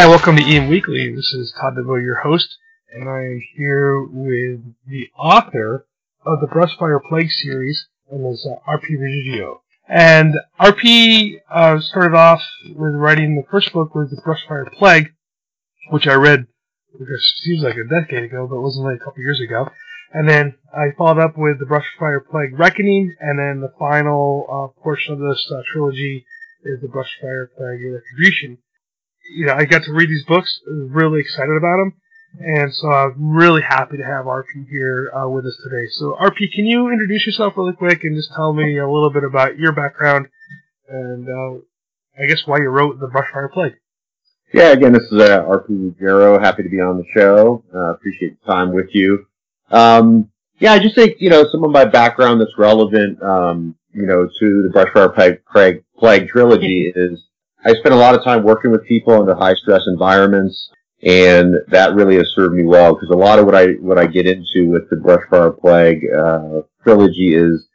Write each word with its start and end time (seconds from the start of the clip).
Hi, 0.00 0.06
welcome 0.06 0.34
to 0.36 0.42
EM 0.42 0.68
Weekly. 0.68 1.14
This 1.14 1.34
is 1.34 1.52
Todd 1.60 1.74
DeVoe, 1.76 1.96
your 1.96 2.20
host, 2.20 2.56
and 2.90 3.06
I 3.06 3.18
am 3.18 3.42
here 3.54 4.02
with 4.02 4.60
the 4.88 5.10
author 5.14 5.86
of 6.24 6.40
the 6.40 6.46
Brushfire 6.46 7.00
Plague 7.06 7.30
series, 7.30 7.86
and 8.10 8.26
is 8.32 8.48
uh, 8.50 8.54
RP 8.66 8.98
Ruggiero. 8.98 9.60
And 9.86 10.36
RP 10.58 11.42
uh, 11.52 11.80
started 11.80 12.16
off 12.16 12.40
with 12.74 12.94
writing 12.94 13.36
the 13.36 13.44
first 13.50 13.74
book 13.74 13.94
was 13.94 14.08
the 14.08 14.22
Brushfire 14.22 14.72
Plague, 14.72 15.12
which 15.90 16.06
I 16.06 16.14
read, 16.14 16.46
I 16.94 16.98
guess 16.98 17.32
seems 17.44 17.62
like 17.62 17.76
a 17.76 17.84
decade 17.86 18.24
ago, 18.24 18.46
but 18.48 18.56
it 18.56 18.60
was 18.60 18.78
only 18.80 18.94
a 18.94 19.04
couple 19.04 19.22
years 19.22 19.42
ago. 19.46 19.68
And 20.14 20.26
then 20.26 20.54
I 20.72 20.96
followed 20.96 21.20
up 21.20 21.36
with 21.36 21.58
the 21.58 21.66
Brushfire 21.66 22.24
Plague 22.24 22.58
Reckoning, 22.58 23.14
and 23.20 23.38
then 23.38 23.60
the 23.60 23.74
final 23.78 24.46
uh, 24.48 24.80
portion 24.80 25.12
of 25.12 25.20
this 25.20 25.46
uh, 25.54 25.60
trilogy 25.74 26.24
is 26.64 26.80
the 26.80 26.88
Brushfire 26.88 27.48
Plague 27.54 27.84
Retribution 27.84 28.56
you 29.34 29.46
know, 29.46 29.54
I 29.54 29.64
got 29.64 29.82
to 29.84 29.92
read 29.92 30.08
these 30.08 30.24
books, 30.24 30.60
really 30.66 31.20
excited 31.20 31.56
about 31.56 31.78
them, 31.78 31.92
and 32.38 32.72
so 32.72 32.88
I'm 32.88 33.32
really 33.32 33.62
happy 33.62 33.96
to 33.96 34.04
have 34.04 34.26
RP 34.26 34.68
here 34.68 35.12
uh, 35.14 35.28
with 35.28 35.46
us 35.46 35.56
today. 35.64 35.86
So, 35.92 36.16
RP, 36.20 36.52
can 36.54 36.66
you 36.66 36.90
introduce 36.90 37.26
yourself 37.26 37.54
really 37.56 37.74
quick 37.74 38.04
and 38.04 38.16
just 38.16 38.30
tell 38.34 38.52
me 38.52 38.78
a 38.78 38.88
little 38.88 39.10
bit 39.10 39.24
about 39.24 39.58
your 39.58 39.72
background 39.72 40.28
and 40.90 41.28
uh, 41.28 41.60
I 42.20 42.26
guess 42.26 42.42
why 42.44 42.58
you 42.58 42.68
wrote 42.68 42.98
the 43.00 43.06
Brushfire 43.06 43.50
Plague? 43.50 43.74
Yeah, 44.52 44.72
again, 44.72 44.92
this 44.92 45.04
is 45.04 45.20
uh, 45.20 45.44
RP 45.44 45.66
Ruggiero. 45.68 46.40
Happy 46.40 46.64
to 46.64 46.68
be 46.68 46.80
on 46.80 46.98
the 46.98 47.04
show. 47.14 47.62
Uh, 47.72 47.92
appreciate 47.92 48.40
the 48.40 48.52
time 48.52 48.72
with 48.72 48.88
you. 48.92 49.26
Um, 49.70 50.30
yeah, 50.58 50.72
I 50.72 50.80
just 50.80 50.96
think, 50.96 51.16
you 51.20 51.30
know, 51.30 51.46
some 51.50 51.62
of 51.62 51.70
my 51.70 51.84
background 51.84 52.40
that's 52.40 52.58
relevant, 52.58 53.22
um, 53.22 53.76
you 53.92 54.06
know, 54.06 54.26
to 54.26 54.62
the 54.62 54.70
Brushfire 54.74 55.14
Plague, 55.14 55.44
Plague, 55.50 55.84
Plague 55.96 56.28
trilogy 56.28 56.92
is 56.94 57.22
I 57.64 57.72
spent 57.74 57.94
a 57.94 57.98
lot 57.98 58.14
of 58.14 58.24
time 58.24 58.42
working 58.42 58.70
with 58.70 58.86
people 58.86 59.12
under 59.14 59.34
high 59.34 59.54
stress 59.54 59.82
environments, 59.86 60.70
and 61.02 61.56
that 61.68 61.94
really 61.94 62.16
has 62.16 62.32
served 62.34 62.54
me 62.54 62.64
well 62.64 62.94
because 62.94 63.10
a 63.10 63.16
lot 63.16 63.38
of 63.38 63.44
what 63.44 63.54
I 63.54 63.72
what 63.80 63.98
I 63.98 64.06
get 64.06 64.26
into 64.26 64.70
with 64.70 64.88
the 64.88 64.96
Brushfire 64.96 65.58
Plague 65.58 66.02
uh, 66.16 66.62
trilogy 66.82 67.34
is, 67.34 67.66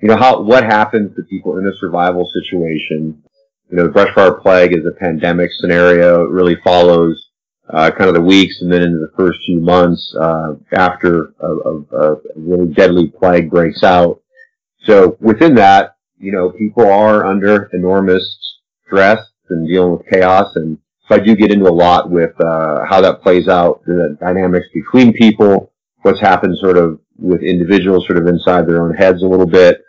you 0.00 0.08
know, 0.08 0.16
how 0.16 0.42
what 0.42 0.64
happens 0.64 1.14
to 1.16 1.22
people 1.24 1.58
in 1.58 1.66
a 1.66 1.76
survival 1.78 2.30
situation. 2.32 3.22
You 3.70 3.76
know, 3.76 3.88
the 3.88 3.92
Brushfire 3.92 4.40
Plague 4.42 4.72
is 4.72 4.86
a 4.86 4.98
pandemic 4.98 5.50
scenario. 5.52 6.24
It 6.24 6.30
really 6.30 6.56
follows 6.64 7.22
uh, 7.68 7.90
kind 7.90 8.08
of 8.08 8.14
the 8.14 8.20
weeks 8.20 8.60
and 8.60 8.72
then 8.72 8.82
into 8.82 8.98
the 8.98 9.12
first 9.16 9.38
few 9.44 9.60
months 9.60 10.14
uh, 10.20 10.54
after 10.72 11.34
a, 11.40 11.46
a, 11.46 11.80
a 11.98 12.16
really 12.36 12.72
deadly 12.72 13.08
plague 13.08 13.50
breaks 13.50 13.82
out. 13.82 14.20
So 14.84 15.16
within 15.20 15.54
that, 15.56 15.96
you 16.18 16.32
know, 16.32 16.50
people 16.50 16.86
are 16.86 17.24
under 17.24 17.70
enormous 17.72 18.38
stress 18.86 19.18
and 19.50 19.68
dealing 19.68 19.92
with 19.92 20.06
chaos. 20.10 20.54
And 20.56 20.78
so 21.08 21.16
I 21.16 21.18
do 21.18 21.36
get 21.36 21.52
into 21.52 21.68
a 21.68 21.72
lot 21.72 22.10
with 22.10 22.32
uh, 22.40 22.84
how 22.88 23.00
that 23.00 23.22
plays 23.22 23.48
out, 23.48 23.82
the 23.84 24.16
dynamics 24.20 24.66
between 24.72 25.12
people, 25.12 25.72
what's 26.02 26.20
happened 26.20 26.56
sort 26.60 26.76
of 26.76 27.00
with 27.18 27.42
individuals 27.42 28.06
sort 28.06 28.18
of 28.18 28.26
inside 28.26 28.66
their 28.66 28.82
own 28.82 28.94
heads 28.94 29.22
a 29.22 29.26
little 29.26 29.46
bit. 29.46 29.82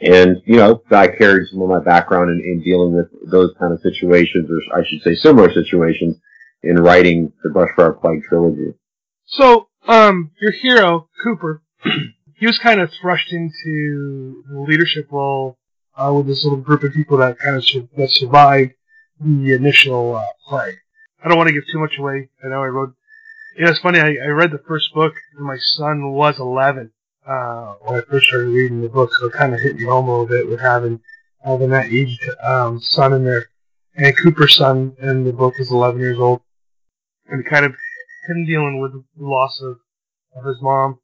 And, 0.00 0.42
you 0.46 0.56
know, 0.56 0.82
I 0.90 1.08
carried 1.08 1.48
some 1.48 1.62
of 1.62 1.68
my 1.68 1.80
background 1.80 2.30
in, 2.30 2.40
in 2.44 2.62
dealing 2.62 2.94
with 2.94 3.06
those 3.30 3.52
kind 3.58 3.72
of 3.72 3.80
situations, 3.80 4.48
or 4.50 4.58
I 4.76 4.82
should 4.88 5.02
say 5.02 5.14
similar 5.14 5.52
situations, 5.52 6.16
in 6.62 6.76
writing 6.76 7.32
the 7.42 7.50
Brushfire 7.50 8.00
Plague 8.00 8.22
trilogy. 8.28 8.74
So, 9.26 9.68
um, 9.86 10.30
your 10.40 10.52
hero, 10.52 11.08
Cooper, 11.22 11.62
he 12.36 12.46
was 12.46 12.58
kind 12.58 12.80
of 12.80 12.90
thrust 13.00 13.32
into 13.32 14.44
the 14.48 14.60
leadership 14.60 15.08
role 15.10 15.58
uh, 15.96 16.12
with 16.14 16.26
this 16.26 16.44
little 16.44 16.60
group 16.60 16.82
of 16.82 16.92
people 16.92 17.18
that 17.18 17.38
kind 17.38 17.56
of 17.56 17.64
sur- 17.64 17.88
that 17.96 18.10
survived 18.10 18.72
the 19.20 19.52
initial 19.54 20.16
uh, 20.16 20.24
plague. 20.48 20.76
I 21.24 21.28
don't 21.28 21.38
want 21.38 21.48
to 21.48 21.54
give 21.54 21.64
too 21.70 21.78
much 21.78 21.98
away. 21.98 22.28
I 22.44 22.48
know 22.48 22.62
I 22.62 22.66
wrote. 22.66 22.94
You 23.56 23.64
know, 23.64 23.70
it's 23.70 23.80
funny. 23.80 24.00
I, 24.00 24.16
I 24.24 24.28
read 24.28 24.50
the 24.50 24.62
first 24.66 24.92
book, 24.94 25.14
and 25.36 25.46
my 25.46 25.58
son 25.58 26.12
was 26.12 26.38
11 26.38 26.90
uh, 27.26 27.74
when 27.82 28.00
I 28.00 28.02
first 28.02 28.26
started 28.26 28.48
reading 28.48 28.80
the 28.80 28.88
book, 28.88 29.10
so 29.12 29.26
it 29.26 29.32
kind 29.32 29.54
of 29.54 29.60
hit 29.60 29.76
me 29.76 29.84
home 29.84 30.08
a 30.08 30.10
little 30.10 30.26
bit 30.26 30.48
with 30.48 30.60
having 30.60 31.00
having 31.44 31.70
that 31.70 31.86
aged 31.86 32.20
um, 32.42 32.80
son 32.80 33.12
in 33.12 33.24
there. 33.24 33.46
And 33.94 34.16
Cooper's 34.16 34.56
son 34.56 34.96
in 35.00 35.24
the 35.24 35.32
book 35.32 35.54
is 35.58 35.70
11 35.70 36.00
years 36.00 36.18
old, 36.18 36.40
and 37.28 37.44
kind 37.44 37.64
of 37.66 37.72
him 38.28 38.46
dealing 38.46 38.80
with 38.80 38.92
the 38.92 39.04
loss 39.24 39.60
of, 39.62 39.78
of 40.36 40.46
his 40.46 40.60
mom. 40.62 40.98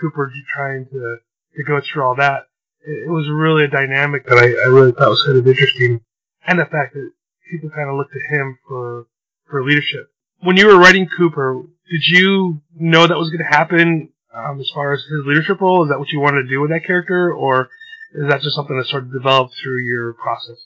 Cooper 0.00 0.32
trying 0.54 0.86
to 0.86 1.16
to 1.56 1.62
go 1.64 1.80
through 1.80 2.02
all 2.02 2.16
that. 2.16 2.46
It, 2.84 3.06
it 3.06 3.10
was 3.10 3.28
really 3.30 3.64
a 3.64 3.68
dynamic 3.68 4.26
that 4.26 4.38
I, 4.38 4.46
I 4.64 4.68
really 4.68 4.92
thought 4.92 5.10
was 5.10 5.22
kind 5.24 5.38
of 5.38 5.46
interesting, 5.46 6.00
and 6.46 6.58
the 6.58 6.64
fact 6.64 6.94
that 6.94 7.10
people 7.52 7.70
kind 7.70 7.88
of 7.88 7.96
looked 7.96 8.12
to 8.12 8.36
him 8.36 8.58
for 8.66 9.06
for 9.48 9.62
leadership. 9.62 10.10
When 10.40 10.56
you 10.56 10.66
were 10.66 10.78
writing 10.78 11.08
Cooper, 11.16 11.62
did 11.90 12.02
you 12.04 12.60
know 12.74 13.06
that 13.06 13.16
was 13.16 13.30
going 13.30 13.44
to 13.48 13.56
happen 13.56 14.08
um, 14.34 14.58
as 14.58 14.70
far 14.74 14.94
as 14.94 15.00
his 15.02 15.26
leadership 15.26 15.60
role? 15.60 15.84
Is 15.84 15.90
that 15.90 15.98
what 15.98 16.08
you 16.08 16.20
wanted 16.20 16.42
to 16.42 16.48
do 16.48 16.60
with 16.60 16.70
that 16.70 16.86
character, 16.86 17.32
or 17.32 17.68
is 18.14 18.28
that 18.28 18.40
just 18.40 18.56
something 18.56 18.76
that 18.76 18.86
sort 18.86 19.04
of 19.04 19.12
developed 19.12 19.54
through 19.62 19.84
your 19.84 20.14
process? 20.14 20.56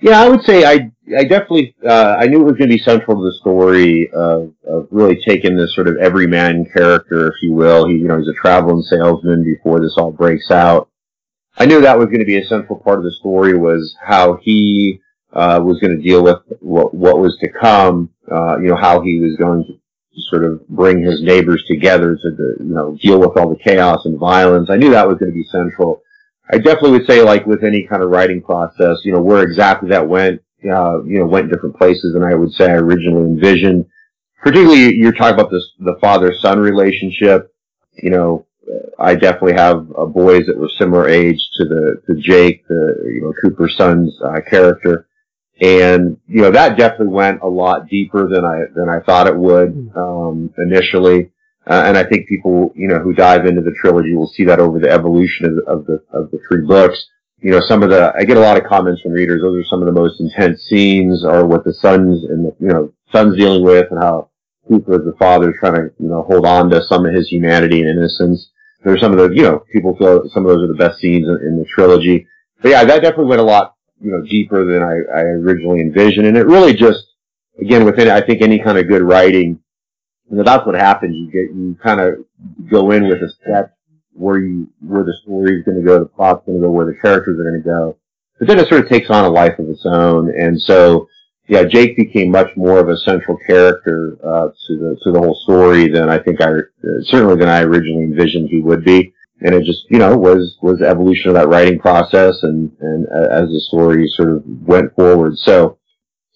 Yeah, 0.00 0.20
I 0.20 0.28
would 0.28 0.42
say 0.42 0.64
I 0.64 0.90
I 1.16 1.24
definitely 1.24 1.74
uh, 1.86 2.16
I 2.18 2.26
knew 2.26 2.40
it 2.40 2.44
was 2.44 2.56
going 2.56 2.70
to 2.70 2.76
be 2.76 2.82
central 2.82 3.16
to 3.18 3.22
the 3.22 3.38
story 3.40 4.10
of, 4.12 4.52
of 4.66 4.88
really 4.90 5.20
taking 5.24 5.56
this 5.56 5.74
sort 5.74 5.86
of 5.86 5.96
everyman 5.98 6.66
character, 6.76 7.28
if 7.28 7.34
you 7.42 7.52
will. 7.52 7.86
He 7.86 7.94
you 7.94 8.08
know 8.08 8.18
he's 8.18 8.28
a 8.28 8.40
traveling 8.40 8.82
salesman 8.82 9.44
before 9.44 9.80
this 9.80 9.94
all 9.96 10.10
breaks 10.10 10.50
out. 10.50 10.88
I 11.56 11.66
knew 11.66 11.82
that 11.82 11.98
was 11.98 12.06
going 12.06 12.20
to 12.20 12.24
be 12.24 12.38
a 12.38 12.46
central 12.46 12.78
part 12.78 12.98
of 12.98 13.04
the 13.04 13.12
story 13.12 13.56
was 13.56 13.94
how 14.02 14.38
he 14.42 15.00
uh, 15.32 15.60
was 15.62 15.78
going 15.80 15.96
to 15.96 16.02
deal 16.02 16.22
with 16.22 16.38
what, 16.60 16.92
what 16.94 17.18
was 17.18 17.36
to 17.40 17.48
come, 17.48 18.10
uh, 18.30 18.58
you 18.58 18.68
know, 18.68 18.76
how 18.76 19.00
he 19.00 19.18
was 19.18 19.36
going 19.36 19.64
to 19.64 19.78
sort 20.28 20.44
of 20.44 20.66
bring 20.68 21.02
his 21.02 21.22
neighbors 21.22 21.64
together 21.66 22.14
to, 22.14 22.30
the, 22.30 22.56
you 22.60 22.74
know, 22.74 22.96
deal 23.00 23.18
with 23.18 23.36
all 23.36 23.48
the 23.48 23.62
chaos 23.62 24.04
and 24.04 24.18
violence. 24.18 24.68
I 24.70 24.76
knew 24.76 24.90
that 24.90 25.08
was 25.08 25.18
going 25.18 25.32
to 25.32 25.34
be 25.34 25.44
central. 25.50 26.02
I 26.52 26.58
definitely 26.58 26.92
would 26.92 27.06
say, 27.06 27.22
like 27.22 27.46
with 27.46 27.64
any 27.64 27.86
kind 27.86 28.02
of 28.02 28.10
writing 28.10 28.42
process, 28.42 28.98
you 29.04 29.12
know, 29.12 29.22
where 29.22 29.42
exactly 29.42 29.88
that 29.88 30.06
went, 30.06 30.42
uh, 30.64 31.02
you 31.04 31.18
know, 31.18 31.26
went 31.26 31.50
different 31.50 31.78
places 31.78 32.12
than 32.12 32.22
I 32.22 32.34
would 32.34 32.52
say 32.52 32.66
I 32.66 32.74
originally 32.74 33.24
envisioned. 33.24 33.86
Particularly, 34.42 34.96
you're 34.96 35.12
talking 35.12 35.34
about 35.34 35.50
this, 35.50 35.64
the 35.78 35.96
father-son 36.00 36.58
relationship. 36.58 37.54
You 37.94 38.10
know, 38.10 38.46
I 38.98 39.14
definitely 39.14 39.54
have 39.54 39.86
uh, 39.96 40.04
boys 40.04 40.44
that 40.46 40.58
were 40.58 40.68
similar 40.78 41.08
age 41.08 41.38
to 41.56 41.64
the 41.64 42.02
to 42.06 42.20
Jake, 42.20 42.66
the 42.68 42.96
you 43.06 43.22
know 43.22 43.32
Cooper's 43.42 43.76
son's 43.76 44.12
uh, 44.22 44.40
character 44.48 45.06
and 45.62 46.18
you 46.26 46.42
know 46.42 46.50
that 46.50 46.76
definitely 46.76 47.14
went 47.14 47.40
a 47.40 47.46
lot 47.46 47.88
deeper 47.88 48.28
than 48.28 48.44
I 48.44 48.64
than 48.74 48.88
I 48.88 48.98
thought 49.00 49.28
it 49.28 49.36
would 49.36 49.92
um, 49.96 50.52
initially. 50.58 51.30
Uh, 51.64 51.84
and 51.86 51.96
I 51.96 52.02
think 52.02 52.26
people, 52.26 52.72
you 52.74 52.88
know, 52.88 52.98
who 52.98 53.12
dive 53.12 53.46
into 53.46 53.60
the 53.60 53.72
trilogy 53.80 54.16
will 54.16 54.26
see 54.26 54.42
that 54.46 54.58
over 54.58 54.80
the 54.80 54.90
evolution 54.90 55.46
of 55.46 55.54
the, 55.54 55.62
of 55.70 55.86
the 55.86 56.02
of 56.12 56.30
the 56.32 56.40
three 56.48 56.66
books. 56.66 57.06
You 57.38 57.52
know, 57.52 57.60
some 57.60 57.84
of 57.84 57.90
the 57.90 58.12
I 58.18 58.24
get 58.24 58.36
a 58.36 58.40
lot 58.40 58.56
of 58.56 58.64
comments 58.64 59.02
from 59.02 59.12
readers. 59.12 59.40
Those 59.40 59.64
are 59.64 59.68
some 59.68 59.80
of 59.80 59.86
the 59.86 59.98
most 60.00 60.20
intense 60.20 60.62
scenes, 60.62 61.24
or 61.24 61.46
what 61.46 61.64
the 61.64 61.74
sons 61.74 62.24
and 62.24 62.46
the, 62.46 62.56
you 62.58 62.66
know 62.66 62.92
sons 63.12 63.36
dealing 63.36 63.62
with, 63.62 63.86
and 63.92 64.02
how 64.02 64.30
Cooper 64.68 64.94
as 64.94 65.04
the 65.04 65.16
father 65.16 65.50
is 65.50 65.56
trying 65.60 65.74
to 65.74 65.90
you 66.00 66.08
know 66.08 66.22
hold 66.22 66.44
on 66.44 66.70
to 66.70 66.82
some 66.88 67.06
of 67.06 67.14
his 67.14 67.28
humanity 67.28 67.80
and 67.82 67.90
innocence. 67.90 68.50
There's 68.82 69.00
some 69.00 69.12
of 69.12 69.18
the 69.18 69.36
you 69.36 69.42
know 69.42 69.64
people 69.72 69.96
feel 69.96 70.28
some 70.30 70.44
of 70.44 70.50
those 70.50 70.64
are 70.64 70.72
the 70.72 70.74
best 70.74 70.98
scenes 70.98 71.28
in, 71.28 71.38
in 71.46 71.58
the 71.58 71.66
trilogy. 71.66 72.26
But 72.60 72.70
yeah, 72.70 72.84
that 72.84 73.02
definitely 73.02 73.26
went 73.26 73.40
a 73.40 73.44
lot 73.44 73.76
you 74.02 74.10
know, 74.10 74.22
deeper 74.22 74.64
than 74.64 74.82
I, 74.82 74.94
I 75.16 75.22
originally 75.22 75.80
envisioned. 75.80 76.26
And 76.26 76.36
it 76.36 76.46
really 76.46 76.74
just, 76.74 77.06
again, 77.60 77.84
within, 77.84 78.08
I 78.08 78.20
think 78.20 78.42
any 78.42 78.58
kind 78.58 78.76
of 78.76 78.88
good 78.88 79.02
writing, 79.02 79.60
you 80.28 80.36
know, 80.36 80.42
that's 80.42 80.66
what 80.66 80.74
happens. 80.74 81.14
You 81.16 81.26
get, 81.30 81.54
you 81.54 81.76
kind 81.82 82.00
of 82.00 82.14
go 82.70 82.90
in 82.90 83.08
with 83.08 83.22
a 83.22 83.30
set 83.46 83.74
where 84.12 84.38
you, 84.38 84.68
where 84.80 85.04
the 85.04 85.14
story 85.22 85.58
is 85.58 85.64
going 85.64 85.78
to 85.78 85.86
go, 85.86 85.98
the 85.98 86.06
plot's 86.06 86.44
going 86.44 86.60
to 86.60 86.66
go, 86.66 86.70
where 86.70 86.86
the 86.86 86.98
characters 87.00 87.38
are 87.38 87.48
going 87.48 87.62
to 87.62 87.68
go. 87.68 87.96
But 88.38 88.48
then 88.48 88.58
it 88.58 88.68
sort 88.68 88.82
of 88.82 88.90
takes 88.90 89.08
on 89.08 89.24
a 89.24 89.30
life 89.30 89.58
of 89.58 89.68
its 89.68 89.86
own. 89.86 90.32
And 90.36 90.60
so, 90.60 91.08
yeah, 91.48 91.64
Jake 91.64 91.96
became 91.96 92.30
much 92.30 92.48
more 92.56 92.80
of 92.80 92.88
a 92.88 92.96
central 92.98 93.38
character, 93.46 94.18
uh, 94.24 94.48
to 94.48 94.78
the, 94.78 94.98
to 95.04 95.12
the 95.12 95.20
whole 95.20 95.38
story 95.44 95.88
than 95.88 96.08
I 96.08 96.18
think 96.18 96.40
I, 96.40 96.50
certainly 97.02 97.36
than 97.36 97.48
I 97.48 97.60
originally 97.60 98.04
envisioned 98.04 98.48
he 98.48 98.60
would 98.60 98.84
be 98.84 99.14
and 99.44 99.54
it 99.54 99.64
just 99.64 99.84
you 99.90 99.98
know 99.98 100.16
was 100.16 100.56
was 100.62 100.80
evolution 100.80 101.28
of 101.28 101.34
that 101.34 101.48
writing 101.48 101.78
process 101.78 102.34
and 102.42 102.70
and 102.80 103.06
uh, 103.06 103.28
as 103.30 103.48
the 103.48 103.60
story 103.68 104.06
sort 104.16 104.30
of 104.30 104.42
went 104.44 104.94
forward. 104.94 105.36
So 105.38 105.78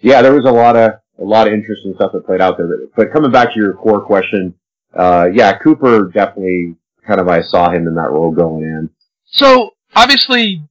yeah 0.01 0.23
there 0.23 0.35
was 0.35 0.45
a 0.45 0.53
lot 0.53 0.77
of 0.77 0.93
a 1.19 1.25
lot 1.25 1.47
of 1.47 1.55
interesting 1.55 1.95
stuff 1.97 2.13
that 2.13 2.27
played 2.27 2.41
out 2.41 2.57
there. 2.59 2.69
But 2.97 3.13
coming 3.13 3.31
back 3.31 3.55
to 3.55 3.61
your 3.61 3.75
core 3.75 4.05
question 4.05 4.55
uh, 4.97 5.29
yeah, 5.33 5.59
Cooper 5.59 6.11
definitely 6.13 6.77
kind 7.07 7.21
of 7.21 7.29
I 7.29 7.43
saw 7.43 7.71
him 7.71 7.87
in 7.87 7.95
that 7.97 8.11
role 8.11 8.33
going 8.33 8.65
in. 8.65 8.91
So 9.27 9.71
obviously, 9.95 10.63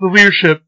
the 0.00 0.08
leadership 0.08 0.62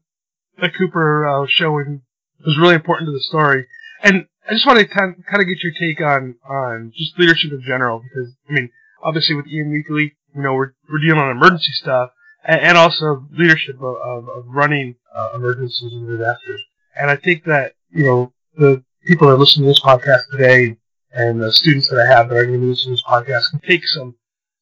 that 0.59 0.71
Cooper 0.77 1.27
uh, 1.27 1.41
was 1.41 1.51
showing 1.51 2.01
was 2.45 2.57
really 2.57 2.75
important 2.75 3.07
to 3.07 3.11
the 3.11 3.19
story, 3.19 3.67
and 4.01 4.25
I 4.49 4.53
just 4.53 4.65
want 4.65 4.79
to 4.79 4.85
kind 4.85 5.15
of 5.17 5.47
get 5.47 5.63
your 5.63 5.73
take 5.79 6.01
on 6.01 6.35
on 6.47 6.93
just 6.95 7.17
leadership 7.19 7.51
in 7.51 7.61
general 7.61 7.99
because 8.01 8.33
I 8.49 8.53
mean, 8.53 8.69
obviously 9.03 9.35
with 9.35 9.45
EM 9.45 9.71
Weekly, 9.71 10.15
you 10.35 10.41
know, 10.41 10.53
we're 10.53 10.73
we're 10.89 10.99
dealing 10.99 11.21
on 11.21 11.31
emergency 11.31 11.71
stuff 11.73 12.11
and, 12.43 12.61
and 12.61 12.77
also 12.77 13.25
leadership 13.31 13.75
of, 13.77 13.95
of, 14.03 14.29
of 14.29 14.43
running 14.47 14.95
uh, 15.15 15.29
emergencies 15.35 15.93
and 15.93 16.07
disasters. 16.07 16.61
And 16.95 17.09
I 17.09 17.15
think 17.15 17.45
that 17.45 17.73
you 17.89 18.03
know 18.03 18.33
the 18.57 18.83
people 19.05 19.27
that 19.27 19.33
are 19.33 19.37
listening 19.37 19.65
to 19.65 19.69
this 19.69 19.81
podcast 19.81 20.21
today 20.31 20.77
and 21.11 21.41
the 21.41 21.51
students 21.51 21.89
that 21.89 21.99
I 21.99 22.05
have 22.05 22.29
that 22.29 22.35
are 22.35 22.45
going 22.45 22.59
to 22.59 22.67
listen 22.67 22.87
to 22.87 22.91
this 22.91 23.03
podcast 23.03 23.51
can 23.51 23.61
take 23.67 23.85
some 23.85 24.15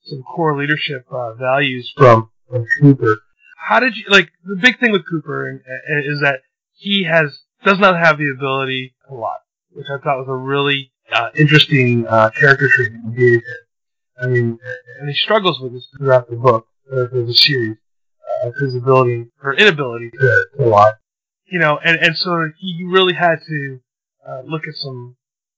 some 0.06 0.24
core 0.24 0.58
leadership 0.60 1.06
uh, 1.12 1.34
values 1.34 1.92
from, 1.96 2.30
from 2.50 2.66
Cooper. 2.81 3.18
How 3.58 3.80
did 3.80 3.96
you 3.96 4.06
like 4.10 4.30
the 4.44 4.58
big 4.58 4.80
thing 4.80 4.92
with 4.92 5.08
Cooper 5.10 5.50
is 5.50 6.20
that 6.22 6.42
he 6.74 7.06
has 7.06 7.28
does 7.64 7.80
not 7.80 7.98
have 7.98 8.18
the 8.18 8.31
ability 8.36 8.94
a 9.10 9.14
lot, 9.14 9.38
which 9.72 9.88
I 9.90 9.98
thought 10.04 10.18
was 10.20 10.28
a 10.30 10.36
really 10.36 10.92
uh, 11.14 11.30
interesting 11.36 12.06
uh, 12.08 12.30
character 12.31 12.68
trait 12.70 12.92
I 14.24 14.28
mean, 14.28 14.58
and 15.00 15.10
he 15.10 15.16
struggles 15.16 15.60
with 15.60 15.74
this 15.74 15.88
throughout 15.98 16.30
the 16.30 16.36
book, 16.36 16.68
uh, 16.92 17.08
the 17.12 17.34
series, 17.34 17.78
uh, 18.44 18.52
his 18.62 18.75
ability 18.75 19.28
or 19.44 19.54
inability 19.54 20.12
to, 20.12 20.46
to 20.58 20.66
lie. 20.66 20.94
You 21.46 21.60
know, 21.60 21.78
and 21.84 21.98
and 22.00 22.16
so 22.16 22.50
he 22.58 22.84
really 22.90 23.14
had 23.14 23.36
to 23.46 23.80
uh, 24.28 24.42
look 24.46 24.64
at 24.68 24.75
some 24.75 25.16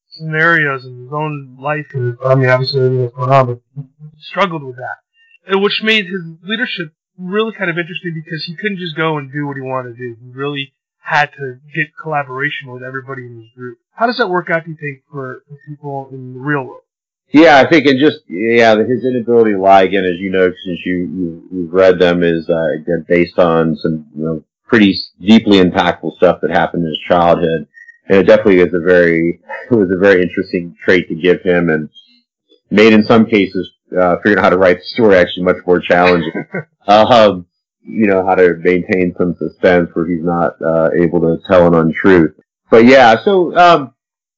scenarios 0.09 0.85
in 0.85 1.03
his 1.03 1.13
own 1.13 1.57
life. 1.59 1.85
I 1.93 2.35
mean, 2.35 2.49
obviously 2.49 2.81
everything 2.81 3.11
going 3.15 3.31
on, 3.31 3.45
but 3.47 3.59
he 3.75 3.83
struggled 4.19 4.63
with 4.63 4.77
that, 4.77 5.59
which 5.59 5.81
made 5.83 6.05
his 6.05 6.21
leadership 6.43 6.93
really 7.17 7.53
kind 7.53 7.69
of 7.69 7.77
interesting 7.77 8.13
because 8.13 8.43
he 8.45 8.55
couldn't 8.55 8.79
just 8.79 8.95
go 8.95 9.17
and 9.17 9.31
do 9.31 9.47
what 9.47 9.55
he 9.55 9.61
wanted 9.61 9.95
to 9.95 9.97
do. 9.97 10.15
He 10.19 10.31
really 10.31 10.73
had 10.99 11.31
to 11.37 11.59
get 11.73 11.87
collaboration 12.01 12.71
with 12.71 12.81
everybody 12.81 13.25
in 13.25 13.41
his 13.41 13.51
group. 13.55 13.77
How 13.93 14.07
does 14.07 14.17
that 14.17 14.27
work 14.27 14.49
out, 14.49 14.65
do 14.65 14.71
you 14.71 14.77
think, 14.77 15.03
for 15.11 15.43
people 15.67 16.09
in 16.11 16.33
the 16.33 16.39
real 16.39 16.63
world? 16.63 16.81
Yeah, 17.35 17.57
I 17.57 17.69
think 17.69 17.85
it 17.85 17.97
just 17.99 18.19
yeah 18.29 18.77
his 18.77 19.03
inability 19.03 19.51
to 19.51 19.61
lie 19.61 19.83
again, 19.83 20.05
as 20.05 20.17
you 20.19 20.31
know, 20.31 20.47
since 20.47 20.79
you, 20.85 21.43
you 21.51 21.65
have 21.65 21.73
read 21.73 21.99
them, 21.99 22.23
is 22.23 22.49
uh, 22.49 22.79
again 22.79 23.05
based 23.09 23.37
on 23.37 23.75
some 23.75 24.07
you 24.15 24.23
know 24.23 24.43
pretty 24.65 24.95
deeply 25.19 25.59
impactful 25.59 26.15
stuff 26.15 26.39
that 26.41 26.51
happened 26.51 26.83
in 26.83 26.89
his 26.91 26.99
childhood, 27.09 27.67
and 28.07 28.19
it 28.19 28.23
definitely 28.23 28.59
is 28.59 28.73
a 28.73 28.79
very 28.79 29.41
it 29.69 29.75
was 29.75 29.91
a 29.91 29.99
very 29.99 30.21
interesting 30.21 30.77
trait 30.81 31.09
to 31.09 31.15
give 31.15 31.41
him, 31.41 31.67
and 31.69 31.89
made 32.71 32.93
in 32.93 33.03
some 33.03 33.25
cases 33.25 33.69
uh, 33.99 34.15
figuring 34.23 34.37
out 34.37 34.45
how 34.45 34.49
to 34.51 34.57
write 34.57 34.77
the 34.77 34.85
story 34.85 35.17
actually 35.17 35.43
much 35.43 35.57
more 35.67 35.81
challenging. 35.81 36.31
um, 36.87 37.45
you 37.81 38.07
know 38.07 38.25
how 38.25 38.35
to 38.35 38.53
maintain 38.63 39.13
some 39.17 39.35
suspense 39.37 39.89
where 39.91 40.07
he's 40.07 40.23
not 40.23 40.53
uh, 40.65 40.87
able 40.97 41.19
to 41.19 41.37
tell 41.49 41.67
an 41.67 41.75
untruth. 41.75 42.31
But 42.71 42.85
yeah, 42.85 43.17
so 43.25 43.53
um, 43.57 43.94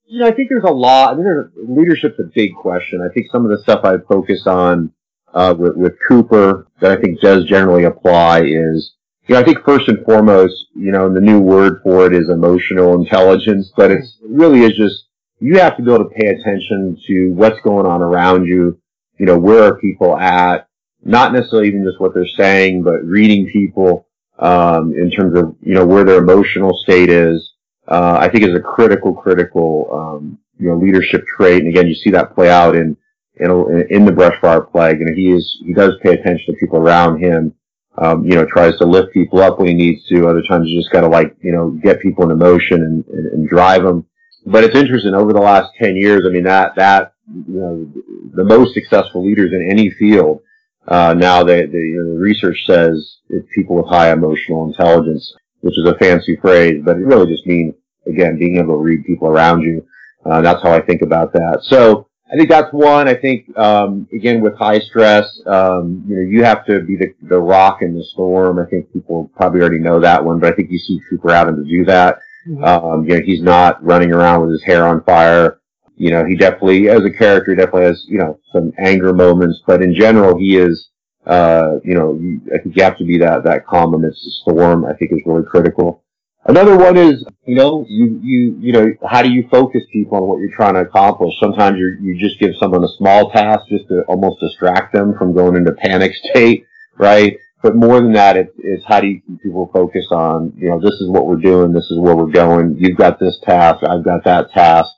you 0.07 0.19
know, 0.19 0.27
I 0.27 0.31
think 0.31 0.49
there's 0.49 0.63
a 0.63 0.73
lot. 0.73 1.11
I 1.11 1.15
mean, 1.15 1.25
there's, 1.25 1.51
leadership's 1.55 2.19
a 2.19 2.23
big 2.23 2.55
question. 2.55 3.01
I 3.01 3.13
think 3.13 3.27
some 3.31 3.45
of 3.45 3.51
the 3.51 3.61
stuff 3.63 3.81
I 3.83 3.97
focus 3.97 4.47
on 4.47 4.93
uh, 5.33 5.53
with, 5.57 5.75
with 5.75 5.93
Cooper 6.07 6.67
that 6.79 6.97
I 6.97 7.01
think 7.01 7.19
does 7.19 7.45
generally 7.45 7.83
apply 7.83 8.43
is, 8.43 8.93
you 9.27 9.35
know, 9.35 9.41
I 9.41 9.43
think 9.43 9.65
first 9.65 9.89
and 9.89 10.03
foremost, 10.05 10.53
you 10.75 10.91
know, 10.91 11.13
the 11.13 11.19
new 11.19 11.41
word 11.41 11.81
for 11.83 12.05
it 12.05 12.13
is 12.13 12.29
emotional 12.29 12.95
intelligence, 12.95 13.71
but 13.75 13.91
it 13.91 13.99
really 14.23 14.61
is 14.61 14.77
just 14.77 15.05
you 15.39 15.59
have 15.59 15.75
to 15.77 15.83
be 15.83 15.93
able 15.93 16.05
to 16.05 16.15
pay 16.15 16.27
attention 16.27 16.97
to 17.07 17.33
what's 17.33 17.59
going 17.61 17.85
on 17.85 18.01
around 18.01 18.45
you. 18.45 18.79
You 19.19 19.25
know, 19.25 19.37
where 19.37 19.63
are 19.63 19.79
people 19.79 20.17
at? 20.17 20.69
Not 21.03 21.33
necessarily 21.33 21.67
even 21.67 21.83
just 21.83 21.99
what 21.99 22.13
they're 22.13 22.25
saying, 22.37 22.83
but 22.83 23.03
reading 23.03 23.47
people 23.47 24.07
um, 24.39 24.93
in 24.93 25.11
terms 25.11 25.37
of 25.37 25.55
you 25.61 25.73
know 25.73 25.85
where 25.85 26.05
their 26.05 26.19
emotional 26.19 26.77
state 26.83 27.09
is 27.09 27.53
uh, 27.87 28.17
I 28.19 28.29
think 28.29 28.43
is 28.43 28.55
a 28.55 28.59
critical, 28.59 29.13
critical, 29.13 29.89
um, 29.91 30.39
you 30.59 30.69
know, 30.69 30.77
leadership 30.77 31.25
trait. 31.37 31.63
And 31.63 31.69
again, 31.69 31.87
you 31.87 31.95
see 31.95 32.11
that 32.11 32.35
play 32.35 32.49
out 32.49 32.75
in, 32.75 32.97
in, 33.39 33.49
in 33.89 34.05
the 34.05 34.11
brushfire 34.11 34.69
plague. 34.69 35.01
And 35.01 35.15
he 35.15 35.31
is, 35.31 35.61
he 35.65 35.73
does 35.73 35.93
pay 36.03 36.13
attention 36.13 36.53
to 36.53 36.59
people 36.59 36.79
around 36.79 37.19
him. 37.19 37.53
Um, 37.99 38.25
you 38.25 38.35
know, 38.35 38.45
tries 38.45 38.77
to 38.77 38.85
lift 38.85 39.11
people 39.11 39.39
up 39.41 39.57
when 39.57 39.69
he 39.69 39.73
needs 39.73 40.05
to. 40.09 40.27
Other 40.27 40.43
times 40.47 40.69
you 40.69 40.79
just 40.79 40.91
gotta 40.91 41.07
like, 41.07 41.35
you 41.41 41.51
know, 41.51 41.71
get 41.71 41.99
people 41.99 42.29
in 42.29 42.37
motion 42.37 42.83
and, 42.83 43.03
and, 43.07 43.25
and 43.33 43.49
drive 43.49 43.81
them. 43.81 44.05
But 44.45 44.63
it's 44.63 44.75
interesting 44.75 45.15
over 45.15 45.33
the 45.33 45.39
last 45.39 45.71
10 45.81 45.95
years. 45.95 46.21
I 46.27 46.31
mean, 46.31 46.43
that, 46.43 46.75
that, 46.75 47.13
you 47.27 47.59
know, 47.59 47.91
the 48.35 48.43
most 48.43 48.75
successful 48.75 49.25
leaders 49.25 49.51
in 49.51 49.67
any 49.71 49.89
field, 49.89 50.41
uh, 50.87 51.15
now 51.17 51.43
the, 51.43 51.67
the, 51.71 51.77
you 51.79 52.03
know, 52.03 52.13
the 52.13 52.19
research 52.19 52.57
says 52.67 53.17
it's 53.29 53.47
people 53.55 53.77
with 53.77 53.87
high 53.87 54.11
emotional 54.11 54.67
intelligence 54.67 55.33
which 55.61 55.77
is 55.77 55.87
a 55.87 55.97
fancy 55.97 56.37
phrase, 56.41 56.81
but 56.85 56.97
it 56.97 57.05
really 57.05 57.27
just 57.27 57.45
means, 57.45 57.73
again, 58.07 58.37
being 58.37 58.57
able 58.57 58.75
to 58.75 58.81
read 58.81 59.05
people 59.05 59.27
around 59.27 59.61
you. 59.61 59.85
Uh, 60.25 60.41
that's 60.41 60.61
how 60.61 60.71
I 60.71 60.81
think 60.81 61.01
about 61.01 61.33
that. 61.33 61.59
So 61.63 62.07
I 62.31 62.35
think 62.35 62.49
that's 62.49 62.71
one. 62.73 63.07
I 63.07 63.15
think, 63.15 63.57
um, 63.57 64.07
again, 64.13 64.41
with 64.41 64.57
high 64.57 64.79
stress, 64.79 65.25
um, 65.45 66.03
you 66.07 66.15
know, 66.15 66.21
you 66.21 66.43
have 66.43 66.65
to 66.65 66.81
be 66.81 66.97
the, 66.97 67.13
the 67.29 67.39
rock 67.39 67.81
in 67.81 67.95
the 67.95 68.03
storm. 68.03 68.59
I 68.59 68.65
think 68.69 68.91
people 68.91 69.31
probably 69.35 69.61
already 69.61 69.79
know 69.79 69.99
that 70.01 70.23
one, 70.23 70.39
but 70.39 70.51
I 70.51 70.55
think 70.55 70.69
you 70.69 70.79
see 70.79 70.99
Cooper 71.09 71.33
having 71.33 71.55
to 71.55 71.63
do 71.63 71.85
that. 71.85 72.19
Mm-hmm. 72.47 72.63
Um, 72.63 73.03
you 73.05 73.15
know, 73.15 73.21
he's 73.25 73.41
not 73.41 73.83
running 73.83 74.11
around 74.11 74.41
with 74.41 74.51
his 74.51 74.63
hair 74.63 74.85
on 74.85 75.03
fire. 75.03 75.59
You 75.95 76.11
know, 76.11 76.25
he 76.25 76.35
definitely, 76.35 76.89
as 76.89 77.03
a 77.03 77.09
character, 77.09 77.55
definitely 77.55 77.85
has, 77.85 78.05
you 78.07 78.17
know, 78.19 78.39
some 78.51 78.71
anger 78.77 79.13
moments, 79.13 79.61
but 79.65 79.81
in 79.81 79.95
general, 79.95 80.37
he 80.37 80.57
is, 80.57 80.89
uh, 81.27 81.79
you 81.83 81.93
know, 81.93 82.17
I 82.53 82.59
think 82.59 82.77
you 82.77 82.83
have 82.83 82.97
to 82.97 83.03
be 83.03 83.17
that, 83.19 83.43
that 83.43 83.67
calm 83.67 83.93
amidst 83.93 84.23
the 84.23 84.31
storm, 84.41 84.85
I 84.85 84.93
think 84.93 85.11
is 85.11 85.19
really 85.25 85.43
critical. 85.43 86.03
Another 86.45 86.77
one 86.77 86.95
is, 86.95 87.25
you 87.45 87.55
know, 87.55 87.85
you, 87.89 88.21
you, 88.23 88.57
you 88.61 88.71
know, 88.71 88.87
how 89.05 89.21
do 89.21 89.29
you 89.29 89.45
focus 89.51 89.81
people 89.91 90.17
on 90.17 90.27
what 90.27 90.39
you're 90.39 90.55
trying 90.55 90.75
to 90.75 90.81
accomplish? 90.81 91.33
Sometimes 91.41 91.77
you 91.77 91.97
you 92.01 92.17
just 92.17 92.39
give 92.39 92.51
someone 92.57 92.85
a 92.85 92.97
small 92.97 93.29
task 93.31 93.67
just 93.67 93.89
to 93.89 94.03
almost 94.03 94.39
distract 94.39 94.93
them 94.93 95.15
from 95.17 95.35
going 95.35 95.57
into 95.57 95.73
panic 95.73 96.13
state, 96.31 96.65
right? 96.97 97.37
But 97.61 97.75
more 97.75 97.99
than 97.99 98.13
that, 98.13 98.37
it's, 98.37 98.53
it's 98.59 98.85
how 98.87 99.01
do 99.01 99.07
you 99.07 99.21
keep 99.27 99.41
people 99.41 99.69
focus 99.73 100.05
on, 100.11 100.53
you 100.55 100.69
know, 100.69 100.79
this 100.79 101.01
is 101.01 101.09
what 101.09 101.27
we're 101.27 101.35
doing, 101.35 101.73
this 101.73 101.91
is 101.91 101.99
where 101.99 102.15
we're 102.15 102.31
going, 102.31 102.77
you've 102.79 102.97
got 102.97 103.19
this 103.19 103.37
task, 103.43 103.83
I've 103.83 104.05
got 104.05 104.23
that 104.23 104.51
task. 104.51 104.89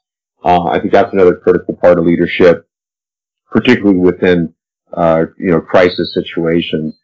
Uh, 0.43 0.65
I 0.65 0.79
think 0.79 0.93
that's 0.93 1.11
another 1.11 1.35
critical 1.35 1.75
part 1.75 1.97
of 1.97 2.05
leadership, 2.05 2.67
particularly 3.51 3.97
within 3.97 4.53
uh, 4.93 5.25
you 5.37 5.51
know, 5.51 5.61
crisis 5.61 6.13
situations. 6.13 6.95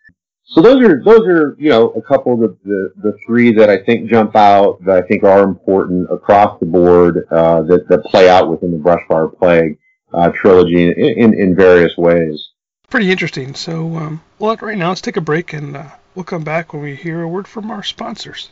So 0.48 0.62
those 0.62 0.82
are 0.86 1.04
those 1.04 1.28
are 1.28 1.56
you 1.58 1.70
know 1.70 1.90
a 1.92 2.02
couple 2.02 2.34
of 2.34 2.40
the, 2.40 2.58
the, 2.64 2.94
the 3.02 3.18
three 3.26 3.52
that 3.54 3.70
I 3.70 3.84
think 3.84 4.10
jump 4.10 4.36
out 4.36 4.84
that 4.86 5.04
I 5.04 5.08
think 5.08 5.24
are 5.24 5.44
important 5.44 6.08
across 6.12 6.60
the 6.60 6.66
board 6.68 7.28
uh, 7.32 7.64
that 7.64 7.88
that 7.90 8.04
play 8.06 8.30
out 8.30 8.50
within 8.50 8.72
the 8.72 8.78
Brushfire 8.78 9.36
Plague 9.38 9.80
uh, 10.14 10.30
trilogy 10.30 10.84
in, 10.84 10.92
in, 10.94 11.34
in 11.34 11.56
various 11.56 11.98
ways. 11.98 12.50
Pretty 12.90 13.12
interesting. 13.12 13.56
So 13.56 13.96
um, 13.96 14.22
well, 14.38 14.56
right 14.62 14.78
now 14.78 14.90
let's 14.90 15.02
take 15.02 15.18
a 15.18 15.22
break 15.22 15.52
and 15.54 15.76
uh, 15.76 15.90
we'll 16.14 16.24
come 16.24 16.44
back 16.44 16.74
when 16.74 16.84
we 16.84 16.96
hear 16.96 17.22
a 17.22 17.28
word 17.28 17.48
from 17.48 17.72
our 17.72 17.84
sponsors. 17.84 18.50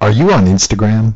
Are 0.01 0.11
you 0.11 0.31
on 0.31 0.45
Instagram? 0.45 1.15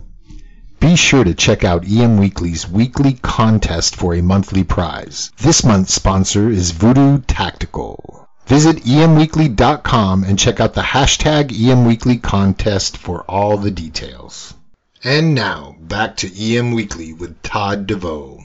Be 0.80 0.96
sure 0.96 1.24
to 1.24 1.34
check 1.34 1.64
out 1.64 1.88
EM 1.90 2.18
Weekly's 2.18 2.70
weekly 2.70 3.14
contest 3.14 3.96
for 3.96 4.14
a 4.14 4.22
monthly 4.22 4.64
prize. 4.64 5.32
This 5.40 5.64
month's 5.64 5.94
sponsor 5.94 6.50
is 6.50 6.70
Voodoo 6.72 7.20
Tactical. 7.22 8.28
Visit 8.46 8.84
emweekly.com 8.84 10.24
and 10.24 10.38
check 10.38 10.60
out 10.60 10.76
the 10.76 10.82
hashtag 10.82 11.50
emweekly 11.50 12.22
contest 12.22 12.98
for 12.98 13.24
all 13.24 13.58
the 13.58 13.72
details. 13.72 14.54
And 15.06 15.36
now, 15.36 15.76
back 15.82 16.18
to 16.18 16.58
EM 16.58 16.72
Weekly 16.72 17.14
with 17.14 17.40
Todd 17.44 17.86
DeVoe. 17.86 18.40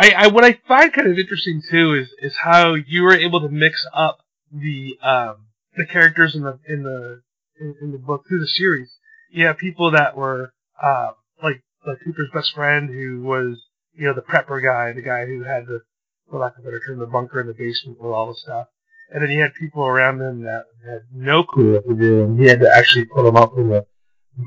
I, 0.00 0.12
I 0.16 0.26
what 0.28 0.42
I 0.42 0.58
find 0.66 0.90
kind 0.90 1.06
of 1.06 1.18
interesting 1.18 1.60
too 1.70 1.92
is 1.92 2.08
is 2.22 2.34
how 2.34 2.76
you 2.76 3.02
were 3.02 3.14
able 3.14 3.42
to 3.42 3.50
mix 3.50 3.86
up 3.92 4.20
the 4.50 4.96
um, 5.02 5.48
the 5.76 5.84
characters 5.84 6.34
in 6.34 6.44
the 6.44 6.58
in 6.66 6.82
the 6.82 7.20
in, 7.60 7.74
in 7.82 7.92
the 7.92 7.98
book 7.98 8.24
through 8.26 8.40
the 8.40 8.46
series. 8.46 8.88
You 9.30 9.44
have 9.48 9.58
people 9.58 9.90
that 9.90 10.16
were 10.16 10.54
uh, 10.82 11.10
like 11.42 11.62
like 11.86 11.98
Cooper's 12.02 12.30
best 12.32 12.54
friend 12.54 12.88
who 12.88 13.20
was 13.20 13.60
you 13.94 14.06
know 14.06 14.14
the 14.14 14.22
prepper 14.22 14.64
guy, 14.64 14.94
the 14.94 15.02
guy 15.02 15.26
who 15.26 15.42
had 15.42 15.66
the 15.66 15.82
for 16.30 16.40
lack 16.40 16.56
of 16.56 16.64
a 16.64 16.68
better 16.68 16.80
term, 16.86 17.00
the 17.00 17.06
bunker 17.06 17.38
in 17.38 17.48
the 17.48 17.52
basement 17.52 18.00
with 18.00 18.12
all 18.12 18.28
the 18.28 18.34
stuff. 18.34 18.68
And 19.10 19.22
then 19.22 19.28
he 19.28 19.36
had 19.36 19.52
people 19.60 19.84
around 19.84 20.22
him 20.22 20.44
that 20.44 20.64
had 20.86 21.02
no 21.12 21.42
clue 21.42 21.74
what 21.74 21.86
to 21.86 21.94
do, 21.94 22.22
and 22.22 22.40
he 22.40 22.46
had 22.46 22.60
to 22.60 22.74
actually 22.74 23.04
pull 23.04 23.24
them 23.24 23.36
up 23.36 23.58
in 23.58 23.68
the 23.68 23.84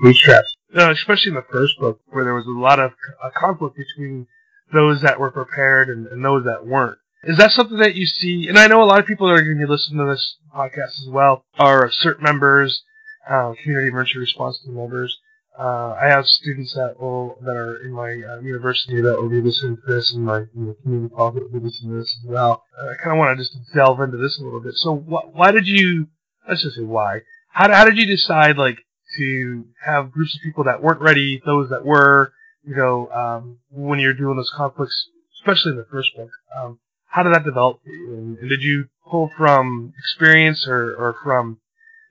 bootstraps. 0.01 0.55
Uh, 0.75 0.91
especially 0.91 1.29
in 1.29 1.35
the 1.35 1.45
first 1.51 1.77
book, 1.79 1.99
where 2.07 2.23
there 2.23 2.33
was 2.33 2.45
a 2.45 2.49
lot 2.49 2.79
of 2.79 2.91
a 3.23 3.29
conflict 3.31 3.75
between 3.75 4.27
those 4.73 5.01
that 5.01 5.19
were 5.19 5.31
prepared 5.31 5.89
and, 5.89 6.07
and 6.07 6.23
those 6.23 6.45
that 6.45 6.65
weren't. 6.65 6.97
Is 7.23 7.37
that 7.37 7.51
something 7.51 7.77
that 7.79 7.95
you 7.95 8.05
see? 8.05 8.47
And 8.47 8.57
I 8.57 8.67
know 8.67 8.81
a 8.81 8.85
lot 8.85 8.99
of 8.99 9.05
people 9.05 9.27
that 9.27 9.33
are 9.33 9.43
going 9.43 9.59
to 9.59 9.65
be 9.65 9.69
listening 9.69 9.99
to 9.99 10.11
this 10.11 10.37
podcast 10.55 10.97
as 11.01 11.07
well 11.09 11.45
are 11.59 11.89
CERT 11.89 12.21
members, 12.21 12.83
uh, 13.29 13.53
community 13.61 13.89
emergency 13.89 14.19
response 14.19 14.59
team 14.63 14.75
members. 14.75 15.19
Uh, 15.59 15.95
I 16.01 16.07
have 16.07 16.25
students 16.25 16.73
that 16.73 16.99
will 16.99 17.37
that 17.41 17.55
are 17.55 17.83
in 17.83 17.91
my 17.91 18.09
uh, 18.13 18.39
university 18.39 19.01
that 19.01 19.21
will 19.21 19.29
be 19.29 19.41
listening 19.41 19.75
to 19.75 19.93
this, 19.93 20.13
and 20.13 20.25
my 20.25 20.39
you 20.39 20.47
know, 20.55 20.75
community 20.81 21.13
college 21.13 21.43
will 21.43 21.59
be 21.59 21.65
listening 21.65 21.91
to 21.91 21.99
this 21.99 22.15
as 22.23 22.29
well. 22.29 22.63
Uh, 22.81 22.87
I 22.87 22.95
kind 23.03 23.11
of 23.11 23.17
want 23.17 23.37
to 23.37 23.43
just 23.43 23.57
delve 23.75 23.99
into 23.99 24.17
this 24.17 24.39
a 24.39 24.43
little 24.43 24.61
bit. 24.61 24.75
So, 24.75 24.95
wh- 24.95 25.35
why 25.35 25.51
did 25.51 25.67
you? 25.67 26.07
Let's 26.47 26.63
just 26.63 26.77
say 26.77 26.83
why. 26.83 27.19
How, 27.49 27.71
how 27.71 27.85
did 27.85 27.97
you 27.97 28.07
decide 28.07 28.57
like 28.57 28.79
to 29.17 29.65
have 29.85 30.11
groups 30.11 30.35
of 30.35 30.41
people 30.43 30.65
that 30.65 30.81
weren't 30.81 31.01
ready, 31.01 31.41
those 31.45 31.69
that 31.69 31.85
were, 31.85 32.33
you 32.63 32.75
know, 32.75 33.09
um, 33.09 33.59
when 33.69 33.99
you're 33.99 34.13
doing 34.13 34.37
those 34.37 34.51
conflicts, 34.55 35.09
especially 35.39 35.71
in 35.71 35.77
the 35.77 35.87
first 35.91 36.15
book? 36.15 36.29
Um, 36.57 36.79
how 37.05 37.23
did 37.23 37.33
that 37.33 37.43
develop? 37.43 37.79
And, 37.85 38.37
did 38.37 38.61
you 38.61 38.85
pull 39.09 39.29
from 39.37 39.93
experience 39.97 40.65
or, 40.67 40.95
or 40.95 41.15
from 41.23 41.59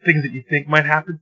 things 0.05 0.23
that 0.23 0.33
you 0.33 0.43
think 0.49 0.69
might 0.69 0.87
happen? 0.87 1.21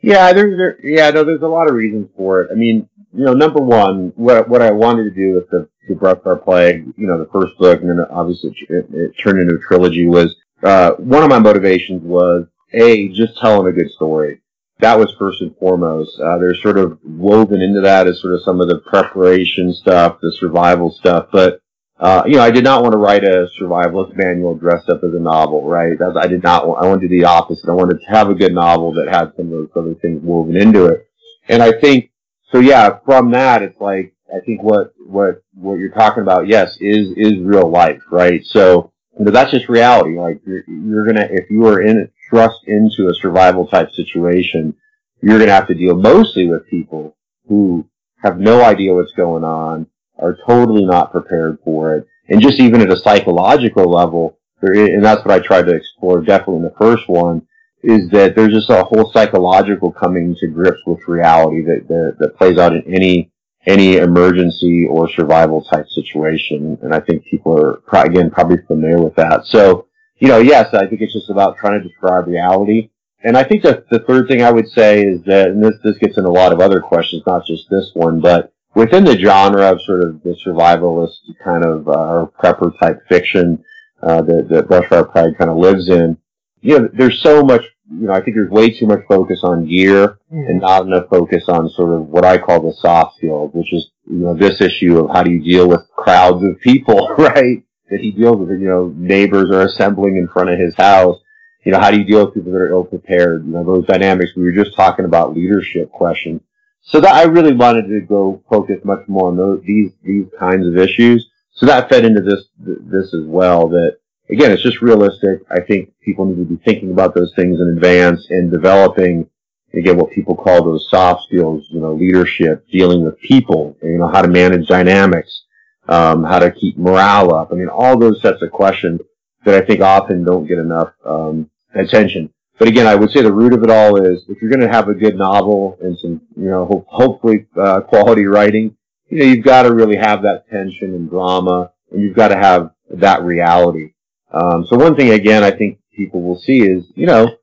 Yeah, 0.00 0.32
there's 0.32 0.56
there, 0.56 0.78
yeah, 0.82 1.10
no, 1.10 1.24
there's 1.24 1.42
a 1.42 1.48
lot 1.48 1.68
of 1.68 1.74
reasons 1.74 2.08
for 2.16 2.42
it. 2.42 2.50
I 2.52 2.54
mean, 2.54 2.88
you 3.12 3.24
know, 3.24 3.32
number 3.32 3.60
one, 3.60 4.12
what 4.14 4.48
what 4.48 4.62
I 4.62 4.70
wanted 4.70 5.04
to 5.04 5.10
do 5.10 5.34
with 5.34 5.50
the 5.50 5.68
the 5.88 5.94
Brushfire 5.94 6.42
Plague, 6.44 6.94
you 6.96 7.06
know, 7.06 7.18
the 7.18 7.28
first 7.32 7.58
book, 7.58 7.80
and 7.80 7.90
then 7.90 8.06
obviously 8.10 8.54
it, 8.68 8.86
it 8.92 9.12
turned 9.22 9.40
into 9.40 9.56
a 9.56 9.58
trilogy. 9.58 10.06
Was 10.06 10.36
uh, 10.62 10.92
one 10.98 11.24
of 11.24 11.30
my 11.30 11.40
motivations 11.40 12.02
was 12.02 12.46
a 12.72 13.08
just 13.08 13.38
telling 13.40 13.66
a 13.66 13.72
good 13.72 13.90
story. 13.90 14.40
That 14.80 14.98
was 14.98 15.14
first 15.18 15.40
and 15.40 15.56
foremost. 15.56 16.20
Uh, 16.20 16.38
there's 16.38 16.62
sort 16.62 16.78
of 16.78 16.98
woven 17.02 17.60
into 17.60 17.80
that 17.80 18.06
is 18.06 18.20
sort 18.20 18.34
of 18.34 18.42
some 18.44 18.60
of 18.60 18.68
the 18.68 18.78
preparation 18.78 19.74
stuff, 19.74 20.20
the 20.20 20.32
survival 20.32 20.90
stuff, 20.90 21.28
but 21.32 21.60
uh, 22.00 22.22
you 22.26 22.34
know, 22.34 22.42
I 22.42 22.52
did 22.52 22.62
not 22.62 22.82
want 22.82 22.92
to 22.92 22.98
write 22.98 23.24
a 23.24 23.48
survivalist 23.60 24.14
manual 24.14 24.54
dressed 24.54 24.88
up 24.88 25.02
as 25.02 25.14
a 25.14 25.18
novel, 25.18 25.68
right? 25.68 25.98
That's, 25.98 26.16
I 26.16 26.28
did 26.28 26.44
not 26.44 26.68
want, 26.68 26.84
I 26.84 26.86
wanted 26.86 27.00
to 27.02 27.08
do 27.08 27.18
the 27.18 27.24
opposite. 27.24 27.68
I 27.68 27.72
wanted 27.72 28.00
to 28.00 28.06
have 28.06 28.30
a 28.30 28.34
good 28.34 28.54
novel 28.54 28.92
that 28.94 29.08
had 29.08 29.32
some 29.36 29.46
of 29.46 29.50
those 29.50 29.70
other 29.74 29.94
things 29.94 30.22
woven 30.22 30.56
into 30.56 30.86
it. 30.86 31.08
And 31.48 31.60
I 31.60 31.72
think, 31.72 32.12
so 32.52 32.60
yeah, 32.60 32.98
from 33.04 33.32
that, 33.32 33.62
it's 33.62 33.80
like, 33.80 34.14
I 34.32 34.38
think 34.44 34.62
what, 34.62 34.92
what, 34.98 35.42
what 35.54 35.74
you're 35.80 35.90
talking 35.90 36.22
about, 36.22 36.46
yes, 36.46 36.76
is, 36.80 37.14
is 37.16 37.40
real 37.40 37.68
life, 37.68 38.02
right? 38.12 38.44
So, 38.44 38.92
you 39.18 39.24
know, 39.24 39.32
that's 39.32 39.50
just 39.50 39.68
reality. 39.68 40.16
Like, 40.16 40.40
you're, 40.46 40.62
you're 40.68 41.06
gonna, 41.06 41.26
if 41.28 41.50
you 41.50 41.66
are 41.66 41.80
in, 41.80 42.08
thrust 42.28 42.58
into 42.66 43.08
a 43.08 43.14
survival 43.14 43.66
type 43.66 43.90
situation, 43.92 44.74
you're 45.22 45.38
gonna 45.38 45.52
have 45.52 45.68
to 45.68 45.74
deal 45.74 45.96
mostly 45.96 46.48
with 46.48 46.68
people 46.68 47.16
who 47.48 47.88
have 48.22 48.38
no 48.38 48.62
idea 48.62 48.94
what's 48.94 49.12
going 49.12 49.44
on, 49.44 49.86
are 50.18 50.36
totally 50.46 50.84
not 50.84 51.12
prepared 51.12 51.58
for 51.64 51.96
it. 51.96 52.06
And 52.28 52.42
just 52.42 52.60
even 52.60 52.80
at 52.80 52.92
a 52.92 52.96
psychological 52.96 53.90
level, 53.90 54.38
and 54.60 55.04
that's 55.04 55.24
what 55.24 55.32
I 55.32 55.38
tried 55.38 55.66
to 55.66 55.74
explore 55.74 56.20
definitely 56.20 56.56
in 56.56 56.62
the 56.62 56.74
first 56.78 57.08
one, 57.08 57.46
is 57.82 58.10
that 58.10 58.34
there's 58.34 58.52
just 58.52 58.70
a 58.70 58.82
whole 58.82 59.10
psychological 59.12 59.92
coming 59.92 60.34
to 60.40 60.48
grips 60.48 60.80
with 60.84 60.98
reality 61.06 61.62
that, 61.62 61.86
that, 61.88 62.16
that 62.18 62.36
plays 62.36 62.58
out 62.58 62.74
in 62.74 62.82
any, 62.92 63.30
any 63.66 63.96
emergency 63.96 64.86
or 64.90 65.08
survival 65.12 65.62
type 65.62 65.86
situation. 65.88 66.76
And 66.82 66.92
I 66.92 67.00
think 67.00 67.24
people 67.24 67.56
are, 67.56 67.80
again, 68.04 68.30
probably 68.30 68.58
familiar 68.66 69.00
with 69.00 69.14
that. 69.14 69.46
So, 69.46 69.86
you 70.18 70.28
know, 70.28 70.38
yes, 70.38 70.74
I 70.74 70.86
think 70.86 71.00
it's 71.00 71.12
just 71.12 71.30
about 71.30 71.56
trying 71.58 71.80
to 71.80 71.88
describe 71.88 72.26
reality. 72.26 72.90
And 73.22 73.36
I 73.36 73.42
think 73.42 73.62
that 73.64 73.88
the 73.88 74.00
third 74.00 74.28
thing 74.28 74.42
I 74.42 74.52
would 74.52 74.68
say 74.68 75.02
is 75.02 75.22
that, 75.24 75.48
and 75.48 75.62
this, 75.62 75.74
this 75.82 75.98
gets 75.98 76.16
into 76.16 76.28
a 76.28 76.30
lot 76.30 76.52
of 76.52 76.60
other 76.60 76.80
questions, 76.80 77.22
not 77.26 77.44
just 77.46 77.68
this 77.68 77.90
one, 77.94 78.20
but 78.20 78.52
within 78.74 79.04
the 79.04 79.18
genre 79.18 79.72
of 79.72 79.82
sort 79.82 80.04
of 80.04 80.22
the 80.22 80.36
survivalist 80.46 81.16
kind 81.42 81.64
of 81.64 81.88
uh, 81.88 82.26
prepper 82.40 82.78
type 82.78 83.02
fiction 83.08 83.64
uh, 84.02 84.22
that, 84.22 84.48
that 84.48 84.68
Brushfire 84.68 85.10
Plague 85.10 85.36
kind 85.36 85.50
of 85.50 85.56
lives 85.56 85.88
in, 85.88 86.16
you 86.60 86.78
know, 86.78 86.88
there's 86.92 87.20
so 87.22 87.42
much. 87.42 87.64
You 87.90 88.08
know, 88.08 88.12
I 88.12 88.20
think 88.20 88.36
there's 88.36 88.50
way 88.50 88.68
too 88.68 88.86
much 88.86 89.00
focus 89.08 89.40
on 89.42 89.66
gear 89.66 90.18
mm. 90.30 90.46
and 90.46 90.60
not 90.60 90.84
enough 90.84 91.08
focus 91.08 91.44
on 91.48 91.70
sort 91.70 91.94
of 91.94 92.06
what 92.08 92.22
I 92.22 92.36
call 92.36 92.60
the 92.60 92.74
soft 92.74 93.16
skills, 93.16 93.50
which 93.54 93.72
is 93.72 93.90
you 94.04 94.18
know 94.18 94.34
this 94.34 94.60
issue 94.60 94.98
of 94.98 95.10
how 95.10 95.22
do 95.22 95.30
you 95.30 95.42
deal 95.42 95.66
with 95.66 95.88
crowds 95.96 96.44
of 96.44 96.60
people, 96.60 97.08
right? 97.18 97.64
That 97.90 98.00
he 98.00 98.10
deals 98.10 98.38
with. 98.38 98.50
You 98.50 98.68
know, 98.68 98.92
neighbors 98.96 99.50
are 99.50 99.62
assembling 99.62 100.16
in 100.16 100.28
front 100.28 100.50
of 100.50 100.58
his 100.58 100.74
house. 100.74 101.18
You 101.64 101.72
know, 101.72 101.80
how 101.80 101.90
do 101.90 101.98
you 101.98 102.04
deal 102.04 102.24
with 102.24 102.34
people 102.34 102.52
that 102.52 102.58
are 102.58 102.70
ill 102.70 102.84
prepared? 102.84 103.44
You 103.44 103.52
know, 103.52 103.64
those 103.64 103.86
dynamics. 103.86 104.32
We 104.36 104.44
were 104.44 104.52
just 104.52 104.76
talking 104.76 105.04
about 105.04 105.34
leadership 105.34 105.90
questions 105.90 106.40
so 106.88 107.00
that 107.00 107.14
I 107.14 107.24
really 107.24 107.52
wanted 107.52 107.88
to 107.88 108.00
go 108.00 108.42
focus 108.48 108.78
much 108.84 109.06
more 109.08 109.28
on 109.28 109.36
those, 109.36 109.62
these 109.64 109.92
these 110.02 110.26
kinds 110.38 110.66
of 110.66 110.76
issues. 110.76 111.28
So 111.52 111.66
that 111.66 111.88
fed 111.88 112.04
into 112.04 112.22
this 112.22 112.44
this 112.58 113.12
as 113.14 113.24
well. 113.26 113.68
That 113.68 113.98
again, 114.30 114.50
it's 114.50 114.62
just 114.62 114.80
realistic. 114.80 115.42
I 115.50 115.60
think 115.60 115.92
people 116.00 116.24
need 116.24 116.36
to 116.36 116.44
be 116.44 116.62
thinking 116.64 116.90
about 116.90 117.14
those 117.14 117.32
things 117.36 117.60
in 117.60 117.68
advance 117.68 118.26
and 118.30 118.50
developing 118.50 119.28
again 119.74 119.98
what 119.98 120.12
people 120.12 120.34
call 120.34 120.64
those 120.64 120.88
soft 120.88 121.24
skills. 121.24 121.66
You 121.70 121.80
know, 121.80 121.94
leadership, 121.94 122.66
dealing 122.70 123.04
with 123.04 123.18
people. 123.20 123.76
You 123.82 123.98
know, 123.98 124.08
how 124.08 124.22
to 124.22 124.28
manage 124.28 124.66
dynamics, 124.66 125.42
um, 125.88 126.24
how 126.24 126.38
to 126.38 126.50
keep 126.50 126.76
morale 126.76 127.34
up. 127.34 127.50
I 127.50 127.54
mean, 127.54 127.68
all 127.68 127.98
those 127.98 128.20
sets 128.22 128.42
of 128.42 128.50
questions 128.50 129.00
that 129.44 129.62
I 129.62 129.66
think 129.66 129.80
often 129.80 130.24
don't 130.24 130.46
get 130.46 130.58
enough 130.58 130.92
um, 131.04 131.50
attention. 131.74 132.32
But 132.58 132.68
again, 132.68 132.86
I 132.86 132.96
would 132.96 133.10
say 133.10 133.22
the 133.22 133.32
root 133.32 133.52
of 133.52 133.62
it 133.62 133.70
all 133.70 133.96
is 134.04 134.24
if 134.28 134.42
you're 134.42 134.50
going 134.50 134.68
to 134.68 134.74
have 134.74 134.88
a 134.88 134.94
good 134.94 135.16
novel 135.16 135.78
and 135.80 135.96
some, 135.98 136.20
you 136.36 136.50
know, 136.50 136.66
ho- 136.66 136.86
hopefully 136.88 137.46
uh, 137.56 137.80
quality 137.82 138.26
writing, 138.26 138.76
you 139.08 139.18
know, 139.18 139.24
you've 139.24 139.44
got 139.44 139.62
to 139.62 139.72
really 139.72 139.96
have 139.96 140.22
that 140.22 140.48
tension 140.50 140.94
and 140.94 141.08
drama, 141.08 141.70
and 141.92 142.02
you've 142.02 142.16
got 142.16 142.28
to 142.28 142.36
have 142.36 142.72
that 142.90 143.22
reality. 143.22 143.92
Um, 144.32 144.66
so 144.68 144.76
one 144.76 144.96
thing, 144.96 145.10
again, 145.10 145.44
I 145.44 145.52
think 145.52 145.78
people 145.94 146.20
will 146.20 146.38
see 146.38 146.60
is, 146.60 146.84
you 146.94 147.06
know, 147.06 147.37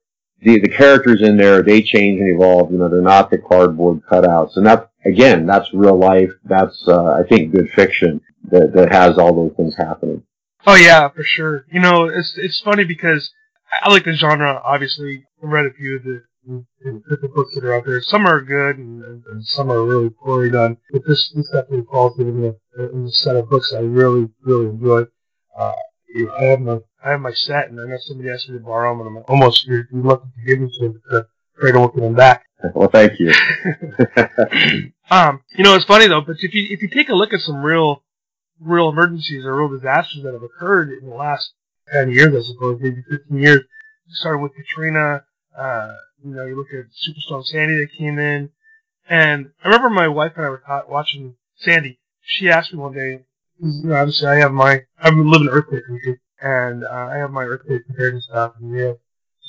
the 0.45 0.59
the 0.59 0.69
characters 0.69 1.21
in 1.21 1.37
there 1.37 1.61
they 1.61 1.81
change 1.81 2.21
and 2.21 2.29
evolve. 2.29 2.71
You 2.71 2.77
know, 2.77 2.87
they're 2.87 3.01
not 3.01 3.31
the 3.31 3.39
cardboard 3.39 4.01
cutouts, 4.09 4.55
and 4.55 4.65
that's 4.65 4.87
again, 5.05 5.45
that's 5.45 5.73
real 5.73 5.97
life. 5.97 6.31
That's 6.45 6.87
uh, 6.87 7.13
I 7.13 7.23
think 7.27 7.53
good 7.53 7.69
fiction 7.75 8.21
that 8.51 8.73
that 8.73 8.91
has 8.91 9.17
all 9.17 9.33
those 9.33 9.55
things 9.57 9.75
happening. 9.75 10.23
Oh 10.67 10.75
yeah, 10.75 11.09
for 11.09 11.23
sure. 11.23 11.65
You 11.71 11.79
know, 11.79 12.05
it's 12.05 12.37
it's 12.37 12.61
funny 12.61 12.85
because 12.85 13.33
I 13.83 13.89
like 13.89 14.05
the 14.05 14.13
genre. 14.13 14.61
Obviously, 14.63 15.25
I 15.43 15.47
read 15.47 15.65
a 15.65 15.73
few 15.73 15.97
of 15.97 16.03
the, 16.03 16.23
the 16.45 17.31
books 17.33 17.55
that 17.55 17.63
are 17.63 17.73
out 17.73 17.85
there. 17.85 18.01
Some 18.01 18.27
are 18.27 18.41
good, 18.41 18.77
and, 18.77 19.03
and, 19.03 19.45
some 19.45 19.71
are 19.71 19.83
really 19.83 20.09
poorly 20.09 20.51
done. 20.51 20.77
But 20.91 21.01
this, 21.07 21.31
this 21.35 21.49
definitely 21.49 21.85
falls 21.91 22.17
in 22.19 22.41
the, 22.41 22.57
in 22.77 23.05
the 23.05 23.11
set 23.11 23.35
of 23.35 23.49
books 23.49 23.73
I 23.73 23.79
really, 23.79 24.29
really 24.43 24.67
enjoy. 24.67 25.05
Uh, 25.57 25.73
I 26.15 26.43
have 26.45 26.61
my 26.61 26.79
I 27.03 27.11
have 27.11 27.21
my 27.21 27.33
set, 27.33 27.69
and 27.69 27.79
I 27.79 27.85
know 27.85 27.97
somebody 27.99 28.29
asked 28.29 28.49
me 28.49 28.57
to 28.57 28.63
borrow 28.63 28.91
them, 28.97 29.05
and 29.05 29.17
I'm 29.17 29.23
almost 29.27 29.65
you're 29.65 29.87
reluctant 29.91 30.33
to 30.35 30.45
give 30.45 30.59
them 30.59 30.69
to 30.69 30.79
them, 30.79 31.01
but 31.09 31.27
afraid 31.57 31.73
to 31.73 32.01
them 32.01 32.15
back. 32.15 32.45
Well, 32.73 32.89
thank 32.89 33.19
you. 33.19 33.29
um, 35.11 35.41
you 35.55 35.63
know, 35.63 35.75
it's 35.75 35.85
funny 35.85 36.07
though, 36.07 36.21
but 36.21 36.37
if 36.39 36.53
you 36.53 36.67
if 36.69 36.81
you 36.81 36.89
take 36.89 37.09
a 37.09 37.15
look 37.15 37.33
at 37.33 37.41
some 37.41 37.61
real 37.61 38.03
real 38.59 38.89
emergencies 38.89 39.45
or 39.45 39.55
real 39.55 39.69
disasters 39.69 40.23
that 40.23 40.33
have 40.33 40.43
occurred 40.43 40.89
in 40.89 41.09
the 41.09 41.15
last 41.15 41.51
10 41.91 42.11
years, 42.11 42.35
I 42.35 42.47
suppose, 42.47 42.79
maybe 42.81 43.03
15 43.09 43.37
years. 43.37 43.61
You 44.07 44.15
started 44.15 44.39
with 44.39 44.53
Katrina. 44.55 45.23
Uh, 45.57 45.93
you 46.23 46.33
know, 46.33 46.45
you 46.45 46.55
look 46.55 46.67
at 46.73 46.85
Superstorm 46.91 47.45
Sandy 47.45 47.75
that 47.75 47.89
came 47.97 48.19
in. 48.19 48.49
And 49.07 49.51
I 49.63 49.67
remember 49.67 49.89
my 49.89 50.07
wife 50.07 50.33
and 50.35 50.45
I 50.45 50.49
were 50.49 50.63
watching 50.89 51.35
Sandy. 51.57 51.99
She 52.21 52.49
asked 52.49 52.73
me 52.73 52.79
one 52.79 52.93
day, 52.93 53.25
obviously 53.63 54.27
I 54.27 54.35
have 54.35 54.51
my, 54.51 54.81
I 54.99 55.09
live 55.09 55.41
in 55.41 55.49
earthquake 55.49 55.83
and 56.41 56.83
uh, 56.83 57.09
I 57.11 57.17
have 57.17 57.31
my 57.31 57.43
earthquake 57.43 57.85
preparedness 57.87 58.25
stuff, 58.25 58.53
and 58.59 58.71
we 58.71 58.81
have 58.81 58.97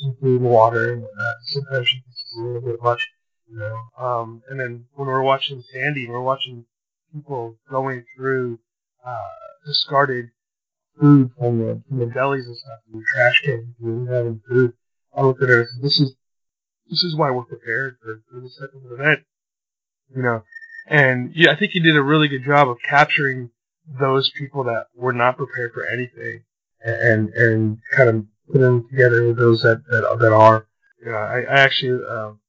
some 0.03 0.17
food 0.21 0.41
and 0.41 0.51
water, 0.51 0.93
and 0.93 1.05
uh, 1.05 1.33
sometimes 1.43 1.89
a 2.37 2.41
little 2.41 2.61
bit 2.61 2.83
much, 2.83 3.07
you 3.51 3.59
know. 3.59 3.77
Um, 3.99 4.43
and 4.49 4.59
then 4.61 4.85
when 4.95 5.09
we're 5.09 5.23
watching 5.23 5.63
Sandy, 5.73 6.09
we're 6.09 6.21
watching 6.21 6.65
people 7.13 7.57
going 7.69 8.05
through 8.17 8.59
uh, 9.05 9.19
discarded 9.67 10.31
food 10.99 11.31
from 11.39 11.59
the, 11.59 11.83
from 11.89 11.99
the 11.99 12.07
delis 12.07 12.47
and 12.47 12.57
stuff, 12.57 12.79
and 12.93 13.03
the 13.03 13.07
trash 13.13 13.43
cans, 13.45 13.75
and 13.83 14.09
having 14.09 14.41
food. 14.49 14.73
I 15.15 15.23
look 15.23 15.43
at 15.43 15.49
it 15.49 15.67
this 15.83 15.99
is, 15.99 16.15
this 16.89 17.03
is 17.03 17.17
why 17.17 17.31
we're 17.31 17.45
prepared 17.45 17.97
for, 18.03 18.23
for 18.31 18.41
this 18.41 18.59
type 18.59 18.71
of 18.75 18.93
event. 18.93 19.21
You 20.15 20.23
know, 20.23 20.45
and 20.87 21.33
yeah, 21.35 21.51
I 21.51 21.57
think 21.57 21.75
you 21.75 21.83
did 21.83 21.97
a 21.97 22.03
really 22.03 22.29
good 22.29 22.45
job 22.45 22.69
of 22.69 22.79
capturing 22.89 23.51
those 24.01 24.31
people 24.37 24.65
that 24.65 24.87
were 24.95 25.13
not 25.13 25.37
prepared 25.37 25.73
for 25.73 25.87
anything 25.87 26.43
and, 26.85 27.29
and 27.31 27.79
kind 27.97 28.09
of 28.09 28.25
putting 28.53 28.89
together 28.89 29.27
with 29.27 29.39
those 29.39 29.63
that, 29.63 29.83
that, 29.89 30.17
that 30.21 30.33
are. 30.33 30.67
Yeah, 31.05 31.13
I, 31.13 31.41
I 31.41 31.61
actually, 31.61 32.05
um, 32.05 32.41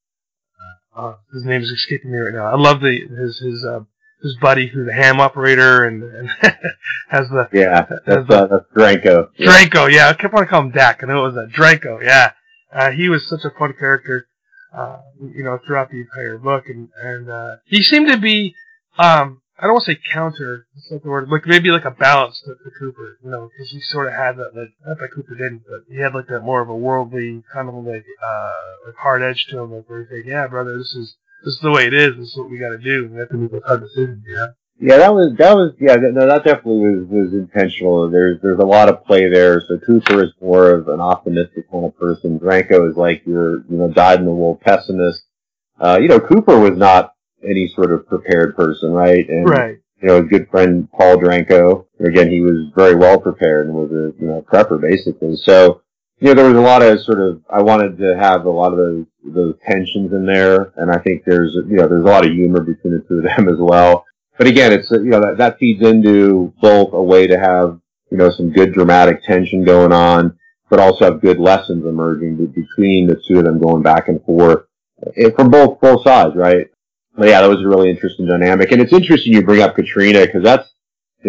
uh, 0.95 1.13
his 1.31 1.43
name 1.43 1.61
is 1.61 1.69
escaping 1.69 2.11
me 2.11 2.17
right 2.17 2.33
now. 2.33 2.45
I 2.47 2.55
love 2.55 2.81
the, 2.81 2.99
his, 3.07 3.39
his, 3.39 3.65
um, 3.65 3.87
his 4.21 4.35
buddy 4.41 4.67
who's 4.67 4.87
a 4.87 4.93
ham 4.93 5.19
operator 5.19 5.85
and, 5.85 6.03
and 6.03 6.29
has 7.09 7.29
the 7.29 7.47
yeah 7.53 7.85
that's 8.05 8.27
the, 8.27 8.35
uh, 8.35 8.47
that's 8.47 8.65
Dranko 8.75 9.29
Dranko 9.39 9.91
yeah 9.91 10.09
I 10.09 10.13
kept 10.13 10.33
on 10.33 10.47
calling 10.47 10.67
him 10.67 10.71
Dak 10.71 11.03
I 11.03 11.07
know 11.07 11.25
it 11.25 11.33
was 11.33 11.35
that 11.35 11.49
Dranko 11.55 12.03
yeah 12.03 12.31
uh, 12.73 12.91
he 12.91 13.09
was 13.09 13.27
such 13.27 13.45
a 13.45 13.51
fun 13.57 13.73
character 13.77 14.27
uh, 14.75 14.97
you 15.21 15.43
know 15.43 15.59
throughout 15.65 15.91
the 15.91 16.01
entire 16.01 16.37
book 16.37 16.65
and 16.67 16.89
and 17.01 17.29
uh, 17.29 17.55
he 17.65 17.83
seemed 17.83 18.09
to 18.09 18.17
be 18.17 18.55
um 18.97 19.41
I 19.59 19.63
don't 19.63 19.73
want 19.73 19.85
to 19.85 19.93
say 19.93 19.99
counter 20.13 20.67
that's 20.73 20.91
not 20.91 21.03
the 21.03 21.09
word 21.09 21.29
like 21.29 21.45
maybe 21.45 21.69
like 21.69 21.85
a 21.85 21.91
balance 21.91 22.41
to, 22.45 22.51
to 22.51 22.71
Cooper 22.79 23.17
you 23.23 23.29
know 23.29 23.49
because 23.51 23.71
he 23.71 23.79
sort 23.81 24.07
of 24.07 24.13
had 24.13 24.37
that 24.37 24.55
like 24.55 24.69
not 24.85 24.99
that 24.99 25.09
Cooper 25.15 25.35
didn't 25.35 25.63
but 25.67 25.81
he 25.89 25.99
had 25.99 26.13
like 26.13 26.27
that 26.27 26.41
more 26.41 26.61
of 26.61 26.69
a 26.69 26.75
worldly 26.75 27.43
kind 27.53 27.67
of 27.69 27.75
like 27.75 28.05
uh 28.23 28.53
like 28.85 28.95
hard 28.95 29.23
edge 29.23 29.47
to 29.49 29.59
him 29.59 29.73
like 29.73 29.89
where 29.89 30.01
he's 30.03 30.11
like 30.11 30.25
yeah 30.25 30.47
brother 30.47 30.77
this 30.77 30.93
is 30.93 31.17
this 31.43 31.53
is 31.53 31.59
the 31.61 31.71
way 31.71 31.85
it 31.85 31.93
is. 31.93 32.15
This 32.17 32.29
is 32.29 32.37
what 32.37 32.49
we 32.49 32.57
got 32.57 32.69
to 32.69 32.77
do. 32.77 33.09
We 33.11 33.19
have 33.19 33.29
to 33.29 33.37
make 33.37 33.53
a 33.53 33.65
hard 33.65 33.81
decision. 33.81 34.23
Yeah. 34.27 34.47
Yeah, 34.79 34.97
that 34.97 35.13
was 35.13 35.33
that 35.39 35.55
was 35.55 35.73
yeah 35.79 35.95
no 35.95 36.27
that 36.27 36.43
definitely 36.43 36.99
was 36.99 37.07
was 37.09 37.33
intentional. 37.33 38.11
There's 38.11 38.39
there's 38.43 38.59
a 38.59 38.65
lot 38.65 38.89
of 38.89 39.03
play 39.05 39.27
there. 39.27 39.59
So 39.67 39.79
Cooper 39.79 40.23
is 40.23 40.31
more 40.39 40.69
of 40.69 40.87
an 40.87 41.01
optimistic 41.01 41.71
kind 41.71 41.85
of 41.85 41.97
person. 41.97 42.39
Dranko 42.39 42.87
is 42.91 42.95
like 42.95 43.23
your 43.25 43.61
you 43.69 43.77
know 43.77 43.91
dyed 43.91 44.19
in 44.19 44.25
the 44.25 44.31
wool 44.31 44.59
pessimist. 44.63 45.23
Uh, 45.79 45.97
you 45.99 46.07
know 46.07 46.19
Cooper 46.19 46.59
was 46.59 46.77
not 46.77 47.13
any 47.43 47.71
sort 47.75 47.91
of 47.91 48.07
prepared 48.07 48.55
person, 48.55 48.91
right? 48.91 49.27
And, 49.27 49.49
right. 49.49 49.77
You 50.01 50.07
know, 50.07 50.21
his 50.21 50.29
good 50.29 50.49
friend 50.51 50.87
Paul 50.91 51.17
Dranko. 51.17 51.85
Again, 51.99 52.29
he 52.29 52.41
was 52.41 52.71
very 52.75 52.95
well 52.95 53.19
prepared 53.19 53.65
and 53.65 53.75
was 53.75 53.91
a 53.91 54.13
you 54.21 54.27
know 54.27 54.45
prepper 54.47 54.79
basically. 54.79 55.35
So 55.37 55.81
you 56.19 56.27
know, 56.27 56.33
there 56.33 56.49
was 56.49 56.57
a 56.57 56.61
lot 56.61 56.81
of 56.81 56.99
sort 57.01 57.19
of, 57.19 57.41
I 57.49 57.61
wanted 57.61 57.97
to 57.99 58.17
have 58.17 58.45
a 58.45 58.49
lot 58.49 58.71
of 58.71 58.77
those, 58.77 59.05
those 59.23 59.55
tensions 59.67 60.11
in 60.13 60.25
there. 60.25 60.73
And 60.75 60.91
I 60.91 60.97
think 60.97 61.23
there's, 61.25 61.53
you 61.53 61.75
know, 61.75 61.87
there's 61.87 62.05
a 62.05 62.09
lot 62.09 62.25
of 62.25 62.31
humor 62.31 62.61
between 62.61 62.93
the 62.93 63.05
two 63.07 63.19
of 63.19 63.23
them 63.23 63.49
as 63.53 63.59
well. 63.59 64.05
But 64.37 64.47
again, 64.47 64.71
it's, 64.71 64.89
you 64.89 65.03
know, 65.03 65.21
that, 65.21 65.37
that 65.37 65.59
feeds 65.59 65.85
into 65.85 66.53
both 66.61 66.93
a 66.93 67.01
way 67.01 67.27
to 67.27 67.37
have, 67.37 67.79
you 68.11 68.17
know, 68.17 68.31
some 68.31 68.51
good 68.51 68.73
dramatic 68.73 69.23
tension 69.23 69.63
going 69.63 69.91
on, 69.91 70.37
but 70.69 70.79
also 70.79 71.05
have 71.05 71.21
good 71.21 71.39
lessons 71.39 71.85
emerging 71.85 72.37
between 72.47 73.07
the 73.07 73.21
two 73.27 73.39
of 73.39 73.45
them 73.45 73.59
going 73.59 73.83
back 73.83 74.07
and 74.07 74.23
forth 74.23 74.65
eh, 75.15 75.29
from 75.35 75.49
both, 75.49 75.79
both 75.79 76.03
sides, 76.03 76.35
right? 76.35 76.67
But 77.17 77.29
yeah, 77.29 77.41
that 77.41 77.49
was 77.49 77.61
a 77.61 77.67
really 77.67 77.89
interesting 77.89 78.27
dynamic. 78.27 78.71
And 78.71 78.81
it's 78.81 78.93
interesting 78.93 79.33
you 79.33 79.43
bring 79.43 79.61
up 79.61 79.75
Katrina 79.75 80.25
because 80.25 80.43
that's, 80.43 80.69